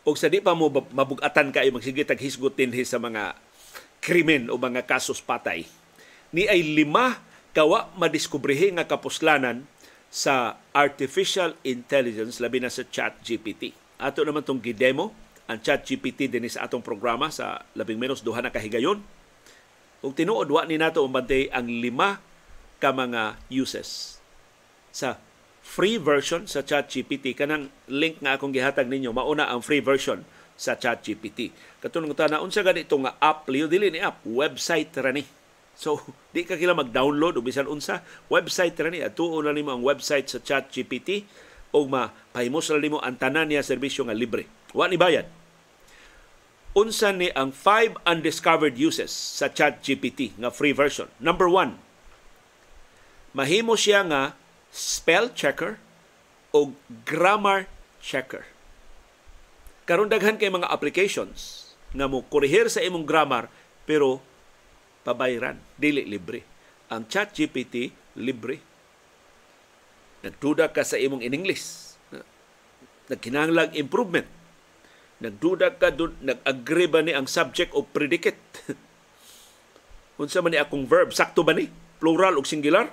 Og 0.02 0.18
sa 0.18 0.28
di 0.28 0.42
pa 0.42 0.58
mo 0.58 0.74
mabugatan 0.74 1.54
kayo 1.54 1.70
magsige 1.70 2.02
tag 2.02 2.18
hisgot 2.18 2.58
dinhi 2.58 2.82
sa 2.82 2.98
mga 2.98 3.38
krimen 4.02 4.50
o 4.50 4.58
mga 4.58 4.84
kasos 4.90 5.22
patay, 5.22 5.70
ni 6.34 6.50
ay 6.50 6.66
lima 6.66 7.22
kawa 7.54 7.94
madiskubrehe 7.96 8.74
nga 8.74 8.90
kapuslanan 8.90 9.64
sa 10.12 10.60
artificial 10.76 11.56
intelligence 11.64 12.44
labi 12.44 12.60
na 12.60 12.68
sa 12.68 12.84
chat 12.84 13.16
GPT. 13.24 13.72
Ato 14.02 14.26
naman 14.26 14.44
tong 14.44 14.60
gidemo 14.60 15.14
ang 15.48 15.62
chat 15.62 15.86
GPT 15.86 16.28
din 16.28 16.50
sa 16.50 16.68
atong 16.68 16.84
programa 16.84 17.30
sa 17.30 17.64
labing 17.78 18.02
menos 18.02 18.26
duha 18.26 18.44
na 18.44 18.52
kahigayon. 18.52 19.00
Ug 20.02 20.12
tinuod 20.18 20.50
wa 20.50 20.66
ni 20.66 20.82
nato 20.82 21.06
umbantay 21.06 21.48
ang 21.54 21.70
lima 21.70 22.18
ka 22.82 22.90
mga 22.90 23.38
uses 23.54 24.18
sa 24.90 25.22
free 25.62 26.02
version 26.02 26.50
sa 26.50 26.66
chat 26.66 26.90
GPT 26.90 27.38
kanang 27.38 27.70
link 27.86 28.18
nga 28.20 28.36
akong 28.36 28.50
gihatag 28.50 28.90
ninyo 28.90 29.14
mauna 29.14 29.48
ang 29.48 29.62
free 29.62 29.80
version 29.80 30.26
sa 30.62 30.78
chat 30.78 31.02
GPT. 31.02 31.50
Katulong 31.82 32.14
ta 32.14 32.30
na 32.30 32.46
unsa 32.46 32.62
ganito 32.62 32.94
nga 33.02 33.18
app 33.18 33.50
liyo 33.50 33.66
dili 33.66 33.90
ni 33.90 33.98
app 33.98 34.22
website 34.22 34.94
ra 35.02 35.10
ni. 35.10 35.26
So 35.74 35.98
di 36.34 36.46
ka 36.46 36.54
kila 36.54 36.78
mag-download 36.78 37.42
o 37.42 37.42
bisan 37.42 37.66
unsa 37.66 38.06
website 38.30 38.78
ra 38.78 38.94
ni 38.94 39.02
atuo 39.02 39.42
na 39.42 39.50
nimo 39.50 39.74
ang 39.74 39.82
website 39.82 40.30
sa 40.30 40.38
chat 40.38 40.70
GPT 40.70 41.26
o 41.74 41.90
mapahimos 41.90 42.70
ra 42.70 42.78
nimo 42.78 43.02
ang 43.02 43.18
tanan 43.18 43.50
niya 43.50 43.66
serbisyo 43.66 44.06
nga 44.06 44.14
libre. 44.14 44.46
Wa 44.78 44.86
ni 44.86 45.02
bayad 45.02 45.42
unsa 46.72 47.12
ni 47.12 47.28
ang 47.36 47.52
five 47.52 48.00
undiscovered 48.08 48.80
uses 48.80 49.12
sa 49.12 49.52
Chat 49.52 49.84
GPT 49.84 50.36
nga 50.40 50.52
free 50.52 50.72
version. 50.72 51.12
Number 51.20 51.52
one, 51.52 51.80
mahimo 53.36 53.76
siya 53.76 54.08
nga 54.08 54.22
spell 54.72 55.32
checker 55.36 55.80
o 56.56 56.76
grammar 57.04 57.68
checker. 58.00 58.48
Karon 59.86 60.12
daghan 60.12 60.38
kay 60.38 60.54
mga 60.54 60.70
applications 60.70 61.74
nga 61.92 62.08
mo 62.08 62.24
korehir 62.28 62.72
sa 62.72 62.80
imong 62.80 63.04
grammar 63.04 63.52
pero 63.84 64.24
pabayran, 65.04 65.60
dili 65.76 66.06
libre. 66.06 66.46
Ang 66.92 67.08
Chat 67.10 67.34
GPT 67.34 67.92
libre. 68.20 68.62
Nagduda 70.22 70.70
ka 70.70 70.86
sa 70.86 71.02
imong 71.02 71.26
in 71.26 71.34
English. 71.34 71.98
Nagkinahanglang 73.10 73.74
improvement 73.76 74.42
Nagduda 75.22 75.78
ka 75.78 75.94
dun, 75.94 76.18
nag-agree 76.26 76.90
ba 76.90 77.06
ni 77.06 77.14
ang 77.14 77.30
subject 77.30 77.78
o 77.78 77.86
predicate? 77.86 78.42
Unsa 80.22 80.42
man 80.42 80.50
ni 80.50 80.58
akong 80.58 80.90
verb, 80.90 81.14
sakto 81.14 81.46
ba 81.46 81.54
ni? 81.54 81.70
Plural 82.02 82.42
o 82.42 82.42
singular? 82.42 82.90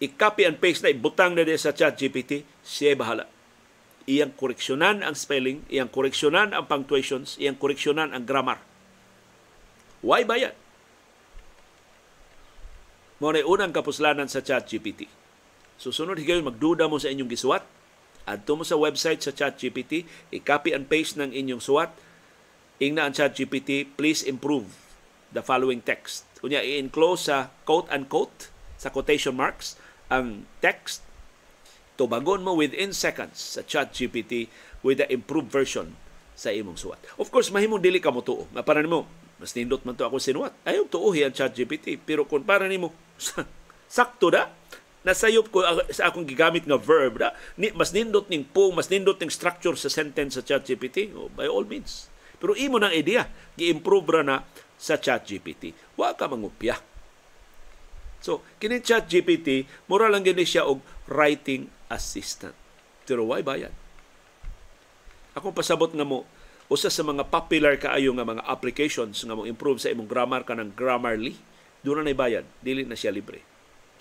I-copy 0.00 0.48
and 0.48 0.56
paste 0.56 0.80
na, 0.80 0.88
ibutang 0.88 1.36
na 1.36 1.44
sa 1.60 1.76
chat 1.76 2.00
GPT, 2.00 2.48
siya 2.64 2.96
bahala. 2.96 3.28
Iyang 4.06 4.38
koreksyonan 4.38 5.02
ang 5.02 5.18
spelling, 5.18 5.66
iyang 5.66 5.90
koreksyonan 5.90 6.54
ang 6.54 6.70
punctuations, 6.70 7.34
iyang 7.42 7.58
koreksyonan 7.58 8.14
ang 8.14 8.22
grammar. 8.22 8.62
Why 10.02 10.22
ba 10.22 10.38
yan? 10.38 10.54
Mo 13.18 13.34
na 13.34 13.42
unang 13.42 13.74
kapuslanan 13.74 14.30
sa 14.30 14.44
chat 14.44 14.68
GPT. 14.70 15.10
Susunod 15.76 16.20
higayon 16.20 16.46
magduda 16.46 16.86
mo 16.86 17.02
sa 17.02 17.10
inyong 17.10 17.32
gisuwat, 17.32 17.64
Adto 18.26 18.58
mo 18.58 18.66
sa 18.66 18.74
website 18.74 19.22
sa 19.22 19.30
ChatGPT, 19.30 20.02
i-copy 20.34 20.74
and 20.74 20.90
paste 20.90 21.14
ng 21.14 21.30
inyong 21.30 21.62
suwat. 21.62 21.94
Ingna 22.82 23.06
ang 23.06 23.14
ChatGPT, 23.14 23.86
please 23.94 24.26
improve 24.26 24.66
the 25.30 25.46
following 25.46 25.78
text. 25.78 26.26
Kunya 26.42 26.58
i-enclose 26.58 27.30
sa 27.30 27.54
quote-unquote, 27.62 28.50
sa 28.74 28.90
quotation 28.90 29.38
marks, 29.38 29.78
ang 30.10 30.42
text. 30.58 31.05
Tubagon 31.96 32.44
mo 32.44 32.52
within 32.56 32.92
seconds 32.92 33.56
sa 33.56 33.64
ChatGPT 33.64 34.52
with 34.84 35.00
the 35.00 35.08
improved 35.08 35.48
version 35.48 35.96
sa 36.36 36.52
imong 36.52 36.76
suwat. 36.76 37.00
Of 37.16 37.32
course, 37.32 37.48
mahimong 37.48 37.80
dili 37.80 37.96
ka 37.96 38.12
mo 38.12 38.20
tuo. 38.20 38.44
Para 38.52 38.84
nimo, 38.84 39.08
mas 39.40 39.56
nindot 39.56 39.80
man 39.88 39.96
to 39.96 40.04
ako 40.04 40.20
sinuwat. 40.20 40.52
Ayaw 40.68 40.84
tuohi 40.92 41.24
ang 41.24 41.32
ChatGPT. 41.32 41.96
Pero 42.04 42.28
kung 42.28 42.44
para 42.44 42.68
nimo, 42.68 42.92
sakto 43.88 44.28
da, 44.28 44.52
nasayop 45.06 45.46
ko 45.54 45.62
sa 45.94 46.10
akong 46.10 46.26
gigamit 46.26 46.66
nga 46.66 46.74
verb 46.74 47.22
da 47.22 47.30
ni 47.54 47.70
mas 47.70 47.94
nindot 47.94 48.26
ning 48.26 48.42
po 48.42 48.74
mas 48.74 48.90
nindot 48.90 49.14
ning 49.22 49.30
structure 49.30 49.78
sa 49.78 49.86
sentence 49.86 50.34
sa 50.34 50.42
ChatGPT 50.42 51.14
oh, 51.14 51.30
by 51.30 51.46
all 51.46 51.62
means 51.62 52.10
pero 52.42 52.58
imo 52.58 52.82
nang 52.82 52.90
idea 52.90 53.30
gi-improve 53.54 54.18
ra 54.18 54.22
na 54.26 54.42
sa 54.74 54.98
ChatGPT 54.98 55.94
wa 55.94 56.10
ka 56.10 56.26
mangupya 56.26 56.82
so 58.18 58.42
kini 58.58 58.82
ChatGPT 58.82 59.70
mura 59.86 60.10
lang 60.10 60.26
gini 60.26 60.42
siya 60.42 60.66
og 60.66 60.82
writing 61.06 61.70
assistant 61.92 62.54
pero 63.06 63.26
why 63.28 63.42
bayan 63.42 63.72
ako 65.36 65.52
pasabot 65.52 65.90
nga 65.92 66.06
mo 66.06 66.26
usa 66.66 66.90
sa 66.90 67.06
mga 67.06 67.30
popular 67.30 67.78
kaayo 67.78 68.10
nga 68.16 68.26
mga 68.26 68.42
applications 68.46 69.22
nga 69.22 69.34
mo 69.36 69.46
improve 69.46 69.78
sa 69.78 69.92
imong 69.92 70.08
grammar 70.10 70.42
kanang 70.42 70.74
Grammarly 70.74 71.38
doon 71.86 72.02
na 72.02 72.16
bayad 72.16 72.42
dili 72.58 72.82
na 72.82 72.98
siya 72.98 73.14
libre 73.14 73.56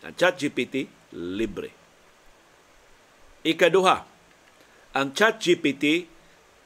ang 0.05 0.13
ChatGPT 0.13 0.85
libre. 1.17 1.73
Ikaduha, 3.41 3.97
ang 4.93 5.09
ChatGPT 5.13 6.05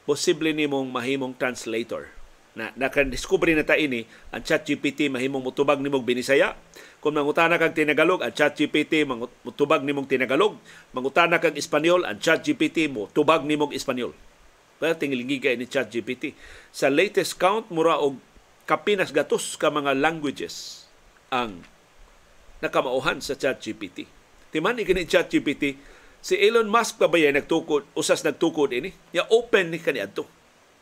posible 0.04 0.52
nimong 0.52 0.92
mahimong 0.92 1.40
translator. 1.40 2.12
Na 2.58 2.76
nakadiskubre 2.76 3.56
na 3.56 3.64
ta 3.64 3.80
ini 3.80 4.04
ang 4.36 4.44
ChatGPT 4.44 5.08
mahimong 5.08 5.40
mutubag 5.40 5.80
nimong 5.80 6.04
binisaya. 6.04 6.60
Kung 7.00 7.16
mangutana 7.16 7.56
kag 7.56 7.72
tinagalog, 7.72 8.20
ang 8.20 8.36
ChatGPT 8.36 9.08
mutubag 9.48 9.88
nimong 9.88 10.04
tinagalog. 10.04 10.60
Mangutana 10.92 11.40
kag 11.40 11.56
Espanyol, 11.56 12.04
ang 12.04 12.20
ChatGPT 12.20 12.92
mo 12.92 13.08
tubag 13.16 13.48
nimong 13.48 13.72
Espanyol. 13.72 14.12
Kaya 14.80 14.96
tingilingigay 14.96 15.56
ni 15.56 15.68
ChatGPT. 15.68 16.36
Sa 16.76 16.92
latest 16.92 17.40
count, 17.40 17.72
mura 17.72 18.00
og 18.00 18.20
kapinas 18.68 19.16
gatos 19.16 19.56
ka 19.56 19.72
mga 19.72 19.96
languages 19.96 20.88
ang 21.32 21.64
nakamauhan 22.60 23.24
sa 23.24 23.40
ChatGPT. 23.40 24.04
Timan 24.52 24.76
ni 24.76 24.84
kini 24.84 25.08
ChatGPT, 25.08 25.80
si 26.20 26.36
Elon 26.36 26.68
Musk 26.68 27.00
pa 27.00 27.08
ba 27.08 27.16
yan 27.16 27.40
nagtukod, 27.40 27.88
usas 27.96 28.28
nagtukod 28.28 28.76
ini? 28.76 28.92
Ya 29.16 29.24
open 29.32 29.72
ni 29.72 29.80
kani 29.80 30.04
adto. 30.04 30.28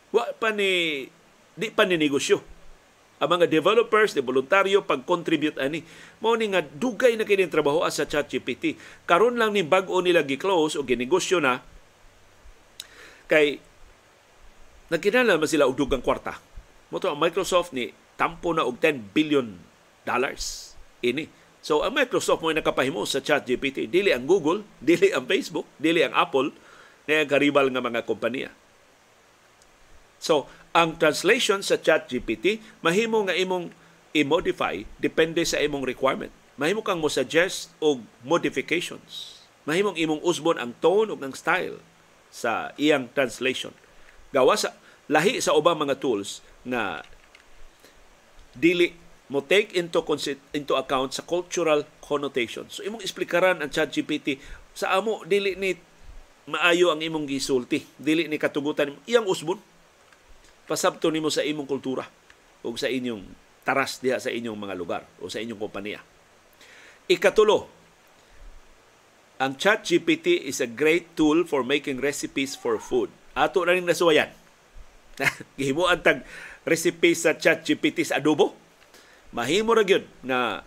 Wa 0.10 0.34
pa 0.34 0.50
ni 0.50 1.06
di 1.54 1.68
pa 1.70 1.86
ni 1.86 1.94
negosyo. 2.02 2.42
Ang 3.18 3.30
mga 3.34 3.50
developers, 3.50 4.14
de 4.14 4.22
voluntaryo 4.22 4.86
pag-contribute 4.86 5.58
ani. 5.58 5.82
Mao 6.22 6.38
ni 6.38 6.54
nga 6.54 6.62
dugay 6.62 7.18
na 7.18 7.26
kini 7.26 7.50
trabaho 7.50 7.82
sa 7.90 8.06
ChatGPT. 8.06 8.78
Karon 9.10 9.42
lang 9.42 9.58
ni 9.58 9.66
bag-o 9.66 9.98
nila 10.06 10.22
gi-close 10.22 10.78
o 10.78 10.86
ginegosyo 10.86 11.42
na 11.42 11.66
kay 13.26 13.60
nagkinala 14.94 15.36
man 15.36 15.50
sila 15.50 15.66
og 15.66 15.76
dugang 15.76 16.06
kwarta. 16.06 16.38
Mo 16.94 17.02
ang 17.02 17.20
Microsoft 17.20 17.74
ni 17.74 17.92
tampo 18.16 18.54
na 18.54 18.64
og 18.64 18.80
10 18.80 19.12
billion 19.12 19.50
dollars 20.08 20.78
ini. 21.04 21.28
So 21.60 21.84
ang 21.84 21.98
Microsoft 21.98 22.46
mo 22.46 22.54
nakapahimo 22.54 23.04
sa 23.04 23.20
ChatGPT, 23.20 23.90
dili 23.90 24.14
ang 24.14 24.30
Google, 24.30 24.62
dili 24.80 25.10
ang 25.10 25.26
Facebook, 25.26 25.66
dili 25.82 26.06
ang 26.06 26.14
Apple, 26.14 26.54
na 27.10 27.26
karibal 27.26 27.68
nga 27.74 27.82
mga 27.82 28.06
kompanya. 28.06 28.54
So, 30.18 30.50
ang 30.74 30.98
translation 31.02 31.66
sa 31.66 31.78
ChatGPT 31.78 32.62
mahimo 32.86 33.26
nga 33.26 33.34
imong 33.34 33.74
i-modify 34.14 34.86
depende 34.98 35.42
sa 35.46 35.62
imong 35.62 35.86
requirement. 35.86 36.34
Mahimo 36.58 36.82
kang 36.82 37.02
mo 37.02 37.10
suggest 37.10 37.74
og 37.78 38.02
modifications. 38.26 39.42
Mahimong 39.70 39.98
imong 40.00 40.22
usbon 40.26 40.58
ang 40.58 40.74
tone 40.82 41.14
ug 41.14 41.22
ang 41.22 41.34
style 41.38 41.78
sa 42.34 42.74
iyang 42.82 43.10
translation. 43.14 43.74
Gawa 44.34 44.58
sa 44.58 44.74
lahi 45.08 45.40
sa 45.40 45.56
ubang 45.56 45.80
mga 45.80 46.02
tools 46.02 46.44
na 46.68 47.06
dili 48.58 48.92
mo 49.28 49.44
take 49.44 49.76
into 49.76 50.00
into 50.56 50.74
account 50.74 51.14
sa 51.14 51.24
cultural 51.24 51.84
connotation. 52.00 52.66
So 52.72 52.82
imong 52.82 53.04
explikaran 53.04 53.60
ang 53.60 53.70
ChatGPT 53.70 54.40
sa 54.72 54.96
amo 54.96 55.22
dili 55.28 55.54
ni 55.60 55.76
maayo 56.48 56.96
ang 56.96 57.04
imong 57.04 57.28
gisulti, 57.28 57.84
dili 58.00 58.26
ni 58.32 58.40
katugutan 58.40 58.96
iyang 59.04 59.28
usbon. 59.28 59.60
Pasabto 60.68 61.08
nimo 61.08 61.32
sa 61.32 61.48
imong 61.48 61.66
kultura 61.66 62.04
o 62.62 62.76
sa 62.76 62.92
inyong 62.92 63.24
taras 63.64 64.04
diha 64.04 64.20
sa 64.20 64.28
inyong 64.28 64.60
mga 64.60 64.76
lugar 64.76 65.02
o 65.24 65.32
sa 65.32 65.40
inyong 65.40 65.60
kompanya. 65.60 66.04
Ikatulo, 67.08 67.72
ang 69.40 69.56
ChatGPT 69.56 70.44
is 70.44 70.60
a 70.60 70.68
great 70.68 71.16
tool 71.16 71.48
for 71.48 71.64
making 71.64 72.04
recipes 72.04 72.58
for 72.58 72.76
food. 72.82 73.08
Ato 73.38 73.64
na 73.64 73.78
rin 73.78 73.88
nasuwayan. 73.88 74.34
Gihimuan 75.58 76.04
tag 76.04 76.28
recipe 76.68 77.16
sa 77.16 77.38
ChatGPT 77.38 78.04
sa 78.04 78.20
adobo. 78.20 78.58
Mahimo 79.32 79.72
ra 79.72 79.88
gyud 79.88 80.04
na 80.26 80.66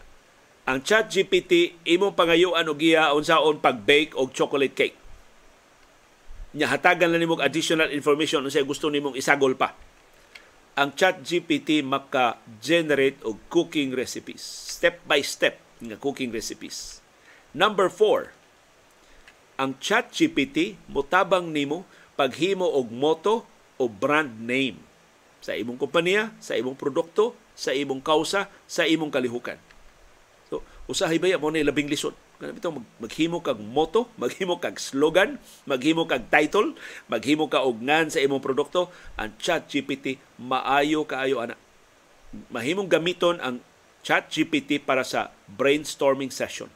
ang 0.64 0.80
ChatGPT 0.86 1.82
imong 1.82 2.14
pangayuan 2.14 2.68
og 2.70 2.78
iya 2.78 3.11
unsaon 3.11 3.59
pag-bake 3.59 4.14
og 4.14 4.30
chocolate 4.30 4.76
cake. 4.76 4.96
Nya 6.55 6.70
hatagan 6.70 7.11
lang 7.11 7.22
nimo 7.22 7.38
additional 7.42 7.90
information 7.90 8.46
unsa 8.46 8.62
gusto 8.62 8.86
nimong 8.86 9.18
isagol 9.18 9.59
pa. 9.59 9.74
Ang 10.81 10.97
ChatGPT 10.97 11.85
maka-generate 11.85 13.20
og 13.28 13.37
cooking 13.53 13.93
recipes, 13.93 14.41
step 14.41 15.05
by 15.05 15.20
step 15.20 15.61
nga 15.76 16.01
cooking 16.01 16.33
recipes. 16.33 17.05
Number 17.53 17.93
four, 17.93 18.33
ang 19.61 19.76
ChatGPT 19.76 20.81
motabang 20.89 21.53
nimo 21.53 21.85
paghimo 22.16 22.64
og 22.64 22.89
moto 22.89 23.45
o 23.76 23.93
brand 23.93 24.41
name 24.41 24.81
sa 25.41 25.57
imong 25.57 25.76
kompanya, 25.76 26.33
sa 26.41 26.57
imong 26.57 26.76
produkto, 26.76 27.37
sa 27.57 27.76
imong 27.76 28.01
kausa, 28.05 28.49
sa 28.68 28.85
imong 28.85 29.12
kalihukan. 29.12 29.57
So, 30.49 30.64
usahay 30.89 31.16
ba 31.20 31.37
mo 31.41 31.49
ni 31.49 31.64
labing 31.64 31.89
lisod? 31.89 32.16
Kana 32.41 32.57
bitaw 32.57 32.72
maghimo 32.72 33.45
kag 33.45 33.61
moto, 33.61 34.09
maghimo 34.22 34.57
kag 34.57 34.80
slogan, 34.80 35.36
maghimo 35.68 36.09
kag 36.09 36.32
title, 36.32 36.72
maghimo 37.12 37.53
ka 37.53 37.61
og 37.61 37.84
ngan 37.84 38.09
sa 38.09 38.24
imong 38.24 38.41
produkto, 38.41 38.88
ang 39.20 39.36
ChatGPT 39.36 40.16
maayo 40.41 41.05
kaayo 41.05 41.45
ana. 41.45 41.55
Mahimong 42.49 42.88
gamiton 42.88 43.36
ang 43.45 43.61
ChatGPT 44.01 44.80
para 44.80 45.05
sa 45.05 45.28
brainstorming 45.53 46.32
session. 46.32 46.72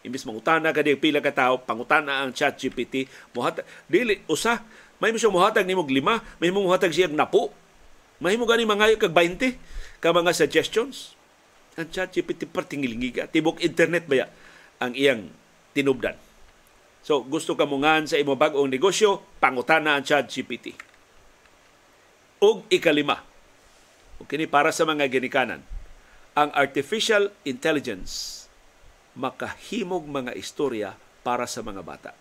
Imbis 0.00 0.24
mangutana 0.24 0.72
ka 0.72 0.80
pila 0.80 1.20
ka 1.20 1.32
tao 1.34 1.60
pangutana 1.60 2.24
ang 2.24 2.32
chat 2.32 2.56
GPT 2.56 3.04
muhat 3.36 3.60
dili 3.84 4.24
usa 4.32 4.64
may 4.96 5.12
mo 5.12 5.20
siya 5.20 5.28
muhatag 5.28 5.68
nimo 5.68 5.84
lima 5.84 6.24
may 6.40 6.48
mo 6.48 6.64
muhatag 6.64 6.88
siya 6.88 7.12
napo 7.12 7.52
may 8.16 8.40
mo 8.40 8.48
gani 8.48 8.64
mangayo 8.64 8.96
kag 8.96 9.12
20 9.12 9.60
ka 10.00 10.08
mga 10.12 10.32
suggestions. 10.32 11.12
Ang 11.76 11.92
chat 11.92 12.16
GPT 12.16 12.48
partingilingiga 12.48 13.28
tibok 13.28 13.60
internet 13.60 14.08
ba 14.08 14.24
ya 14.24 14.26
ang 14.80 14.96
iyang 14.96 15.30
tinubdan 15.76 16.16
so 17.04 17.22
gusto 17.22 17.54
ka 17.54 17.68
mungan 17.68 18.08
sa 18.08 18.18
imo 18.18 18.34
bag-ong 18.34 18.72
negosyo 18.72 19.22
pangutana 19.38 20.00
ang 20.00 20.04
chat 20.04 20.26
GPT 20.26 20.74
ug 22.40 22.64
ikalima 22.72 23.22
o 24.18 24.26
kini 24.26 24.48
para 24.48 24.72
sa 24.72 24.88
mga 24.88 25.06
ginikanan 25.06 25.60
ang 26.34 26.50
artificial 26.56 27.28
intelligence 27.44 28.40
makahimog 29.18 30.06
mga 30.06 30.32
istorya 30.38 30.94
para 31.20 31.44
sa 31.44 31.60
mga 31.60 31.82
bata. 31.82 32.12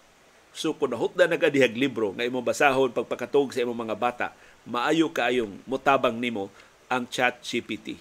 So 0.51 0.73
kung 0.73 0.91
nahutda 0.91 1.29
na 1.29 1.37
kadihag 1.37 1.77
libro 1.77 2.11
nga 2.17 2.25
imong 2.25 2.43
basahon 2.43 2.91
pagpakatog 2.91 3.53
sa 3.53 3.61
imong 3.61 3.87
mga 3.87 3.95
bata, 3.95 4.27
maayo 4.65 5.13
kaayong 5.13 5.61
mutabang 5.69 6.17
nimo 6.17 6.49
ang 6.89 7.05
Chat 7.05 7.39
GPT. 7.45 7.95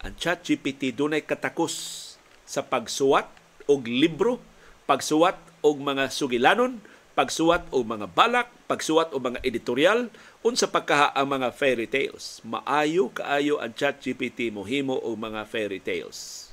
Ang 0.00 0.16
Chat 0.16 0.40
GPT 0.40 0.96
dunay 0.96 1.20
katakos 1.22 2.03
sa 2.44 2.64
pagsuwat 2.64 3.28
og 3.68 3.88
libro, 3.88 4.40
pagsuwat 4.84 5.36
og 5.64 5.80
mga 5.80 6.12
sugilanon, 6.12 6.80
pagsuwat 7.16 7.68
og 7.72 7.88
mga 7.88 8.06
balak, 8.12 8.48
pagsuwat 8.68 9.12
og 9.16 9.32
mga 9.32 9.40
editorial, 9.44 10.12
unsa 10.44 10.68
pagkaha 10.68 11.12
ang 11.16 11.32
mga 11.32 11.48
fairy 11.56 11.88
tales. 11.88 12.44
Maayo 12.44 13.08
kaayo 13.12 13.60
ang 13.60 13.72
Chat 13.72 14.00
GPT 14.04 14.52
mohimo 14.52 14.98
og 14.98 15.16
mga 15.16 15.48
fairy 15.48 15.80
tales 15.80 16.44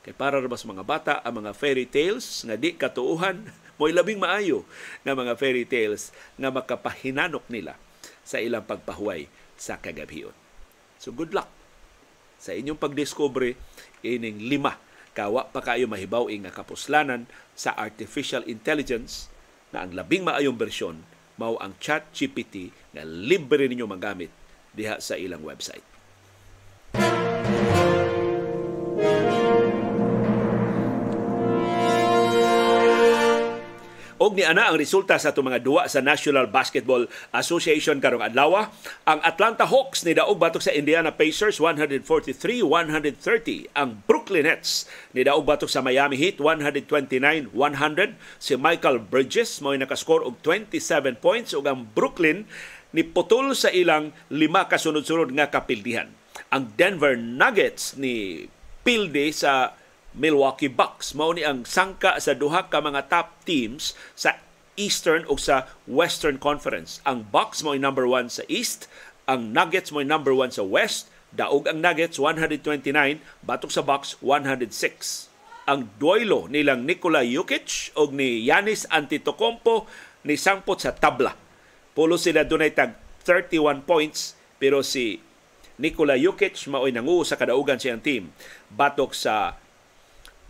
Kay 0.00 0.16
para 0.16 0.40
ra 0.40 0.48
sa 0.56 0.64
mga 0.64 0.84
bata 0.84 1.14
ang 1.20 1.44
mga 1.44 1.52
fairy 1.52 1.84
tales 1.84 2.40
nga 2.48 2.56
di 2.56 2.72
katuuhan 2.72 3.36
mo'y 3.78 3.92
labing 3.92 4.16
maayo 4.16 4.64
nga 5.04 5.12
mga 5.12 5.36
fairy 5.36 5.68
tales 5.68 6.08
nga 6.40 6.48
makapahinanok 6.48 7.44
nila 7.52 7.76
sa 8.24 8.40
ilang 8.40 8.64
pagpahuway 8.64 9.28
sa 9.60 9.76
kagabhion. 9.76 10.32
So 10.96 11.12
good 11.12 11.36
luck 11.36 11.59
sa 12.40 12.56
inyong 12.56 12.80
pagdiskubre 12.80 13.60
ining 14.00 14.48
lima 14.48 14.80
kawa 15.12 15.44
pa 15.52 15.60
kayo 15.60 15.84
mahibaw 15.84 16.32
nga 16.32 16.54
kapuslanan 16.54 17.28
sa 17.52 17.76
artificial 17.76 18.40
intelligence 18.48 19.28
na 19.70 19.84
ang 19.84 19.92
labing 19.92 20.24
maayong 20.24 20.56
bersyon 20.56 21.04
mao 21.36 21.60
ang 21.60 21.76
Chat 21.76 22.08
GPT 22.16 22.72
nga 22.96 23.04
libre 23.04 23.68
ninyo 23.68 23.84
magamit 23.84 24.32
diha 24.72 24.96
sa 25.02 25.20
ilang 25.20 25.44
website. 25.44 25.89
Og 34.20 34.36
ni 34.36 34.44
ana 34.44 34.68
ang 34.68 34.76
resulta 34.76 35.16
sa 35.16 35.32
itong 35.32 35.48
mga 35.48 35.64
duwa 35.64 35.88
sa 35.88 36.04
National 36.04 36.44
Basketball 36.52 37.08
Association 37.32 38.04
karong 38.04 38.20
adlaw. 38.20 38.68
Ang 39.08 39.20
Atlanta 39.24 39.64
Hawks 39.64 40.04
ni 40.04 40.12
daog 40.12 40.36
batok 40.36 40.60
sa 40.60 40.76
Indiana 40.76 41.08
Pacers 41.08 41.56
143-130. 41.56 43.72
Ang 43.72 44.04
Brooklyn 44.04 44.44
Nets 44.44 44.84
ni 45.16 45.24
daog 45.24 45.48
batok 45.48 45.72
sa 45.72 45.80
Miami 45.80 46.20
Heat 46.20 46.36
129-100. 46.36 47.48
Si 48.36 48.60
Michael 48.60 49.00
Bridges 49.00 49.64
mao 49.64 49.72
nakascore 49.72 50.28
og 50.28 50.36
27 50.44 51.16
points 51.16 51.56
ug 51.56 51.64
ang 51.64 51.88
Brooklyn 51.88 52.44
ni 52.92 53.00
putol 53.00 53.56
sa 53.56 53.72
ilang 53.72 54.12
lima 54.28 54.68
kasunod-sunod 54.68 55.32
nga 55.32 55.48
kapildihan. 55.48 56.12
Ang 56.52 56.76
Denver 56.76 57.16
Nuggets 57.16 57.96
ni 57.96 58.44
pilde 58.84 59.32
sa 59.32 59.79
Milwaukee 60.16 60.70
Bucks. 60.70 61.14
Mao 61.14 61.30
ni 61.34 61.46
ang 61.46 61.62
sangka 61.62 62.18
sa 62.18 62.34
duha 62.34 62.66
ka 62.66 62.82
mga 62.82 63.06
top 63.06 63.34
teams 63.46 63.94
sa 64.18 64.38
Eastern 64.80 65.28
o 65.28 65.36
sa 65.36 65.68
Western 65.84 66.40
Conference. 66.40 67.04
Ang 67.04 67.28
Bucks 67.28 67.60
mo 67.60 67.76
number 67.76 68.08
one 68.08 68.32
sa 68.32 68.42
East, 68.48 68.88
ang 69.28 69.52
Nuggets 69.52 69.92
mo 69.92 70.00
number 70.00 70.32
one 70.32 70.50
sa 70.50 70.64
West, 70.64 71.12
daog 71.30 71.68
ang 71.70 71.78
Nuggets 71.84 72.16
129, 72.16 73.22
batok 73.44 73.70
sa 73.70 73.84
Bucks 73.84 74.16
106. 74.24 75.28
Ang 75.68 75.86
duelo 76.00 76.50
nilang 76.50 76.82
Nikola 76.82 77.22
Jokic 77.22 77.94
o 77.94 78.10
ni 78.10 78.42
Yanis 78.48 78.88
Antetokounmpo 78.90 79.86
ni 80.26 80.34
sangpot 80.34 80.80
sa 80.80 80.96
tabla. 80.96 81.36
Pulo 81.94 82.16
sila 82.18 82.42
dunay 82.42 82.74
tag 82.74 82.96
31 83.22 83.84
points 83.84 84.34
pero 84.56 84.80
si 84.80 85.20
Nikola 85.78 86.16
Jokic 86.18 86.56
maoy 86.66 86.90
nangu 86.90 87.22
sa 87.22 87.38
kadaugan 87.38 87.78
siyang 87.78 88.02
team 88.02 88.32
batok 88.72 89.14
sa 89.14 89.59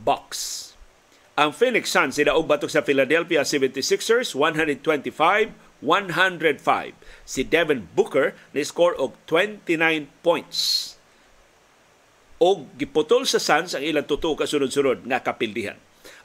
Bucks. 0.03 0.71
Ang 1.41 1.57
Phoenix 1.57 1.89
Suns 1.89 2.21
sidaog 2.21 2.45
batok 2.45 2.69
sa 2.69 2.85
Philadelphia 2.85 3.41
76ers 3.47 4.37
125-105. 4.37 5.49
Si 7.25 7.41
Devin 7.49 7.89
Booker 7.97 8.37
ni 8.53 8.61
score 8.61 8.93
og 9.01 9.17
29 9.25 10.05
points. 10.21 10.93
Og 12.41 12.65
giputol 12.77 13.25
sa 13.25 13.41
Suns 13.41 13.73
ang 13.73 13.81
ilang 13.81 14.05
tuto 14.05 14.37
kasunod-sunod 14.37 15.09
nga 15.09 15.25
kapildihan. 15.25 15.81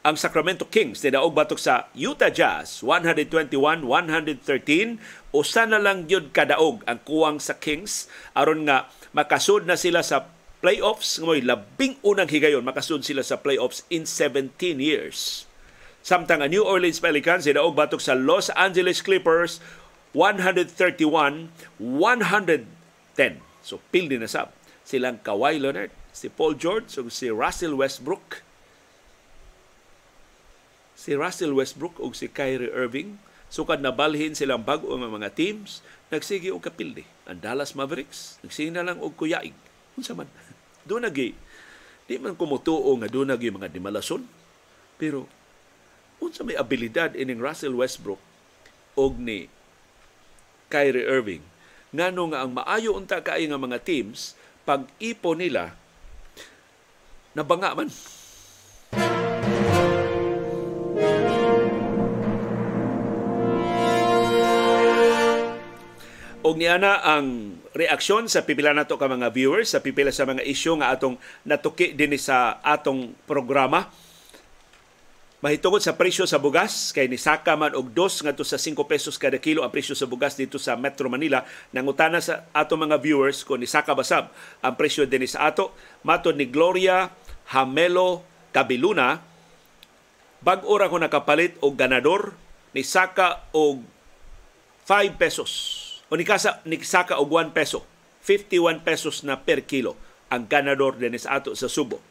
Ang 0.05 0.21
Sacramento 0.21 0.69
Kings 0.69 1.01
nidaog 1.01 1.33
batok 1.33 1.57
sa 1.57 1.89
Utah 1.97 2.29
Jazz 2.29 2.85
121-113 2.85 5.01
usa 5.33 5.65
na 5.65 5.81
lang 5.81 6.05
gyud 6.05 6.29
kadaog 6.29 6.85
ang 6.85 7.01
kuwang 7.01 7.41
sa 7.41 7.57
Kings 7.57 8.05
aron 8.37 8.69
nga 8.69 8.85
makasud 9.17 9.65
na 9.65 9.73
sila 9.73 10.05
sa 10.05 10.29
playoffs 10.65 11.21
ngoy 11.21 11.45
labing 11.45 11.93
unang 12.01 12.25
higayon 12.25 12.65
makasud 12.65 13.05
sila 13.05 13.21
sa 13.21 13.37
playoffs 13.37 13.85
in 13.93 14.09
17 14.09 14.57
years. 14.81 15.45
Samtang 16.01 16.41
ang 16.41 16.49
New 16.49 16.65
Orleans 16.65 16.97
Pelicans 16.97 17.45
sidaog 17.45 17.77
batok 17.77 18.01
sa 18.01 18.17
Los 18.17 18.49
Angeles 18.57 19.05
Clippers 19.05 19.61
131, 20.17 21.53
110. 21.77 22.65
So, 23.61 23.77
pildi 23.93 24.17
na 24.17 24.25
sab. 24.25 24.49
Silang 24.81 25.21
Kawhi 25.21 25.61
Leonard, 25.61 25.93
si 26.09 26.33
Paul 26.33 26.57
George, 26.57 26.89
ug 26.97 27.13
si 27.13 27.29
Russell 27.29 27.77
Westbrook. 27.77 28.41
Si 30.97 31.13
Russell 31.13 31.53
Westbrook 31.53 32.01
ug 32.01 32.17
si 32.17 32.25
Kyrie 32.25 32.73
Irving 32.73 33.21
sukad 33.53 33.85
na 33.85 33.93
balhin 33.93 34.33
silang 34.33 34.65
bag-o 34.65 34.97
mga 34.97 35.29
teams 35.37 35.85
nagsige 36.09 36.49
og 36.49 36.65
kapildi. 36.65 37.05
Ang 37.29 37.45
Dallas 37.45 37.77
Mavericks 37.77 38.41
nagsige 38.41 38.73
na 38.73 38.81
lang 38.81 38.97
og 38.97 39.13
kuyaig. 39.13 39.53
Unsa 39.93 40.17
man. 40.17 40.25
Do 40.85 41.01
nagi 41.01 41.33
di 42.05 42.21
man 42.21 42.37
kumutuo 42.37 42.93
nga 43.01 43.09
do 43.09 43.25
nagi 43.25 43.49
mga 43.49 43.73
dimalason. 43.73 44.23
Pero 45.01 45.25
unsa 46.21 46.45
may 46.45 46.55
abilidad 46.55 47.17
ining 47.17 47.41
Russell 47.41 47.75
Westbrook 47.75 48.21
og 48.95 49.19
ni 49.19 49.51
Kyrie 50.71 51.03
Irving 51.03 51.43
ngano 51.95 52.31
nga 52.31 52.43
ang 52.43 52.51
maayo 52.55 52.95
unta 52.95 53.23
kay 53.23 53.47
nga 53.47 53.59
mga 53.59 53.79
teams 53.83 54.35
pag 54.67 54.87
ipo 54.99 55.31
nila 55.35 55.75
nabanga 57.35 57.75
man 57.75 57.91
Og 66.45 66.61
niana 66.61 67.01
ang 67.01 67.57
reaksyon 67.73 68.29
sa 68.29 68.45
pipila 68.45 68.69
nato 68.69 69.01
ka 69.01 69.09
mga 69.09 69.33
viewers 69.33 69.73
sa 69.73 69.81
pipila 69.81 70.13
sa 70.13 70.29
mga 70.29 70.45
isyu 70.45 70.77
nga 70.77 70.93
atong 70.93 71.17
natuki 71.41 71.97
dinhi 71.97 72.21
sa 72.21 72.61
atong 72.61 73.17
programa. 73.25 73.89
Mahitungod 75.41 75.81
sa 75.81 75.97
presyo 75.97 76.29
sa 76.29 76.37
bugas 76.37 76.93
kay 76.93 77.09
ni 77.09 77.17
saka 77.17 77.57
man 77.57 77.73
og 77.73 77.97
dos 77.97 78.21
ngadto 78.21 78.45
sa 78.45 78.61
5 78.61 78.77
pesos 78.85 79.17
kada 79.17 79.41
kilo 79.41 79.65
ang 79.65 79.73
presyo 79.73 79.97
sa 79.97 80.05
bugas 80.05 80.37
dito 80.37 80.61
sa 80.61 80.77
Metro 80.77 81.09
Manila. 81.09 81.41
Nangutana 81.73 82.21
sa 82.21 82.45
atong 82.53 82.85
mga 82.85 83.01
viewers 83.01 83.41
kung 83.41 83.57
ni 83.57 83.65
saka 83.65 83.97
basab 83.97 84.29
ang 84.61 84.77
presyo 84.77 85.09
dinhi 85.09 85.25
sa 85.25 85.49
ato. 85.49 85.73
Matod 86.05 86.37
ni 86.37 86.45
Gloria 86.45 87.09
Hamelo 87.57 88.21
Kabiluna 88.53 89.17
bag-o 90.45 90.77
ra 90.77 90.93
ko 90.93 91.01
nakapalit 91.01 91.57
og 91.65 91.73
ganador 91.73 92.37
ni 92.77 92.85
saka 92.85 93.49
og 93.49 93.81
5 94.85 95.17
pesos 95.17 95.84
o 96.09 96.13
ni 96.13 96.25
kasa 96.27 96.61
ni 96.67 96.77
saka 96.81 97.17
og 97.17 97.31
1 97.31 97.55
peso. 97.55 97.83
51 98.25 98.81
pesos 98.81 99.21
na 99.21 99.37
per 99.37 99.69
kilo 99.69 99.93
ang 100.33 100.49
ganador 100.49 100.97
dinhi 100.97 101.21
sa 101.21 101.37
ato 101.37 101.53
sa 101.53 101.69
Subo. 101.69 102.01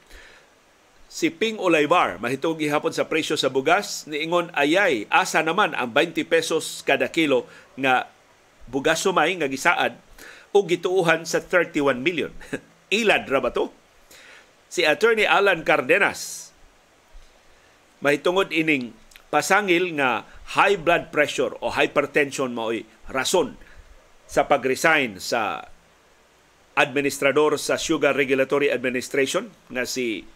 Si 1.10 1.30
Ping 1.30 1.58
Olaybar 1.58 2.18
mahitog 2.22 2.58
gihapon 2.58 2.94
sa 2.94 3.06
presyo 3.06 3.34
sa 3.34 3.50
bugas. 3.50 4.06
Niingon 4.06 4.54
ayay 4.54 5.06
asa 5.10 5.42
naman 5.42 5.74
ang 5.74 5.90
20 5.90 6.26
pesos 6.26 6.82
kada 6.86 7.10
kilo 7.10 7.46
nga 7.78 8.10
bugas 8.70 9.02
sumay 9.02 9.34
nga 9.38 9.50
gisaad 9.50 9.98
o 10.54 10.62
gituuhan 10.62 11.26
sa 11.26 11.42
31 11.42 11.98
million. 11.98 12.30
Ilad 12.94 13.26
ra 13.26 13.42
ba 13.42 13.50
to? 13.50 13.74
Si 14.70 14.86
attorney 14.86 15.26
Alan 15.26 15.66
Cardenas 15.66 16.50
mahitungod 18.02 18.52
ining 18.52 18.94
pasangil 19.32 19.96
nga 19.98 20.28
high 20.54 20.78
blood 20.78 21.10
pressure 21.10 21.56
o 21.58 21.72
hypertension 21.74 22.52
mao'y 22.54 22.86
rason 23.10 23.56
sa 24.24 24.48
pag-resign 24.48 25.20
sa 25.20 25.68
administrador 26.74 27.54
sa 27.60 27.78
Sugar 27.78 28.18
Regulatory 28.18 28.72
Administration 28.72 29.50
nga 29.70 29.86
si 29.86 30.26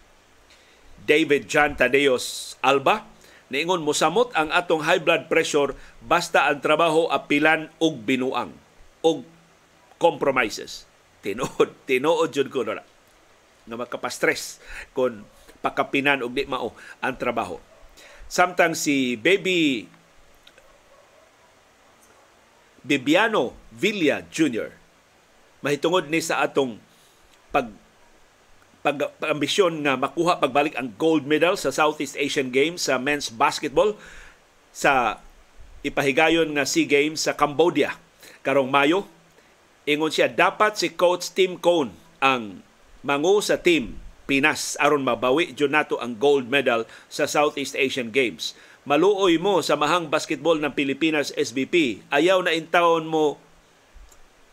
David 1.03 1.51
John 1.51 1.75
Tadeos 1.75 2.55
Alba 2.63 3.03
niingon 3.49 3.81
mosamot 3.81 4.31
ang 4.37 4.53
atong 4.53 4.85
high 4.85 5.01
blood 5.01 5.27
pressure 5.27 5.73
basta 5.99 6.47
ang 6.47 6.61
trabaho 6.61 7.09
apilan 7.09 7.67
og 7.81 8.05
binuang 8.05 8.53
og 9.03 9.25
compromises. 9.99 10.85
Tinuod, 11.25 11.83
tinuod 11.83 12.31
jud 12.31 12.47
ko 12.47 12.63
na 12.63 12.79
nga 12.79 13.75
makapastress 13.75 14.63
kon 14.95 15.27
pakapinan 15.59 16.23
og 16.23 16.31
di 16.31 16.47
mao 16.47 16.71
ang 17.03 17.19
trabaho. 17.19 17.59
Samtang 18.31 18.71
si 18.71 19.19
Baby 19.19 19.83
Bibiano 22.83 23.55
Villa 23.73 24.23
Jr. 24.31 24.71
mahitungod 25.59 26.07
ni 26.07 26.23
sa 26.23 26.43
atong 26.43 26.79
pag 27.51 27.67
pag 28.79 29.11
ambisyon 29.27 29.83
nga 29.83 29.99
makuha 29.99 30.39
pagbalik 30.39 30.79
ang 30.79 30.95
gold 30.95 31.27
medal 31.27 31.59
sa 31.59 31.67
Southeast 31.67 32.15
Asian 32.15 32.47
Games 32.47 32.87
sa 32.87 32.95
men's 32.95 33.27
basketball 33.27 33.99
sa 34.71 35.19
ipahigayon 35.83 36.55
nga 36.55 36.63
SEA 36.63 36.87
Games 36.87 37.19
sa 37.19 37.35
Cambodia 37.35 37.99
karong 38.39 38.71
Mayo. 38.71 39.03
Ingon 39.83 40.13
siya 40.13 40.31
dapat 40.31 40.79
si 40.79 40.95
coach 40.95 41.35
Tim 41.35 41.59
Cone 41.59 41.91
ang 42.23 42.63
mangu 43.03 43.43
sa 43.43 43.59
team 43.59 43.99
Pinas 44.29 44.77
aron 44.77 45.01
mabawi 45.01 45.57
jud 45.57 45.73
nato 45.73 45.97
ang 45.97 46.13
gold 46.13 46.45
medal 46.45 46.85
sa 47.09 47.25
Southeast 47.25 47.73
Asian 47.73 48.13
Games. 48.13 48.53
Maluoy 48.89 49.37
mo 49.37 49.61
sa 49.61 49.77
mahang 49.77 50.09
basketball 50.09 50.57
ng 50.57 50.73
Pilipinas 50.73 51.29
SBP. 51.37 52.01
Ayaw 52.09 52.41
na 52.41 52.57
intawon 52.57 53.05
mo 53.05 53.37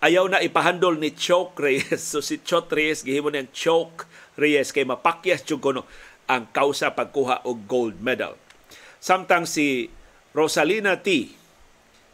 ayaw 0.04 0.28
na 0.28 0.44
ipahandol 0.44 1.00
ni 1.00 1.16
Choke 1.16 1.56
Reyes. 1.56 2.04
So 2.12 2.20
si 2.20 2.44
Chot 2.44 2.68
Reyes, 2.68 3.00
gihimo 3.00 3.32
niyang 3.32 3.48
Choke 3.56 4.04
Reyes 4.36 4.76
kay 4.76 4.84
mapakyas 4.84 5.40
jud 5.40 5.64
kono 5.64 5.88
ang 6.28 6.52
kausa 6.52 6.92
pagkuha 6.92 7.48
og 7.48 7.64
gold 7.64 7.96
medal. 8.04 8.36
Samtang 9.00 9.48
si 9.48 9.88
Rosalina 10.36 11.00
T 11.00 11.32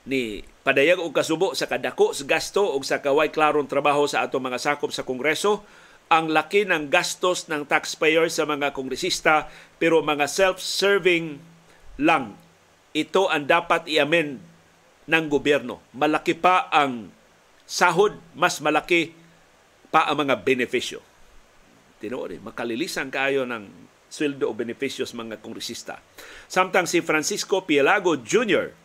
ni 0.07 0.47
padayag 0.63 1.03
og 1.03 1.11
kasubo 1.11 1.59
sa 1.59 1.67
kadako 1.67 2.15
sa 2.15 2.23
gasto 2.23 2.71
og 2.71 2.87
sa 2.87 3.03
kaway 3.03 3.35
klarong 3.35 3.67
trabaho 3.67 4.07
sa 4.07 4.23
atong 4.23 4.47
mga 4.47 4.63
sakop 4.63 4.95
sa 4.95 5.03
Kongreso, 5.03 5.67
ang 6.07 6.31
laki 6.31 6.71
ng 6.71 6.87
gastos 6.87 7.51
ng 7.51 7.67
taxpayer 7.67 8.31
sa 8.31 8.47
mga 8.47 8.71
kongresista 8.71 9.51
pero 9.83 10.07
mga 10.07 10.31
self-serving 10.31 11.51
lang. 12.01 12.37
Ito 12.93 13.33
ang 13.33 13.49
dapat 13.49 13.89
i-amend 13.89 14.41
ng 15.09 15.25
gobyerno. 15.27 15.81
Malaki 15.97 16.37
pa 16.37 16.69
ang 16.69 17.09
sahod, 17.65 18.17
mas 18.37 18.61
malaki 18.61 19.13
pa 19.89 20.09
ang 20.09 20.25
mga 20.25 20.41
benepisyo. 20.45 21.01
Tinuod, 22.01 22.37
eh, 22.37 22.41
makalilisan 22.43 23.09
kayo 23.09 23.49
ng 23.49 23.91
sweldo 24.13 24.45
o 24.49 24.53
benepisyos 24.53 25.17
mga 25.17 25.41
kongresista. 25.41 25.97
Samtang 26.49 26.85
si 26.85 27.01
Francisco 27.01 27.65
Pielago 27.65 28.21
Jr., 28.21 28.83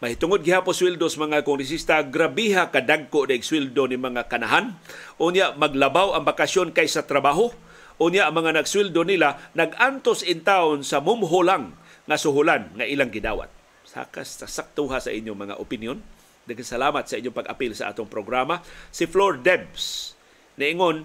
Mahitungod 0.00 0.40
gihapon 0.40 0.72
sweldos 0.72 1.20
mga 1.20 1.44
kongresista, 1.44 2.00
grabiha 2.00 2.72
kadagko 2.72 3.28
deg 3.28 3.44
sweldo 3.44 3.84
ni 3.84 4.00
mga 4.00 4.32
kanahan. 4.32 4.72
Unya 5.20 5.52
maglabaw 5.52 6.16
ang 6.16 6.24
bakasyon 6.24 6.72
kaysa 6.72 7.04
trabaho. 7.04 7.52
Unya 8.00 8.32
ang 8.32 8.40
mga 8.40 8.56
nagsweldo 8.56 9.04
nila 9.04 9.36
nagantos 9.52 10.24
in 10.24 10.40
town 10.40 10.80
sa 10.80 11.04
mumhulang 11.04 11.76
nga 12.08 12.16
suhulan 12.16 12.72
nga 12.72 12.88
ilang 12.88 13.12
gidawat. 13.12 13.52
Sakas 13.84 14.40
saktuha 14.40 15.04
sa 15.04 15.12
inyong 15.12 15.36
mga 15.36 15.54
opinion. 15.60 16.00
Daghang 16.48 16.64
salamat 16.64 17.04
sa 17.04 17.20
inyong 17.20 17.36
pag-apil 17.36 17.76
sa 17.76 17.92
atong 17.92 18.08
programa. 18.08 18.64
Si 18.88 19.04
Flor 19.04 19.44
Debs 19.44 20.16
niingon 20.56 21.04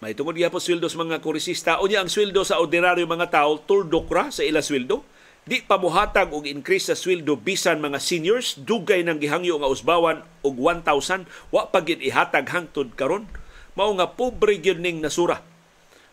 may 0.00 0.16
tungod 0.16 0.32
gyapon 0.36 0.60
sweldo 0.60 0.88
sa 0.88 1.00
mga 1.04 1.20
kongresista 1.20 1.84
unya 1.84 2.00
ang 2.00 2.08
sweldo 2.08 2.40
sa 2.40 2.56
ordinaryo 2.56 3.04
mga 3.04 3.28
tao 3.28 3.60
tuldok 3.60 4.08
ra 4.08 4.32
sa 4.32 4.40
ilang 4.40 4.64
sweldo 4.64 5.04
di 5.44 5.60
pamuhatag 5.60 6.32
og 6.32 6.48
increase 6.48 6.88
sa 6.88 6.96
sweldo 6.96 7.36
bisan 7.36 7.84
mga 7.84 8.00
seniors 8.00 8.56
dugay 8.56 9.04
nang 9.04 9.20
gihangyo 9.20 9.60
nga 9.60 9.68
usbawan 9.68 10.24
og 10.40 10.56
1,000 10.56 11.28
wa 11.52 11.68
pa 11.68 11.84
ihatag 11.84 12.48
hangtod 12.48 12.96
karon 12.96 13.28
mao 13.76 13.92
nga 13.92 14.08
pobre 14.08 14.56
gyud 14.56 14.80
ning 14.80 15.04
nasura 15.04 15.49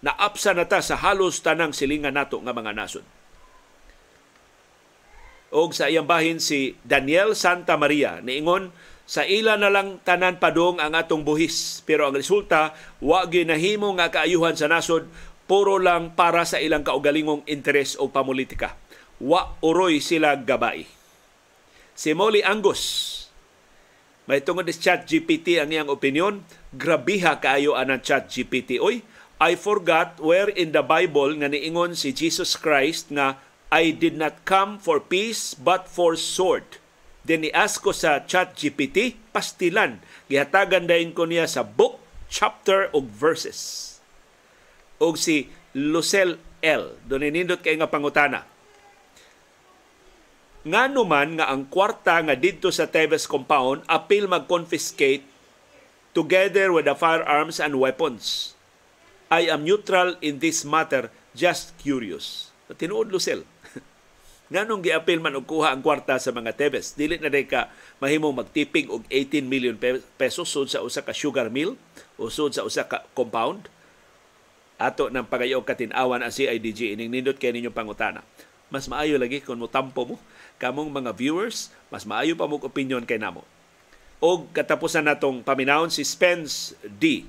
na 0.02 0.14
apsa 0.14 0.54
na 0.54 0.70
ta 0.70 0.84
sa 0.84 1.00
halos 1.00 1.42
tanang 1.42 1.74
silingan 1.74 2.14
nato 2.14 2.38
nga 2.42 2.54
mga 2.54 2.74
nasod 2.74 3.06
og 5.48 5.72
sa 5.72 5.88
iyang 5.88 6.06
bahin 6.06 6.44
si 6.44 6.76
Daniel 6.84 7.34
Santa 7.34 7.80
Maria 7.80 8.20
niingon 8.20 8.70
sa 9.08 9.24
ila 9.24 9.56
na 9.56 9.72
lang 9.72 10.04
tanan 10.04 10.36
padong 10.36 10.84
ang 10.84 10.92
atong 10.92 11.24
buhis 11.24 11.82
pero 11.88 12.06
ang 12.06 12.16
resulta 12.16 12.76
wa 13.00 13.24
ginahimo 13.26 13.96
nga 13.96 14.12
kaayuhan 14.12 14.60
sa 14.60 14.68
nasod 14.68 15.08
puro 15.48 15.80
lang 15.80 16.12
para 16.14 16.44
sa 16.44 16.60
ilang 16.60 16.84
kaugalingong 16.84 17.48
interes 17.48 17.96
o 17.96 18.12
pamulitika 18.12 18.76
wa 19.18 19.58
uroy 19.66 19.98
sila 19.98 20.38
gabay. 20.38 20.86
Si 21.98 22.14
Molly 22.14 22.46
Angus, 22.46 23.14
may 24.30 24.46
tungod 24.46 24.70
ni 24.70 24.76
chat 24.76 25.10
GPT 25.10 25.58
ang 25.58 25.74
iyang 25.74 25.90
opinion, 25.90 26.46
grabiha 26.76 27.42
kaayo 27.42 27.74
anang 27.74 28.06
chat 28.06 28.30
GPT. 28.30 28.78
Oy, 28.78 29.02
I 29.38 29.54
forgot 29.54 30.18
where 30.18 30.50
in 30.50 30.74
the 30.74 30.82
Bible 30.82 31.38
nga 31.38 31.50
niingon 31.50 31.94
si 31.94 32.10
Jesus 32.10 32.58
Christ 32.58 33.14
nga 33.14 33.38
I 33.70 33.94
did 33.94 34.18
not 34.18 34.42
come 34.48 34.82
for 34.82 34.98
peace 34.98 35.54
but 35.54 35.86
for 35.86 36.18
sword. 36.18 36.82
Then 37.28 37.44
ni-ask 37.44 37.84
ko 37.84 37.92
sa 37.92 38.24
chat 38.24 38.56
GPT, 38.56 39.20
pastilan. 39.36 40.00
Gihatagan 40.32 40.88
dahin 40.88 41.12
ko 41.12 41.28
niya 41.28 41.44
sa 41.44 41.62
book, 41.62 42.00
chapter 42.32 42.88
o 42.96 43.04
verses. 43.04 44.00
O 44.98 45.14
si 45.20 45.52
Lucel 45.76 46.40
L. 46.64 46.96
Doon 47.06 47.28
nindot 47.28 47.60
kay 47.60 47.76
nga 47.76 47.92
pangutana 47.92 48.48
ngano 50.68 51.08
man 51.08 51.40
nga 51.40 51.48
ang 51.48 51.64
kwarta 51.72 52.20
nga 52.20 52.36
didto 52.36 52.68
sa 52.76 52.92
Teves 52.92 53.24
compound 53.24 53.88
apil 53.88 54.28
mag-confiscate 54.28 55.24
together 56.12 56.76
with 56.76 56.84
the 56.84 56.92
firearms 56.92 57.64
and 57.64 57.80
weapons. 57.80 58.57
I 59.28 59.52
am 59.52 59.68
neutral 59.68 60.16
in 60.24 60.40
this 60.40 60.64
matter, 60.64 61.12
just 61.36 61.76
curious. 61.76 62.56
Tinuod 62.72 63.12
Lucel. 63.12 63.44
Nganong 64.52 64.80
giapil 64.80 65.20
man 65.20 65.36
og 65.36 65.44
kuha 65.44 65.76
ang 65.76 65.84
kwarta 65.84 66.16
sa 66.16 66.32
mga 66.32 66.56
Teves? 66.56 66.96
Dili 66.96 67.20
na 67.20 67.28
ka 67.44 67.68
mahimong 68.00 68.32
magtipig 68.32 68.88
og 68.88 69.04
18 69.12 69.44
million 69.44 69.76
pesos 70.16 70.48
sud 70.48 70.72
sa 70.72 70.80
usa 70.80 71.04
ka 71.04 71.12
sugar 71.12 71.52
mill 71.52 71.76
o 72.16 72.32
sud 72.32 72.56
sa 72.56 72.64
usa 72.64 72.88
ka 72.88 73.04
compound 73.12 73.68
ato 74.80 75.12
ng 75.12 75.28
pagayo 75.28 75.60
katin-awan 75.66 76.24
ang 76.24 76.32
CIDG 76.32 76.96
ining 76.96 77.12
nindot 77.12 77.36
kay 77.36 77.52
ninyo 77.52 77.76
pangutana. 77.76 78.24
Mas 78.72 78.88
maayo 78.88 79.20
lagi 79.20 79.44
kung 79.44 79.60
mutampo 79.60 80.08
mo 80.08 80.16
kamong 80.56 80.88
mga 80.88 81.12
viewers, 81.12 81.68
mas 81.92 82.08
maayo 82.08 82.40
pa 82.40 82.48
mo 82.48 82.64
opinion 82.64 83.04
kay 83.04 83.20
namo. 83.20 83.44
O 84.24 84.48
katapusan 84.48 85.04
natong 85.04 85.44
paminawon 85.44 85.92
si 85.92 86.08
Spence 86.08 86.80
D. 86.84 87.28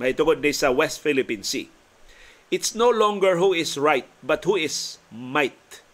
May 0.00 0.16
tungod 0.16 0.40
di 0.40 0.56
sa 0.56 0.72
West 0.72 1.04
Philippine 1.04 1.44
Sea. 1.44 1.68
It's 2.48 2.72
no 2.72 2.88
longer 2.88 3.36
who 3.36 3.52
is 3.52 3.76
right, 3.76 4.08
but 4.24 4.42
who 4.48 4.56
is 4.56 4.96
might. 5.12 5.84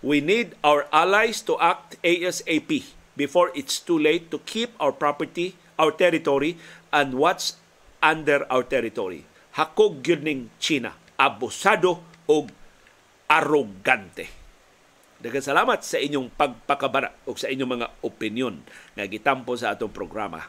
We 0.00 0.24
need 0.24 0.56
our 0.64 0.88
allies 0.88 1.44
to 1.46 1.60
act 1.60 2.00
ASAP 2.00 2.88
before 3.14 3.52
it's 3.52 3.76
too 3.76 4.00
late 4.00 4.32
to 4.32 4.40
keep 4.48 4.72
our 4.80 4.90
property, 4.90 5.54
our 5.76 5.92
territory, 5.92 6.56
and 6.90 7.20
what's 7.20 7.60
under 8.02 8.48
our 8.50 8.66
territory 8.66 9.28
hakog 9.52 10.00
gyud 10.00 10.24
ning 10.24 10.48
China 10.56 10.96
abusado 11.20 12.00
og 12.28 12.48
arrogante 13.28 14.40
Daghang 15.22 15.44
salamat 15.44 15.86
sa 15.86 16.02
inyong 16.02 16.34
pagpakabara 16.34 17.30
o 17.30 17.38
sa 17.38 17.46
inyong 17.46 17.78
mga 17.78 17.88
opinion 18.02 18.58
nga 18.98 19.06
gitampo 19.06 19.54
sa 19.54 19.70
atong 19.70 19.94
programa. 19.94 20.42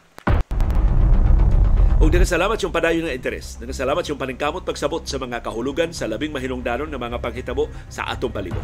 O 2.04 2.12
daghang 2.12 2.28
salamat 2.28 2.60
yung 2.60 2.68
padayon 2.68 3.08
ng 3.08 3.16
interes. 3.16 3.56
Daghang 3.56 3.80
salamat 3.80 4.04
yung 4.04 4.20
paningkamot 4.20 4.60
pagsabot 4.60 5.00
sa 5.08 5.16
mga 5.16 5.40
kahulugan 5.40 5.88
sa 5.96 6.04
labing 6.04 6.36
mahinungdanon 6.36 6.92
ng 6.92 7.00
mga 7.00 7.16
paghitabo 7.16 7.72
sa 7.88 8.04
atong 8.12 8.28
palibot. 8.28 8.60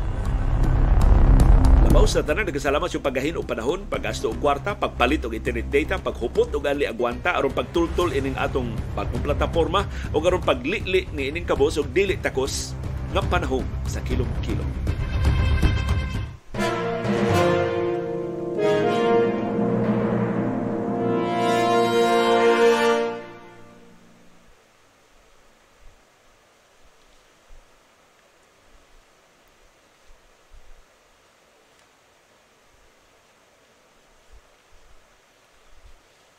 Labaw 1.89 2.05
sa 2.05 2.21
tanan, 2.21 2.45
nagkasalamat 2.45 2.93
yung 2.93 3.01
paggahin 3.01 3.41
o 3.41 3.43
panahon, 3.43 3.89
paggasto 3.89 4.29
og 4.29 4.45
kwarta, 4.45 4.77
pagpalit 4.77 5.25
og 5.25 5.33
internet 5.33 5.73
data, 5.73 5.97
paghupot 5.97 6.53
og 6.53 6.69
ali 6.69 6.85
agwanta, 6.85 7.33
aron 7.33 7.57
pagtultol 7.57 8.13
ining 8.13 8.37
atong 8.37 8.77
bagong 8.93 9.25
plataporma 9.25 9.89
o 10.13 10.21
aron 10.21 10.45
paglili 10.45 11.09
ni 11.17 11.33
ining 11.33 11.49
kabos 11.49 11.81
og 11.81 11.89
dili 11.97 12.21
takos 12.21 12.77
ng 13.17 13.25
panahon 13.33 13.65
sa 13.89 14.05
kilong-kilong. 14.05 15.00